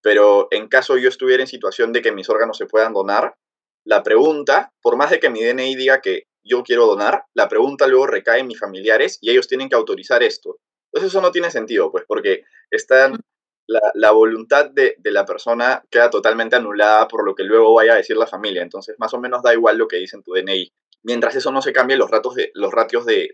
pero 0.03 0.47
en 0.51 0.67
caso 0.67 0.95
yo 0.97 1.09
estuviera 1.09 1.41
en 1.41 1.47
situación 1.47 1.91
de 1.91 2.03
que 2.03 2.12
mis 2.12 2.29
órganos 2.29 2.57
se 2.57 2.67
puedan 2.67 2.93
donar, 2.93 3.36
la 3.85 4.03
pregunta, 4.03 4.73
por 4.81 4.95
más 4.97 5.11
de 5.11 5.19
que 5.19 5.29
mi 5.29 5.43
DNI 5.43 5.75
diga 5.75 6.01
que 6.01 6.23
yo 6.43 6.63
quiero 6.63 6.85
donar, 6.85 7.25
la 7.33 7.47
pregunta 7.47 7.87
luego 7.87 8.07
recae 8.07 8.39
en 8.39 8.47
mis 8.47 8.59
familiares 8.59 9.17
y 9.21 9.29
ellos 9.29 9.47
tienen 9.47 9.69
que 9.69 9.75
autorizar 9.75 10.23
esto. 10.23 10.59
Entonces 10.91 11.11
eso 11.11 11.21
no 11.21 11.31
tiene 11.31 11.49
sentido, 11.49 11.91
pues, 11.91 12.03
porque 12.07 12.43
están 12.69 13.19
la, 13.67 14.11
voluntad 14.11 14.69
de, 14.69 14.95
la 15.03 15.25
persona 15.25 15.83
queda 15.89 16.09
totalmente 16.09 16.55
anulada 16.55 17.07
por 17.07 17.25
lo 17.25 17.35
que 17.35 17.43
luego 17.43 17.73
vaya 17.73 17.93
a 17.93 17.97
decir 17.97 18.17
la 18.17 18.27
familia. 18.27 18.61
Entonces, 18.61 18.95
más 18.99 19.13
o 19.13 19.19
menos 19.19 19.41
da 19.41 19.53
igual 19.53 19.77
lo 19.77 19.87
que 19.87 19.97
dice 19.97 20.17
en 20.17 20.23
tu 20.23 20.33
DNI. 20.33 20.71
Mientras 21.03 21.35
eso 21.35 21.51
no 21.51 21.61
se 21.61 21.73
cambie, 21.73 21.97
los, 21.97 22.09
ratos 22.09 22.35
de, 22.35 22.51
los 22.53 22.71
ratios 22.71 23.05
de, 23.05 23.33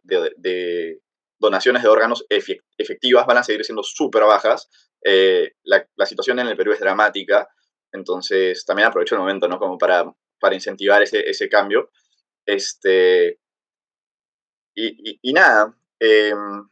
donaciones 1.39 1.83
de 1.83 1.89
órganos 1.89 2.25
efectivas 2.29 3.25
van 3.25 3.37
a 3.37 3.43
seguir 3.43 3.63
siendo 3.65 3.83
súper 3.83 4.23
bajas. 4.23 4.69
Eh, 5.03 5.53
la, 5.63 6.05
situación 6.05 6.39
en 6.39 6.47
el 6.47 6.57
Perú 6.57 6.73
es 6.73 6.79
dramática. 6.79 7.47
Entonces, 7.91 8.65
también 8.65 8.87
aprovecho 8.87 9.15
el 9.15 9.21
momento, 9.21 9.47
¿no? 9.47 9.57
Como 9.57 9.77
para, 9.77 10.05
para 10.39 10.55
incentivar 10.55 11.01
ese, 11.01 11.29
ese 11.29 11.49
cambio. 11.49 11.91
Este, 12.45 13.39
y, 14.75 15.33
nada, 15.33 15.75
em, 15.99 16.69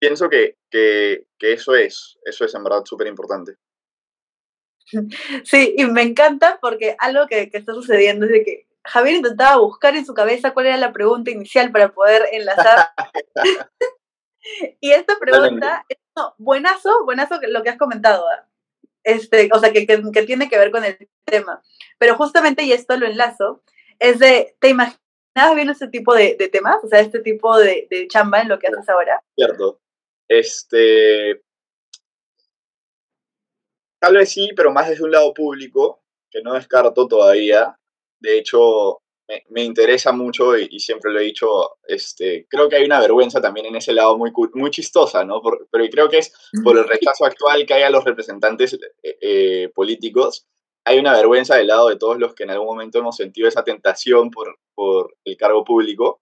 pienso 0.00 0.28
que, 0.28 0.58
que, 0.70 1.26
eso 1.40 1.74
es, 1.74 2.18
eso 2.24 2.44
es 2.44 2.54
en 2.54 2.64
verdad 2.64 2.84
súper 2.84 3.06
importante. 3.06 3.56
Sí, 5.44 5.74
y 5.76 5.86
me 5.86 6.02
encanta 6.02 6.58
porque 6.60 6.96
algo 6.98 7.26
que, 7.26 7.50
que, 7.50 7.58
está 7.58 7.72
sucediendo 7.72 8.26
es 8.26 8.32
de 8.32 8.44
que 8.44 8.66
Javier 8.84 9.16
intentaba 9.16 9.56
buscar 9.58 9.96
en 9.96 10.04
su 10.04 10.12
cabeza 10.12 10.52
cuál 10.52 10.66
era 10.66 10.76
la 10.76 10.92
pregunta 10.92 11.30
inicial 11.30 11.70
para 11.70 11.92
poder 11.92 12.24
enlazar. 12.32 12.90
y 14.80 14.90
esta 14.90 15.18
pregunta 15.18 15.84
es 15.88 15.98
buenazo, 16.38 17.04
buenazo 17.04 17.38
lo 17.48 17.62
que 17.62 17.70
has 17.70 17.78
comentado. 17.78 18.24
¿eh? 18.32 18.51
Este, 19.04 19.48
o 19.52 19.58
sea, 19.58 19.72
que, 19.72 19.86
que, 19.86 20.22
tiene 20.22 20.48
que 20.48 20.58
ver 20.58 20.70
con 20.70 20.84
el 20.84 20.96
tema. 21.24 21.62
Pero 21.98 22.16
justamente, 22.16 22.62
y 22.62 22.72
esto 22.72 22.96
lo 22.96 23.06
enlazo, 23.06 23.62
es 23.98 24.18
de, 24.18 24.56
¿te 24.60 24.68
imaginas 24.68 24.98
viendo 25.54 25.72
este 25.72 25.88
tipo 25.88 26.14
de, 26.14 26.36
de, 26.38 26.48
temas? 26.48 26.82
O 26.82 26.88
sea, 26.88 27.00
este 27.00 27.20
tipo 27.20 27.56
de, 27.58 27.86
de 27.90 28.06
chamba 28.08 28.40
en 28.40 28.48
lo 28.48 28.58
que 28.58 28.68
haces 28.68 28.88
ahora. 28.88 29.22
Cierto. 29.36 29.80
Este, 30.28 31.42
tal 34.00 34.16
vez 34.16 34.30
sí, 34.30 34.50
pero 34.56 34.72
más 34.72 34.88
desde 34.88 35.04
un 35.04 35.10
lado 35.10 35.32
público, 35.34 36.02
que 36.30 36.42
no 36.42 36.54
descarto 36.54 37.06
todavía. 37.06 37.78
De 38.20 38.38
hecho, 38.38 39.02
me, 39.50 39.62
interesa 39.64 40.12
mucho 40.12 40.56
y, 40.56 40.78
siempre 40.80 41.12
lo 41.12 41.20
he 41.20 41.24
dicho, 41.24 41.76
este, 41.86 42.46
creo 42.48 42.68
que 42.68 42.76
hay 42.76 42.84
una 42.84 43.00
vergüenza 43.00 43.40
también 43.40 43.66
en 43.66 43.76
ese 43.76 43.92
lado 43.92 44.18
muy, 44.18 44.32
muy 44.54 44.70
chistosa, 44.70 45.24
¿no? 45.24 45.40
pero 45.70 45.88
creo 45.90 46.08
que 46.08 46.18
es 46.18 46.32
por 46.62 46.76
el 46.78 46.88
rechazo 46.88 47.24
actual 47.24 47.66
que 47.66 47.74
hay 47.74 47.82
a 47.82 47.90
los 47.90 48.04
representantes 48.04 48.74
eh, 49.02 49.18
eh, 49.20 49.68
políticos. 49.74 50.46
Hay 50.84 50.98
una 50.98 51.12
vergüenza 51.12 51.56
del 51.56 51.68
lado 51.68 51.88
de 51.88 51.96
todos 51.96 52.18
los 52.18 52.34
que 52.34 52.42
en 52.44 52.50
algún 52.50 52.66
momento 52.66 52.98
hemos 52.98 53.16
sentido 53.16 53.48
esa 53.48 53.64
tentación 53.64 54.30
por, 54.30 54.58
por 54.74 55.14
el 55.24 55.36
cargo 55.36 55.64
público. 55.64 56.20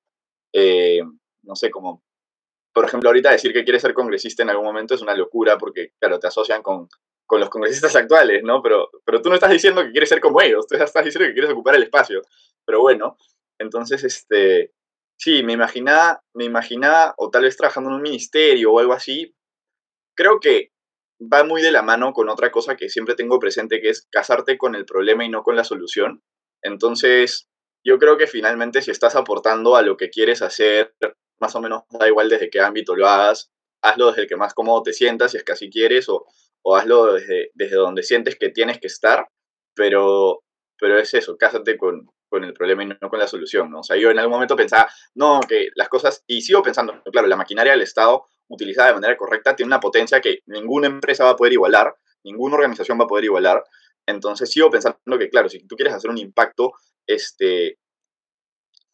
Eh, 0.52 1.00
no 1.42 1.56
sé, 1.56 1.70
como 1.70 2.02
por 2.72 2.84
ejemplo, 2.84 3.08
ahorita 3.08 3.32
decir 3.32 3.52
que 3.52 3.64
quieres 3.64 3.82
ser 3.82 3.94
congresista 3.94 4.42
en 4.42 4.50
algún 4.50 4.66
momento 4.66 4.94
es 4.94 5.02
una 5.02 5.14
locura 5.14 5.58
porque, 5.58 5.92
claro, 5.98 6.20
te 6.20 6.28
asocian 6.28 6.62
con, 6.62 6.88
con 7.30 7.38
los 7.38 7.48
congresistas 7.48 7.94
actuales, 7.94 8.42
¿no? 8.42 8.60
Pero, 8.60 8.90
pero 9.04 9.22
tú 9.22 9.28
no 9.28 9.36
estás 9.36 9.52
diciendo 9.52 9.84
que 9.84 9.92
quieres 9.92 10.08
ser 10.08 10.20
como 10.20 10.42
ellos, 10.42 10.66
tú 10.66 10.74
estás 10.74 11.04
diciendo 11.04 11.28
que 11.28 11.32
quieres 11.32 11.52
ocupar 11.52 11.76
el 11.76 11.84
espacio. 11.84 12.22
Pero 12.66 12.80
bueno, 12.80 13.16
entonces, 13.56 14.02
este, 14.02 14.72
sí, 15.16 15.44
me 15.44 15.52
imaginaba, 15.52 16.24
me 16.34 16.44
imaginaba, 16.44 17.14
o 17.18 17.30
tal 17.30 17.44
vez 17.44 17.56
trabajando 17.56 17.88
en 17.88 17.94
un 17.94 18.02
ministerio 18.02 18.72
o 18.72 18.80
algo 18.80 18.92
así, 18.92 19.32
creo 20.16 20.40
que 20.40 20.72
va 21.20 21.44
muy 21.44 21.62
de 21.62 21.70
la 21.70 21.82
mano 21.82 22.12
con 22.12 22.28
otra 22.28 22.50
cosa 22.50 22.76
que 22.76 22.88
siempre 22.88 23.14
tengo 23.14 23.38
presente, 23.38 23.80
que 23.80 23.90
es 23.90 24.08
casarte 24.10 24.58
con 24.58 24.74
el 24.74 24.84
problema 24.84 25.24
y 25.24 25.28
no 25.28 25.44
con 25.44 25.54
la 25.54 25.62
solución. 25.62 26.24
Entonces, 26.62 27.48
yo 27.84 28.00
creo 28.00 28.16
que 28.16 28.26
finalmente 28.26 28.82
si 28.82 28.90
estás 28.90 29.14
aportando 29.14 29.76
a 29.76 29.82
lo 29.82 29.96
que 29.96 30.10
quieres 30.10 30.42
hacer 30.42 30.96
más 31.38 31.54
o 31.54 31.60
menos 31.60 31.84
da 31.90 32.08
igual 32.08 32.28
desde 32.28 32.50
qué 32.50 32.60
ámbito 32.60 32.96
lo 32.96 33.06
hagas, 33.06 33.52
hazlo 33.82 34.08
desde 34.08 34.22
el 34.22 34.28
que 34.28 34.36
más 34.36 34.52
cómodo 34.52 34.82
te 34.82 34.92
sientas, 34.92 35.30
si 35.30 35.36
es 35.36 35.44
que 35.44 35.52
así 35.52 35.70
quieres, 35.70 36.08
o, 36.08 36.26
o 36.62 36.76
hazlo 36.76 37.14
desde, 37.14 37.50
desde 37.54 37.76
donde 37.76 38.02
sientes 38.02 38.36
que 38.36 38.50
tienes 38.50 38.78
que 38.78 38.86
estar, 38.86 39.26
pero, 39.74 40.42
pero 40.78 40.98
es 40.98 41.14
eso, 41.14 41.36
cásate 41.36 41.76
con, 41.76 42.08
con 42.28 42.44
el 42.44 42.54
problema 42.54 42.84
y 42.84 42.86
no 42.86 43.08
con 43.08 43.18
la 43.18 43.26
solución, 43.26 43.70
¿no? 43.70 43.80
O 43.80 43.82
sea, 43.82 43.96
yo 43.96 44.10
en 44.10 44.18
algún 44.18 44.34
momento 44.34 44.56
pensaba, 44.56 44.88
no, 45.14 45.40
que 45.46 45.68
las 45.74 45.88
cosas, 45.88 46.22
y 46.26 46.42
sigo 46.42 46.62
pensando, 46.62 47.02
claro, 47.12 47.28
la 47.28 47.36
maquinaria 47.36 47.72
del 47.72 47.82
Estado 47.82 48.26
utilizada 48.48 48.88
de 48.88 48.94
manera 48.94 49.16
correcta 49.16 49.54
tiene 49.54 49.68
una 49.68 49.80
potencia 49.80 50.20
que 50.20 50.40
ninguna 50.46 50.86
empresa 50.86 51.24
va 51.24 51.30
a 51.30 51.36
poder 51.36 51.52
igualar, 51.52 51.94
ninguna 52.24 52.56
organización 52.56 52.98
va 52.98 53.04
a 53.04 53.08
poder 53.08 53.24
igualar, 53.24 53.62
entonces 54.06 54.50
sigo 54.50 54.70
pensando 54.70 55.18
que, 55.18 55.28
claro, 55.28 55.48
si 55.48 55.66
tú 55.66 55.76
quieres 55.76 55.94
hacer 55.94 56.10
un 56.10 56.18
impacto 56.18 56.72
este, 57.06 57.78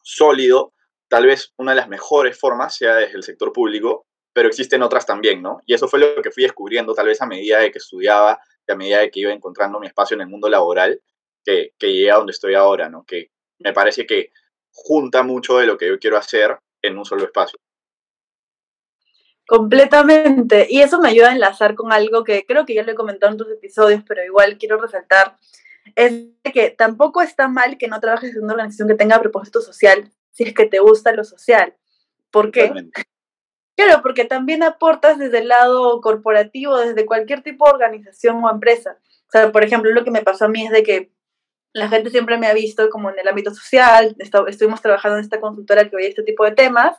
sólido, 0.01 0.73
tal 1.09 1.25
vez 1.25 1.53
una 1.57 1.71
de 1.71 1.77
las 1.77 1.89
mejores 1.89 2.39
formas 2.39 2.75
sea 2.75 2.95
desde 2.95 3.17
el 3.17 3.23
sector 3.23 3.51
público, 3.53 4.06
pero 4.37 4.49
existen 4.49 4.83
otras 4.83 5.03
también, 5.03 5.41
¿no? 5.41 5.63
Y 5.65 5.73
eso 5.73 5.87
fue 5.87 5.97
lo 5.97 6.21
que 6.21 6.29
fui 6.29 6.43
descubriendo 6.43 6.93
tal 6.93 7.07
vez 7.07 7.19
a 7.23 7.25
medida 7.25 7.57
de 7.57 7.71
que 7.71 7.79
estudiaba 7.79 8.39
y 8.67 8.71
a 8.71 8.75
medida 8.75 8.99
de 8.99 9.09
que 9.09 9.21
iba 9.21 9.33
encontrando 9.33 9.79
mi 9.79 9.87
espacio 9.87 10.13
en 10.13 10.21
el 10.21 10.27
mundo 10.27 10.47
laboral, 10.47 11.01
que, 11.43 11.73
que 11.79 11.91
llegué 11.91 12.11
a 12.11 12.17
donde 12.17 12.33
estoy 12.33 12.53
ahora, 12.53 12.87
¿no? 12.87 13.03
Que 13.03 13.31
me 13.57 13.73
parece 13.73 14.05
que 14.05 14.29
junta 14.69 15.23
mucho 15.23 15.57
de 15.57 15.65
lo 15.65 15.75
que 15.75 15.87
yo 15.87 15.97
quiero 15.97 16.17
hacer 16.17 16.55
en 16.83 16.99
un 16.99 17.03
solo 17.03 17.23
espacio. 17.23 17.57
Completamente. 19.47 20.67
Y 20.69 20.81
eso 20.81 21.01
me 21.01 21.09
ayuda 21.09 21.29
a 21.29 21.33
enlazar 21.33 21.73
con 21.73 21.91
algo 21.91 22.23
que 22.23 22.45
creo 22.45 22.63
que 22.67 22.75
ya 22.75 22.83
lo 22.83 22.91
he 22.91 22.95
comentado 22.95 23.31
en 23.31 23.39
tus 23.39 23.49
episodios, 23.49 24.03
pero 24.07 24.23
igual 24.23 24.59
quiero 24.59 24.79
resaltar. 24.79 25.35
Es 25.95 26.13
que 26.53 26.69
tampoco 26.69 27.23
está 27.23 27.47
mal 27.47 27.79
que 27.79 27.87
no 27.87 27.99
trabajes 27.99 28.35
en 28.35 28.43
una 28.43 28.53
organización 28.53 28.87
que 28.87 28.93
tenga 28.93 29.19
propósito 29.19 29.61
social, 29.61 30.11
si 30.29 30.43
es 30.43 30.53
que 30.53 30.67
te 30.67 30.77
gusta 30.77 31.11
lo 31.11 31.23
social. 31.23 31.75
¿Por 32.29 32.51
qué? 32.51 32.71
Claro, 33.77 34.01
porque 34.01 34.25
también 34.25 34.63
aportas 34.63 35.19
desde 35.19 35.37
el 35.37 35.49
lado 35.49 36.01
corporativo, 36.01 36.77
desde 36.77 37.05
cualquier 37.05 37.43
tipo 37.43 37.65
de 37.65 37.73
organización 37.73 38.43
o 38.43 38.49
empresa. 38.49 38.97
O 39.27 39.31
sea, 39.31 39.51
por 39.51 39.63
ejemplo, 39.63 39.91
lo 39.91 40.03
que 40.03 40.09
me 40.09 40.23
pasó 40.23 40.45
a 40.45 40.49
mí 40.49 40.65
es 40.65 40.71
de 40.71 40.81
que 40.81 41.11
la 41.73 41.87
gente 41.87 42.09
siempre 42.09 42.39
me 42.39 42.47
ha 42.47 42.53
visto 42.53 42.89
como 42.89 43.11
en 43.11 43.19
el 43.19 43.27
ámbito 43.27 43.53
social, 43.53 44.15
estuvimos 44.47 44.81
trabajando 44.81 45.19
en 45.19 45.23
esta 45.23 45.39
consultora 45.39 45.87
que 45.87 45.95
veía 45.95 46.09
este 46.09 46.23
tipo 46.23 46.43
de 46.43 46.53
temas, 46.53 46.97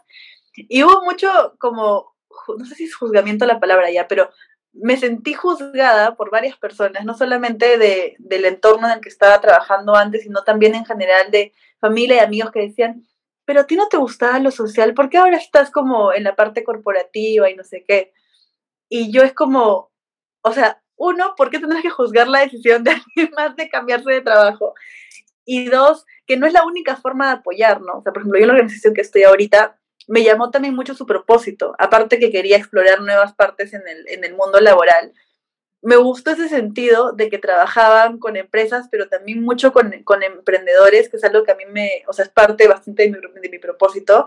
y 0.55 0.85
hubo 0.85 1.03
mucho 1.05 1.57
como, 1.59 2.15
no 2.57 2.65
sé 2.65 2.77
si 2.77 2.85
es 2.85 2.95
juzgamiento 2.95 3.45
la 3.45 3.59
palabra 3.59 3.91
ya, 3.91 4.07
pero 4.07 4.31
me 4.73 4.97
sentí 4.97 5.35
juzgada 5.35 6.15
por 6.15 6.31
varias 6.31 6.57
personas, 6.57 7.05
no 7.05 7.15
solamente 7.15 7.77
de, 7.77 8.15
del 8.21 8.45
entorno 8.45 8.87
en 8.87 8.95
el 8.95 9.01
que 9.01 9.09
estaba 9.09 9.41
trabajando 9.41 9.97
antes, 9.97 10.23
sino 10.23 10.45
también 10.45 10.77
en 10.77 10.85
general 10.85 11.33
de 11.33 11.53
familia 11.81 12.17
y 12.17 12.21
amigos 12.21 12.53
que 12.53 12.61
decían, 12.61 13.05
pero 13.49 13.63
a 13.63 13.67
ti 13.67 13.77
no 13.77 13.89
te 13.89 13.97
gustaba 13.97 14.39
lo 14.41 14.51
social, 14.51 14.93
¿por 14.93 15.09
qué 15.09 15.17
ahora 15.17 15.39
estás 15.39 15.71
como 15.71 16.13
en 16.13 16.23
la 16.23 16.37
parte 16.37 16.63
corporativa 16.63 17.49
y 17.49 17.57
no 17.57 17.65
sé 17.65 17.83
qué? 17.83 18.13
Y 18.91 19.11
yo 19.11 19.23
es 19.23 19.33
como, 19.33 19.91
o 20.43 20.53
sea, 20.53 20.83
uno, 20.97 21.33
¿por 21.35 21.49
qué 21.49 21.59
tendrás 21.59 21.81
que 21.81 21.89
juzgar 21.89 22.29
la 22.29 22.41
decisión 22.41 22.85
de 22.85 22.91
alguien 23.17 23.31
más 23.35 23.57
de 23.57 23.71
cambiarse 23.71 24.11
de 24.11 24.21
trabajo? 24.21 24.75
Y 25.47 25.65
dos, 25.71 26.05
que 26.27 26.37
no 26.37 26.47
es 26.47 26.53
la 26.53 26.63
única 26.63 26.97
forma 26.97 27.29
de 27.29 27.33
apoyar, 27.39 27.81
¿no? 27.81 27.95
O 27.95 28.03
sea, 28.03 28.13
por 28.13 28.21
ejemplo, 28.21 28.39
yo 28.39 28.45
en 28.45 28.49
la 28.49 28.53
organización 28.53 28.93
que 28.93 29.01
estoy 29.01 29.23
ahorita, 29.23 29.81
me 30.09 30.23
llamó 30.23 30.51
también 30.51 30.75
mucho 30.75 30.95
su 30.95 31.07
propósito, 31.07 31.75
aparte 31.79 32.19
que 32.19 32.31
quería 32.31 32.59
explorar 32.59 33.01
nuevas 33.01 33.33
partes 33.33 33.73
en 33.73 33.81
el, 33.89 34.07
en 34.09 34.25
el 34.25 34.35
mundo 34.37 34.61
laboral. 34.61 35.15
Me 35.81 35.97
gustó 35.97 36.33
ese 36.33 36.49
sentido 36.49 37.13
de 37.13 37.29
que 37.29 37.39
trabajaban 37.39 38.19
con 38.19 38.37
empresas, 38.37 38.89
pero 38.91 39.09
también 39.09 39.43
mucho 39.43 39.73
con, 39.73 39.93
con 40.03 40.23
emprendedores, 40.23 41.09
que 41.09 41.19
es 41.19 41.25
algo 41.25 41.45
que 41.45 41.53
a 41.53 41.57
mí 41.57 41.65
me, 41.67 42.03
o 42.09 42.13
sea, 42.13 42.25
es 42.25 42.31
parte 42.31 42.67
bastante 42.67 43.05
de 43.05 43.11
mi, 43.11 43.19
de 43.41 43.49
mi 43.49 43.59
propósito, 43.59 44.27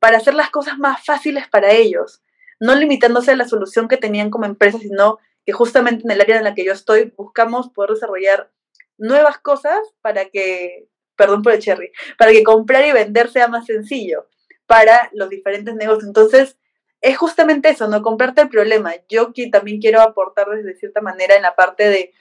para 0.00 0.18
hacer 0.18 0.34
las 0.34 0.50
cosas 0.50 0.78
más 0.78 1.04
fáciles 1.04 1.48
para 1.48 1.72
ellos, 1.72 2.22
no 2.60 2.74
limitándose 2.74 3.30
a 3.30 3.36
la 3.36 3.48
solución 3.48 3.88
que 3.88 3.96
tenían 3.96 4.30
como 4.30 4.46
empresa, 4.46 4.78
sino 4.78 5.18
que 5.46 5.52
justamente 5.52 6.04
en 6.04 6.10
el 6.10 6.20
área 6.20 6.38
en 6.38 6.44
la 6.44 6.54
que 6.54 6.64
yo 6.64 6.72
estoy 6.72 7.12
buscamos 7.16 7.70
poder 7.70 7.90
desarrollar 7.90 8.50
nuevas 8.98 9.38
cosas 9.38 9.78
para 10.00 10.26
que, 10.26 10.88
perdón 11.16 11.42
por 11.42 11.52
el 11.52 11.60
cherry, 11.60 11.92
para 12.18 12.32
que 12.32 12.42
comprar 12.42 12.84
y 12.86 12.92
vender 12.92 13.30
sea 13.30 13.48
más 13.48 13.66
sencillo 13.66 14.28
para 14.66 15.10
los 15.12 15.28
diferentes 15.28 15.74
negocios. 15.74 16.06
Entonces, 16.06 16.56
es 17.04 17.18
justamente 17.18 17.68
eso, 17.68 17.86
no 17.86 18.00
comprarte 18.00 18.40
el 18.40 18.48
problema. 18.48 18.94
Yo 19.10 19.28
aquí 19.28 19.50
también 19.50 19.78
quiero 19.78 20.00
aportar 20.00 20.48
desde 20.48 20.74
cierta 20.74 21.02
manera 21.02 21.36
en 21.36 21.42
la 21.42 21.54
parte 21.54 21.90
de, 21.90 22.14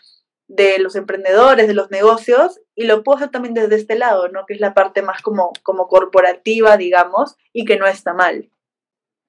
de, 0.49 0.77
los 0.79 0.97
emprendedores, 0.97 1.69
de 1.69 1.73
los 1.73 1.89
negocios, 1.89 2.59
y 2.75 2.83
lo 2.83 3.01
puedo 3.01 3.15
hacer 3.15 3.31
también 3.31 3.53
desde 3.53 3.75
este 3.75 3.95
lado, 3.97 4.27
¿no? 4.27 4.45
Que 4.45 4.55
es 4.55 4.59
la 4.59 4.73
parte 4.73 5.01
más 5.01 5.21
como, 5.21 5.53
como 5.63 5.87
corporativa, 5.87 6.75
digamos, 6.75 7.37
y 7.53 7.63
que 7.63 7.77
no 7.77 7.87
está 7.87 8.13
mal. 8.13 8.49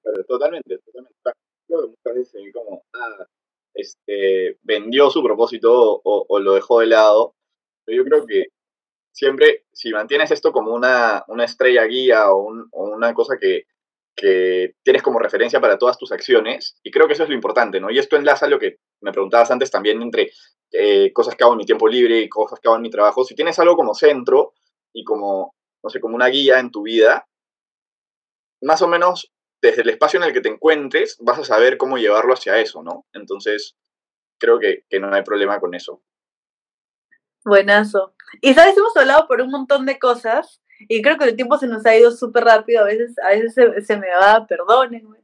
Pero 0.02 0.24
totalmente, 0.24 0.76
totalmente. 0.78 1.14
Que 1.68 1.74
muchas 1.76 2.14
veces 2.14 2.52
como, 2.52 2.82
ah, 2.92 3.24
este, 3.74 4.58
vendió 4.64 5.08
su 5.08 5.22
propósito 5.22 6.00
o, 6.02 6.38
lo 6.40 6.54
dejó 6.54 6.80
de 6.80 6.86
lado. 6.86 7.36
Pero 7.84 8.02
yo 8.02 8.04
creo 8.04 8.26
que 8.26 8.46
siempre, 9.12 9.66
si 9.72 9.92
mantienes 9.92 10.32
esto 10.32 10.50
como 10.50 10.74
una, 10.74 11.22
una 11.28 11.44
estrella 11.44 11.84
guía 11.84 12.32
o, 12.32 12.52
una 12.72 13.14
cosa 13.14 13.36
que, 13.40 13.66
que, 14.14 14.74
tienes 14.82 15.02
como 15.02 15.18
referencia 15.18 15.60
para 15.60 15.78
todas 15.78 15.98
tus 15.98 16.12
acciones, 16.12 16.76
y 16.82 16.90
creo 16.90 17.06
que 17.06 17.14
eso 17.14 17.24
es 17.24 17.28
lo 17.28 17.34
importante, 17.34 17.80
¿no? 17.80 17.90
Y 17.90 17.98
esto 17.98 18.16
enlaza 18.16 18.46
lo 18.46 18.58
que 18.58 18.78
me 19.00 19.12
preguntabas 19.12 19.50
antes 19.50 19.70
también 19.70 20.00
entre 20.02 20.30
eh, 20.72 21.12
cosas 21.12 21.34
que 21.34 21.44
hago 21.44 21.54
en 21.54 21.58
mi 21.58 21.66
tiempo 21.66 21.88
libre 21.88 22.20
y 22.20 22.28
cosas 22.28 22.60
que 22.60 22.68
hago 22.68 22.76
en 22.76 22.82
mi 22.82 22.90
trabajo. 22.90 23.24
Si 23.24 23.34
tienes 23.34 23.58
algo 23.58 23.76
como 23.76 23.94
centro 23.94 24.54
y 24.92 25.04
como, 25.04 25.54
no 25.82 25.90
sé, 25.90 26.00
como 26.00 26.14
una 26.14 26.28
guía 26.28 26.58
en 26.58 26.70
tu 26.70 26.82
vida, 26.82 27.26
más 28.62 28.82
o 28.82 28.88
menos 28.88 29.32
desde 29.60 29.82
el 29.82 29.90
espacio 29.90 30.18
en 30.18 30.24
el 30.26 30.32
que 30.32 30.40
te 30.40 30.48
encuentres, 30.48 31.16
vas 31.20 31.38
a 31.38 31.44
saber 31.44 31.78
cómo 31.78 31.96
llevarlo 31.96 32.34
hacia 32.34 32.58
eso, 32.58 32.82
¿no? 32.82 33.06
Entonces, 33.12 33.76
creo 34.38 34.58
que, 34.58 34.84
no 34.98 35.14
hay 35.14 35.22
problema 35.22 35.58
con 35.58 35.74
eso. 35.74 36.02
Buenazo. 37.44 38.14
Y 38.40 38.54
sabes, 38.54 38.76
hemos 38.76 38.96
hablado 38.96 39.26
por 39.26 39.40
un 39.40 39.50
montón 39.50 39.86
de 39.86 39.98
cosas 39.98 40.62
y 40.80 41.02
creo 41.02 41.16
que 41.18 41.24
el 41.24 41.36
tiempo 41.36 41.58
se 41.58 41.66
nos 41.66 41.84
ha 41.86 41.96
ido 41.96 42.10
súper 42.10 42.44
rápido, 42.44 42.82
a 42.82 42.86
veces, 42.86 43.18
a 43.18 43.30
veces 43.30 43.54
se, 43.86 43.96
me 43.96 44.08
va, 44.10 44.46
perdónenme. 44.46 45.18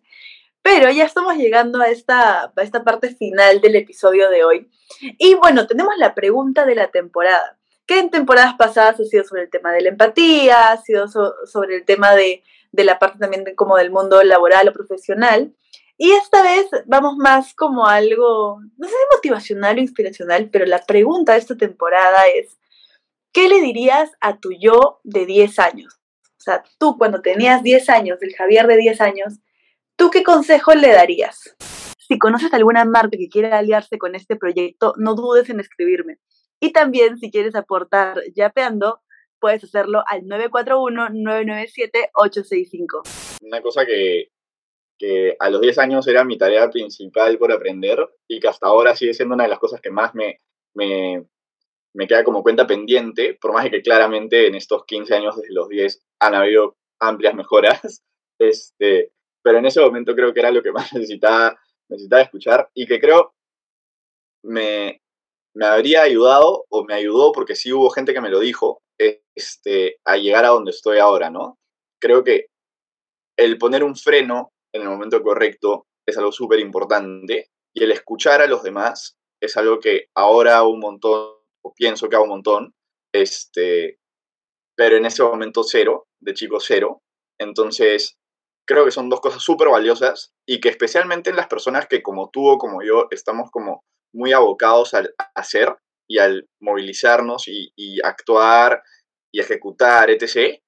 Pero 0.62 0.90
ya 0.90 1.04
estamos 1.04 1.36
llegando 1.36 1.80
a 1.80 1.88
esta, 1.88 2.52
a 2.54 2.62
esta 2.62 2.84
parte 2.84 3.14
final 3.14 3.60
del 3.60 3.76
episodio 3.76 4.28
de 4.30 4.44
hoy. 4.44 4.70
Y 5.18 5.34
bueno, 5.34 5.66
tenemos 5.66 5.94
la 5.98 6.14
pregunta 6.14 6.66
de 6.66 6.74
la 6.74 6.90
temporada, 6.90 7.58
que 7.86 7.98
en 7.98 8.10
temporadas 8.10 8.54
pasadas 8.58 9.00
ha 9.00 9.04
sido 9.04 9.24
sobre 9.24 9.42
el 9.42 9.50
tema 9.50 9.72
de 9.72 9.80
la 9.80 9.88
empatía, 9.88 10.68
ha 10.68 10.76
sido 10.76 11.06
sobre 11.08 11.76
el 11.76 11.84
tema 11.84 12.14
de 12.14 12.42
de 12.72 12.84
la 12.84 12.98
parte 12.98 13.18
también 13.18 13.44
como 13.56 13.76
del 13.76 13.90
mundo 13.90 14.22
laboral 14.22 14.68
o 14.68 14.72
profesional. 14.72 15.54
Y 15.96 16.12
esta 16.12 16.42
vez 16.42 16.66
vamos 16.86 17.16
más 17.16 17.54
como 17.54 17.86
algo, 17.86 18.60
no 18.78 18.86
sé 18.86 18.92
si 18.92 19.16
motivacional 19.16 19.76
o 19.76 19.80
inspiracional, 19.80 20.48
pero 20.50 20.64
la 20.64 20.82
pregunta 20.84 21.32
de 21.32 21.38
esta 21.40 21.56
temporada 21.56 22.22
es, 22.34 22.58
¿qué 23.32 23.48
le 23.48 23.60
dirías 23.60 24.10
a 24.20 24.38
tu 24.38 24.50
yo 24.52 25.00
de 25.04 25.26
10 25.26 25.58
años? 25.58 26.00
O 26.38 26.42
sea, 26.42 26.62
tú 26.78 26.96
cuando 26.98 27.20
tenías 27.20 27.62
10 27.62 27.88
años, 27.90 28.18
el 28.22 28.34
Javier 28.34 28.66
de 28.66 28.76
10 28.76 29.00
años, 29.00 29.38
¿tú 29.96 30.10
qué 30.10 30.22
consejo 30.22 30.74
le 30.74 30.88
darías? 30.88 31.56
Si 31.98 32.18
conoces 32.18 32.52
alguna 32.54 32.84
marca 32.84 33.16
que 33.16 33.28
quiera 33.28 33.58
aliarse 33.58 33.98
con 33.98 34.14
este 34.14 34.36
proyecto, 34.36 34.94
no 34.96 35.14
dudes 35.14 35.50
en 35.50 35.60
escribirme. 35.60 36.18
Y 36.58 36.72
también 36.72 37.18
si 37.18 37.30
quieres 37.30 37.54
aportar 37.54 38.20
yapeando, 38.34 39.00
puedes 39.38 39.62
hacerlo 39.64 40.02
al 40.06 40.22
941-997-865. 40.22 43.02
Una 43.42 43.62
cosa 43.62 43.86
que, 43.86 44.30
a 45.38 45.50
los 45.50 45.60
10 45.60 45.78
años 45.78 46.08
era 46.08 46.24
mi 46.24 46.36
tarea 46.36 46.68
principal 46.70 47.38
por 47.38 47.52
aprender 47.52 47.98
y 48.28 48.40
que 48.40 48.48
hasta 48.48 48.66
ahora 48.66 48.96
sigue 48.96 49.14
siendo 49.14 49.34
una 49.34 49.44
de 49.44 49.50
las 49.50 49.58
cosas 49.58 49.80
que 49.80 49.90
más 49.90 50.14
me, 50.14 50.40
me, 50.74 51.24
queda 52.06 52.24
como 52.24 52.42
cuenta 52.42 52.66
pendiente, 52.66 53.36
por 53.40 53.52
más 53.52 53.68
que 53.68 53.82
claramente 53.82 54.46
en 54.46 54.54
estos 54.54 54.84
15 54.84 55.14
años 55.14 55.36
desde 55.36 55.52
los 55.52 55.68
10 55.68 56.02
han 56.20 56.34
habido 56.34 56.76
amplias 57.00 57.34
mejoras, 57.34 58.02
este, 58.38 59.12
pero 59.42 59.58
en 59.58 59.66
ese 59.66 59.80
momento 59.80 60.14
creo 60.14 60.32
que 60.32 60.40
era 60.40 60.50
lo 60.50 60.62
que 60.62 60.72
más 60.72 60.92
necesitaba, 60.94 61.58
necesitaba 61.88 62.22
escuchar 62.22 62.70
y 62.74 62.86
que 62.86 63.00
creo 63.00 63.34
me, 64.42 65.02
me 65.54 65.66
habría 65.66 66.02
ayudado 66.02 66.64
o 66.68 66.84
me 66.84 66.94
ayudó 66.94 67.32
porque 67.32 67.56
sí 67.56 67.72
hubo 67.72 67.90
gente 67.90 68.14
que 68.14 68.20
me 68.20 68.30
lo 68.30 68.40
dijo, 68.40 68.82
este, 69.34 69.98
a 70.04 70.16
llegar 70.16 70.44
a 70.44 70.48
donde 70.48 70.70
estoy 70.70 70.98
ahora, 70.98 71.30
¿no? 71.30 71.58
Creo 72.00 72.22
que 72.24 72.46
el 73.38 73.58
poner 73.58 73.82
un 73.82 73.96
freno 73.96 74.52
en 74.72 74.82
el 74.82 74.88
momento 74.88 75.22
correcto 75.22 75.86
es 76.06 76.16
algo 76.18 76.32
súper 76.32 76.60
importante 76.60 77.50
y 77.74 77.84
el 77.84 77.92
escuchar 77.92 78.42
a 78.42 78.46
los 78.46 78.62
demás 78.62 79.16
es 79.40 79.56
algo 79.56 79.80
que 79.80 80.08
ahora 80.14 80.62
un 80.62 80.80
montón, 80.80 81.34
o 81.64 81.74
pienso 81.74 82.08
que 82.08 82.16
hago 82.16 82.24
un 82.24 82.30
montón, 82.30 82.74
este, 83.12 83.98
pero 84.76 84.96
en 84.96 85.06
ese 85.06 85.22
momento 85.22 85.62
cero, 85.62 86.06
de 86.20 86.34
chico 86.34 86.60
cero. 86.60 87.02
Entonces, 87.38 88.16
creo 88.66 88.84
que 88.84 88.90
son 88.90 89.08
dos 89.08 89.20
cosas 89.20 89.42
súper 89.42 89.68
valiosas 89.68 90.32
y 90.46 90.60
que 90.60 90.68
especialmente 90.68 91.30
en 91.30 91.36
las 91.36 91.48
personas 91.48 91.86
que 91.86 92.02
como 92.02 92.30
tú 92.30 92.48
o 92.48 92.58
como 92.58 92.82
yo 92.82 93.06
estamos 93.10 93.50
como 93.50 93.82
muy 94.12 94.32
abocados 94.32 94.94
al 94.94 95.14
hacer, 95.34 95.76
y 96.10 96.18
al 96.18 96.48
movilizarnos 96.60 97.44
y, 97.46 98.00
actuar 98.02 98.82
y 99.32 99.38
ejecutar, 99.40 100.10
etc., 100.10 100.60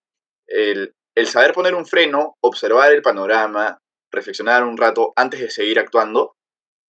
el, 0.47 0.95
saber 1.27 1.53
poner 1.53 1.75
un 1.75 1.85
freno, 1.85 2.37
observar 2.41 2.93
el 2.93 3.03
panorama, 3.03 3.79
reflexionar 4.13 4.63
un 4.63 4.77
rato 4.77 5.13
antes 5.17 5.41
de 5.41 5.51
seguir 5.51 5.81
actuando 5.81 6.37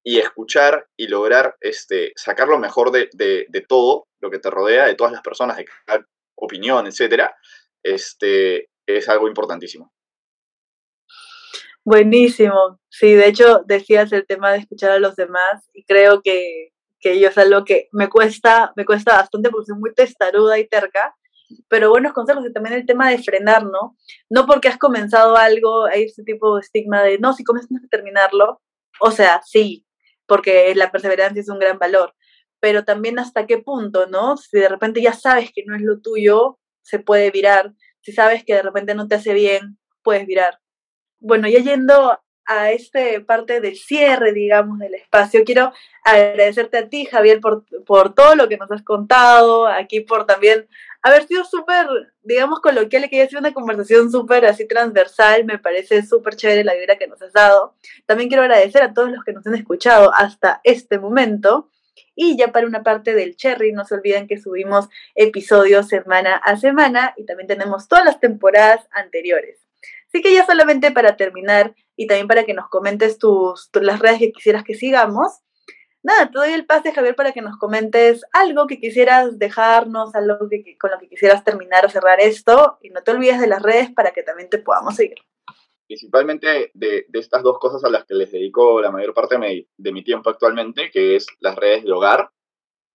y 0.04 0.20
escuchar 0.20 0.88
y 0.98 1.08
lograr 1.08 1.56
este, 1.62 2.12
sacar 2.16 2.48
lo 2.48 2.60
mejor 2.60 2.92
de, 2.92 3.10
todo 3.68 4.08
lo 4.20 4.30
que 4.30 4.40
te 4.40 4.50
rodea, 4.50 4.86
de 4.86 4.96
todas 4.96 5.14
las 5.14 5.22
personas, 5.22 5.58
de 5.58 5.66
cada 5.86 6.06
opinión, 6.36 6.88
etc., 6.88 7.30
este, 7.82 8.70
es 8.86 9.10
algo 9.10 9.28
importantísimo. 9.28 9.94
Buenísimo. 11.86 12.80
Sí, 12.90 13.14
de 13.14 13.28
hecho 13.28 13.62
decías 13.66 14.12
el 14.14 14.26
tema 14.26 14.52
de 14.52 14.60
escuchar 14.60 14.92
a 14.92 15.00
los 15.00 15.16
demás 15.16 15.70
y 15.74 15.84
creo 15.84 16.22
que 16.22 16.74
que 17.04 17.20
yo 17.20 17.28
es 17.28 17.38
algo 17.38 17.66
que 17.66 17.90
me 17.92 18.10
cuesta, 18.10 18.72
me 18.76 18.86
cuesta 18.86 19.18
bastante 19.18 19.50
porque 19.50 19.68
soy 19.68 19.78
muy 19.78 19.94
testaruda 19.94 20.58
y 20.58 20.68
terca, 20.68 21.16
pero 21.68 21.90
buenos 21.90 22.14
consejos 22.14 22.46
y 22.48 22.54
también 22.54 22.76
el 22.76 22.86
tema 22.86 23.10
de 23.10 23.22
frenar, 23.22 23.66
¿no? 23.66 23.98
No 24.30 24.46
porque 24.48 24.70
has 24.70 24.78
comenzado 24.78 25.36
algo, 25.36 25.86
hay 25.86 26.04
este 26.04 26.24
tipo 26.24 26.56
de 26.56 26.62
estigma 26.62 27.04
de, 27.04 27.20
no, 27.20 27.34
si 27.34 27.44
comienzas 27.44 27.82
que 27.82 27.88
terminarlo, 27.90 28.62
o 29.02 29.12
sea, 29.12 29.42
sí, 29.44 29.86
porque 30.26 30.74
la 30.76 30.92
perseverancia 30.92 31.42
es 31.42 31.50
un 31.50 31.60
gran 31.60 31.80
valor, 31.80 32.16
pero 32.60 32.86
también 32.86 33.20
hasta 33.20 33.46
qué 33.46 33.58
punto, 33.58 34.08
¿no? 34.08 34.38
Si 34.38 34.58
de 34.58 34.70
repente 34.70 35.02
ya 35.02 35.14
sabes 35.14 35.52
que 35.54 35.64
no 35.66 35.76
es 35.76 35.82
lo 35.82 36.00
tuyo, 36.00 36.60
se 36.82 37.00
puede 37.00 37.32
virar, 37.32 37.74
si 38.02 38.12
sabes 38.12 38.44
que 38.44 38.56
de 38.56 38.62
repente 38.62 38.96
no 38.96 39.08
te 39.08 39.16
hace 39.16 39.34
bien, 39.34 39.78
puedes 40.02 40.26
virar. 40.26 40.60
Bueno, 41.20 41.48
ya 41.48 41.60
yendo 41.60 42.20
a 42.46 42.72
esta 42.72 43.00
parte 43.26 43.62
del 43.62 43.78
cierre, 43.78 44.34
digamos, 44.34 44.80
del 44.80 44.96
espacio. 44.96 45.44
Quiero 45.46 45.72
agradecerte 46.04 46.78
a 46.78 46.90
ti, 46.90 47.06
Javier, 47.06 47.40
por, 47.40 47.66
por 47.86 48.14
todo 48.14 48.36
lo 48.36 48.50
que 48.50 48.58
nos 48.58 48.70
has 48.72 48.84
contado, 48.84 49.68
aquí 49.68 50.02
por 50.02 50.26
también 50.26 50.68
haber 51.04 51.28
sido 51.28 51.44
súper, 51.44 51.86
digamos, 52.24 52.62
coloquial 52.62 53.06
y 53.06 53.10
que 53.10 53.22
haya 53.22 53.30
sido 53.30 53.42
una 53.42 53.54
conversación 53.54 54.10
súper 54.10 54.46
así 54.46 54.68
transversal. 54.68 55.44
Me 55.46 55.60
parece 55.60 56.02
súper 56.04 56.36
chévere 56.36 56.64
la 56.64 56.74
vida 56.74 56.98
que 56.98 57.08
nos 57.08 57.22
has 57.22 57.34
dado. 57.34 57.76
También 58.06 58.30
quiero 58.30 58.44
agradecer 58.44 58.82
a 58.82 58.94
todos 58.94 59.12
los 59.12 59.24
que 59.24 59.34
nos 59.34 59.46
han 59.46 59.56
escuchado 59.56 60.12
hasta 60.16 60.62
este 60.64 60.98
momento. 60.98 61.70
Y 62.16 62.38
ya 62.38 62.52
para 62.52 62.68
una 62.68 62.84
parte 62.84 63.14
del 63.14 63.36
Cherry, 63.36 63.74
no 63.74 63.86
se 63.86 63.96
olviden 63.96 64.28
que 64.28 64.40
subimos 64.40 64.88
episodios 65.16 65.88
semana 65.88 66.36
a 66.38 66.56
semana 66.58 67.14
y 67.18 67.26
también 67.26 67.48
tenemos 67.48 67.88
todas 67.88 68.06
las 68.06 68.20
temporadas 68.20 68.88
anteriores. 68.92 69.60
Así 70.08 70.22
que 70.22 70.34
ya 70.34 70.46
solamente 70.46 70.92
para 70.92 71.18
terminar 71.18 71.76
y 71.96 72.08
también 72.08 72.28
para 72.28 72.46
que 72.46 72.54
nos 72.54 72.70
comentes 72.70 73.18
tus, 73.18 73.70
las 73.74 74.00
redes 74.00 74.20
que 74.20 74.32
quisieras 74.32 74.64
que 74.64 74.76
sigamos, 74.76 75.40
nada, 76.04 76.30
te 76.30 76.38
doy 76.38 76.52
el 76.52 76.66
pase, 76.66 76.92
Javier, 76.92 77.16
para 77.16 77.32
que 77.32 77.42
nos 77.42 77.58
comentes 77.58 78.24
algo 78.34 78.68
que 78.68 78.80
quisieras 78.80 79.40
dejarnos, 79.40 80.14
algo 80.14 80.38
con 80.80 80.92
lo 80.92 81.00
que 81.00 81.10
quisieras 81.10 81.44
terminar 81.44 81.86
o 81.86 81.90
cerrar 81.90 82.20
esto. 82.20 82.78
Y 82.82 82.90
no 82.90 83.02
te 83.02 83.12
olvides 83.12 83.40
de 83.40 83.48
las 83.48 83.62
redes 83.62 83.92
para 83.92 84.12
que 84.12 84.24
también 84.24 84.50
te 84.50 84.60
podamos 84.60 84.96
seguir. 84.96 85.18
Principalmente 85.88 86.72
de, 86.74 87.06
estas 87.14 87.44
dos 87.44 87.58
cosas 87.60 87.84
a 87.84 87.90
las 87.90 88.06
que 88.06 88.16
les 88.16 88.32
dedico 88.32 88.82
la 88.82 88.92
mayor 88.92 89.14
parte 89.14 89.38
de 89.78 89.92
mi, 89.92 90.04
tiempo 90.04 90.30
actualmente, 90.30 90.90
que 90.92 91.16
es 91.16 91.28
las 91.40 91.56
redes 91.56 91.84
de 91.84 91.92
hogar. 91.92 92.30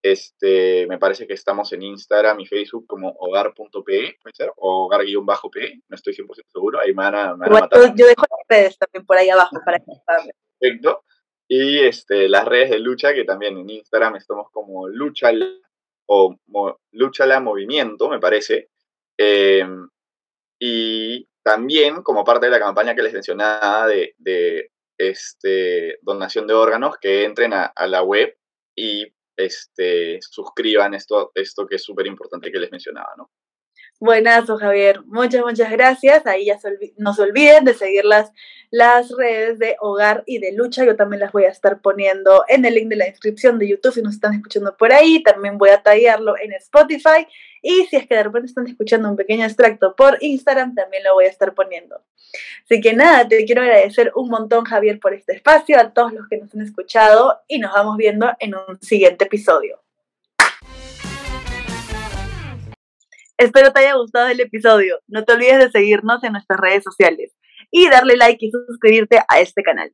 Este, 0.00 0.86
me 0.86 0.98
parece 0.98 1.26
que 1.26 1.34
estamos 1.34 1.72
en 1.72 1.82
Instagram 1.82 2.38
y 2.38 2.46
Facebook 2.46 2.86
como 2.86 3.10
hogar.pe, 3.18 4.16
puede 4.22 4.34
ser, 4.34 4.52
o 4.56 4.86
hogar-p, 4.86 5.82
no 5.88 5.94
estoy 5.94 6.14
100% 6.14 6.44
seguro, 6.52 6.78
ahí 6.78 6.94
me 6.94 7.02
van 7.02 7.14
a, 7.16 7.34
matar. 7.34 7.94
Yo 7.96 8.06
dejo 8.06 8.22
las 8.30 8.46
redes 8.48 8.78
también 8.78 9.04
por 9.04 9.16
ahí 9.16 9.28
abajo 9.28 9.56
para 9.64 9.80
que 9.80 9.86
Perfecto. 10.60 11.02
Y 11.48 11.78
este, 11.78 12.28
las 12.28 12.44
redes 12.44 12.70
de 12.70 12.78
lucha, 12.78 13.14
que 13.14 13.24
también 13.24 13.56
en 13.56 13.70
Instagram 13.70 14.16
estamos 14.16 14.50
como 14.52 14.86
lucha 14.86 15.30
o 16.06 16.36
lucha 16.92 17.26
la 17.26 17.40
movimiento, 17.40 18.08
me 18.08 18.20
parece. 18.20 18.68
Em, 19.16 19.88
y 20.60 21.26
también 21.42 22.02
como 22.02 22.24
parte 22.24 22.46
de 22.46 22.52
la 22.52 22.58
campaña 22.58 22.94
que 22.94 23.02
les 23.02 23.12
mencionaba 23.14 23.86
de, 23.86 24.14
de 24.18 24.70
este, 24.98 25.98
donación 26.02 26.46
de 26.46 26.54
órganos, 26.54 26.98
que 27.00 27.24
entren 27.24 27.52
a, 27.54 27.72
la 27.86 28.02
web 28.02 28.36
y 28.74 29.06
este, 29.36 30.18
suscriban 30.20 30.94
esto, 30.94 31.30
esto 31.34 31.66
que 31.66 31.76
es 31.76 31.82
súper 31.82 32.06
importante 32.06 32.52
que 32.52 32.58
les 32.58 32.70
mencionaba, 32.70 33.14
¿no? 33.16 33.30
Buenazo, 34.00 34.58
Javier. 34.58 35.02
Muchas, 35.06 35.42
muchas 35.42 35.70
gracias. 35.72 36.24
Ahí 36.26 36.46
ya 36.46 36.58
no 36.96 37.14
se 37.14 37.22
olviden 37.22 37.64
de 37.64 37.74
seguir 37.74 38.04
las, 38.04 38.32
las 38.70 39.10
redes 39.10 39.58
de 39.58 39.76
Hogar 39.80 40.22
y 40.24 40.38
de 40.38 40.52
Lucha. 40.52 40.84
Yo 40.84 40.94
también 40.94 41.20
las 41.20 41.32
voy 41.32 41.44
a 41.44 41.48
estar 41.48 41.80
poniendo 41.80 42.44
en 42.46 42.64
el 42.64 42.74
link 42.74 42.88
de 42.88 42.96
la 42.96 43.06
descripción 43.06 43.58
de 43.58 43.68
YouTube 43.68 43.94
si 43.94 44.02
nos 44.02 44.14
están 44.14 44.34
escuchando 44.34 44.76
por 44.76 44.92
ahí. 44.92 45.22
También 45.24 45.58
voy 45.58 45.70
a 45.70 45.82
tallarlo 45.82 46.36
en 46.40 46.52
Spotify. 46.52 47.26
Y 47.60 47.86
si 47.86 47.96
es 47.96 48.06
que 48.06 48.14
de 48.14 48.22
repente 48.22 48.46
están 48.46 48.68
escuchando 48.68 49.10
un 49.10 49.16
pequeño 49.16 49.44
extracto 49.44 49.96
por 49.96 50.16
Instagram, 50.20 50.76
también 50.76 51.02
lo 51.02 51.14
voy 51.14 51.24
a 51.24 51.28
estar 51.28 51.54
poniendo. 51.54 52.00
Así 52.64 52.80
que 52.80 52.92
nada, 52.92 53.26
te 53.26 53.44
quiero 53.44 53.62
agradecer 53.62 54.12
un 54.14 54.28
montón, 54.28 54.64
Javier, 54.64 55.00
por 55.00 55.12
este 55.12 55.34
espacio, 55.34 55.78
a 55.78 55.92
todos 55.92 56.12
los 56.12 56.28
que 56.28 56.36
nos 56.36 56.54
han 56.54 56.60
escuchado 56.60 57.40
y 57.48 57.58
nos 57.58 57.72
vamos 57.72 57.96
viendo 57.96 58.30
en 58.38 58.54
un 58.54 58.80
siguiente 58.80 59.24
episodio. 59.24 59.80
Espero 63.38 63.72
te 63.72 63.78
haya 63.78 63.94
gustado 63.94 64.26
el 64.26 64.40
episodio. 64.40 64.98
No 65.06 65.24
te 65.24 65.32
olvides 65.32 65.58
de 65.60 65.70
seguirnos 65.70 66.24
en 66.24 66.32
nuestras 66.32 66.58
redes 66.58 66.82
sociales 66.82 67.30
y 67.70 67.88
darle 67.88 68.16
like 68.16 68.44
y 68.44 68.50
suscribirte 68.50 69.20
a 69.28 69.38
este 69.38 69.62
canal. 69.62 69.92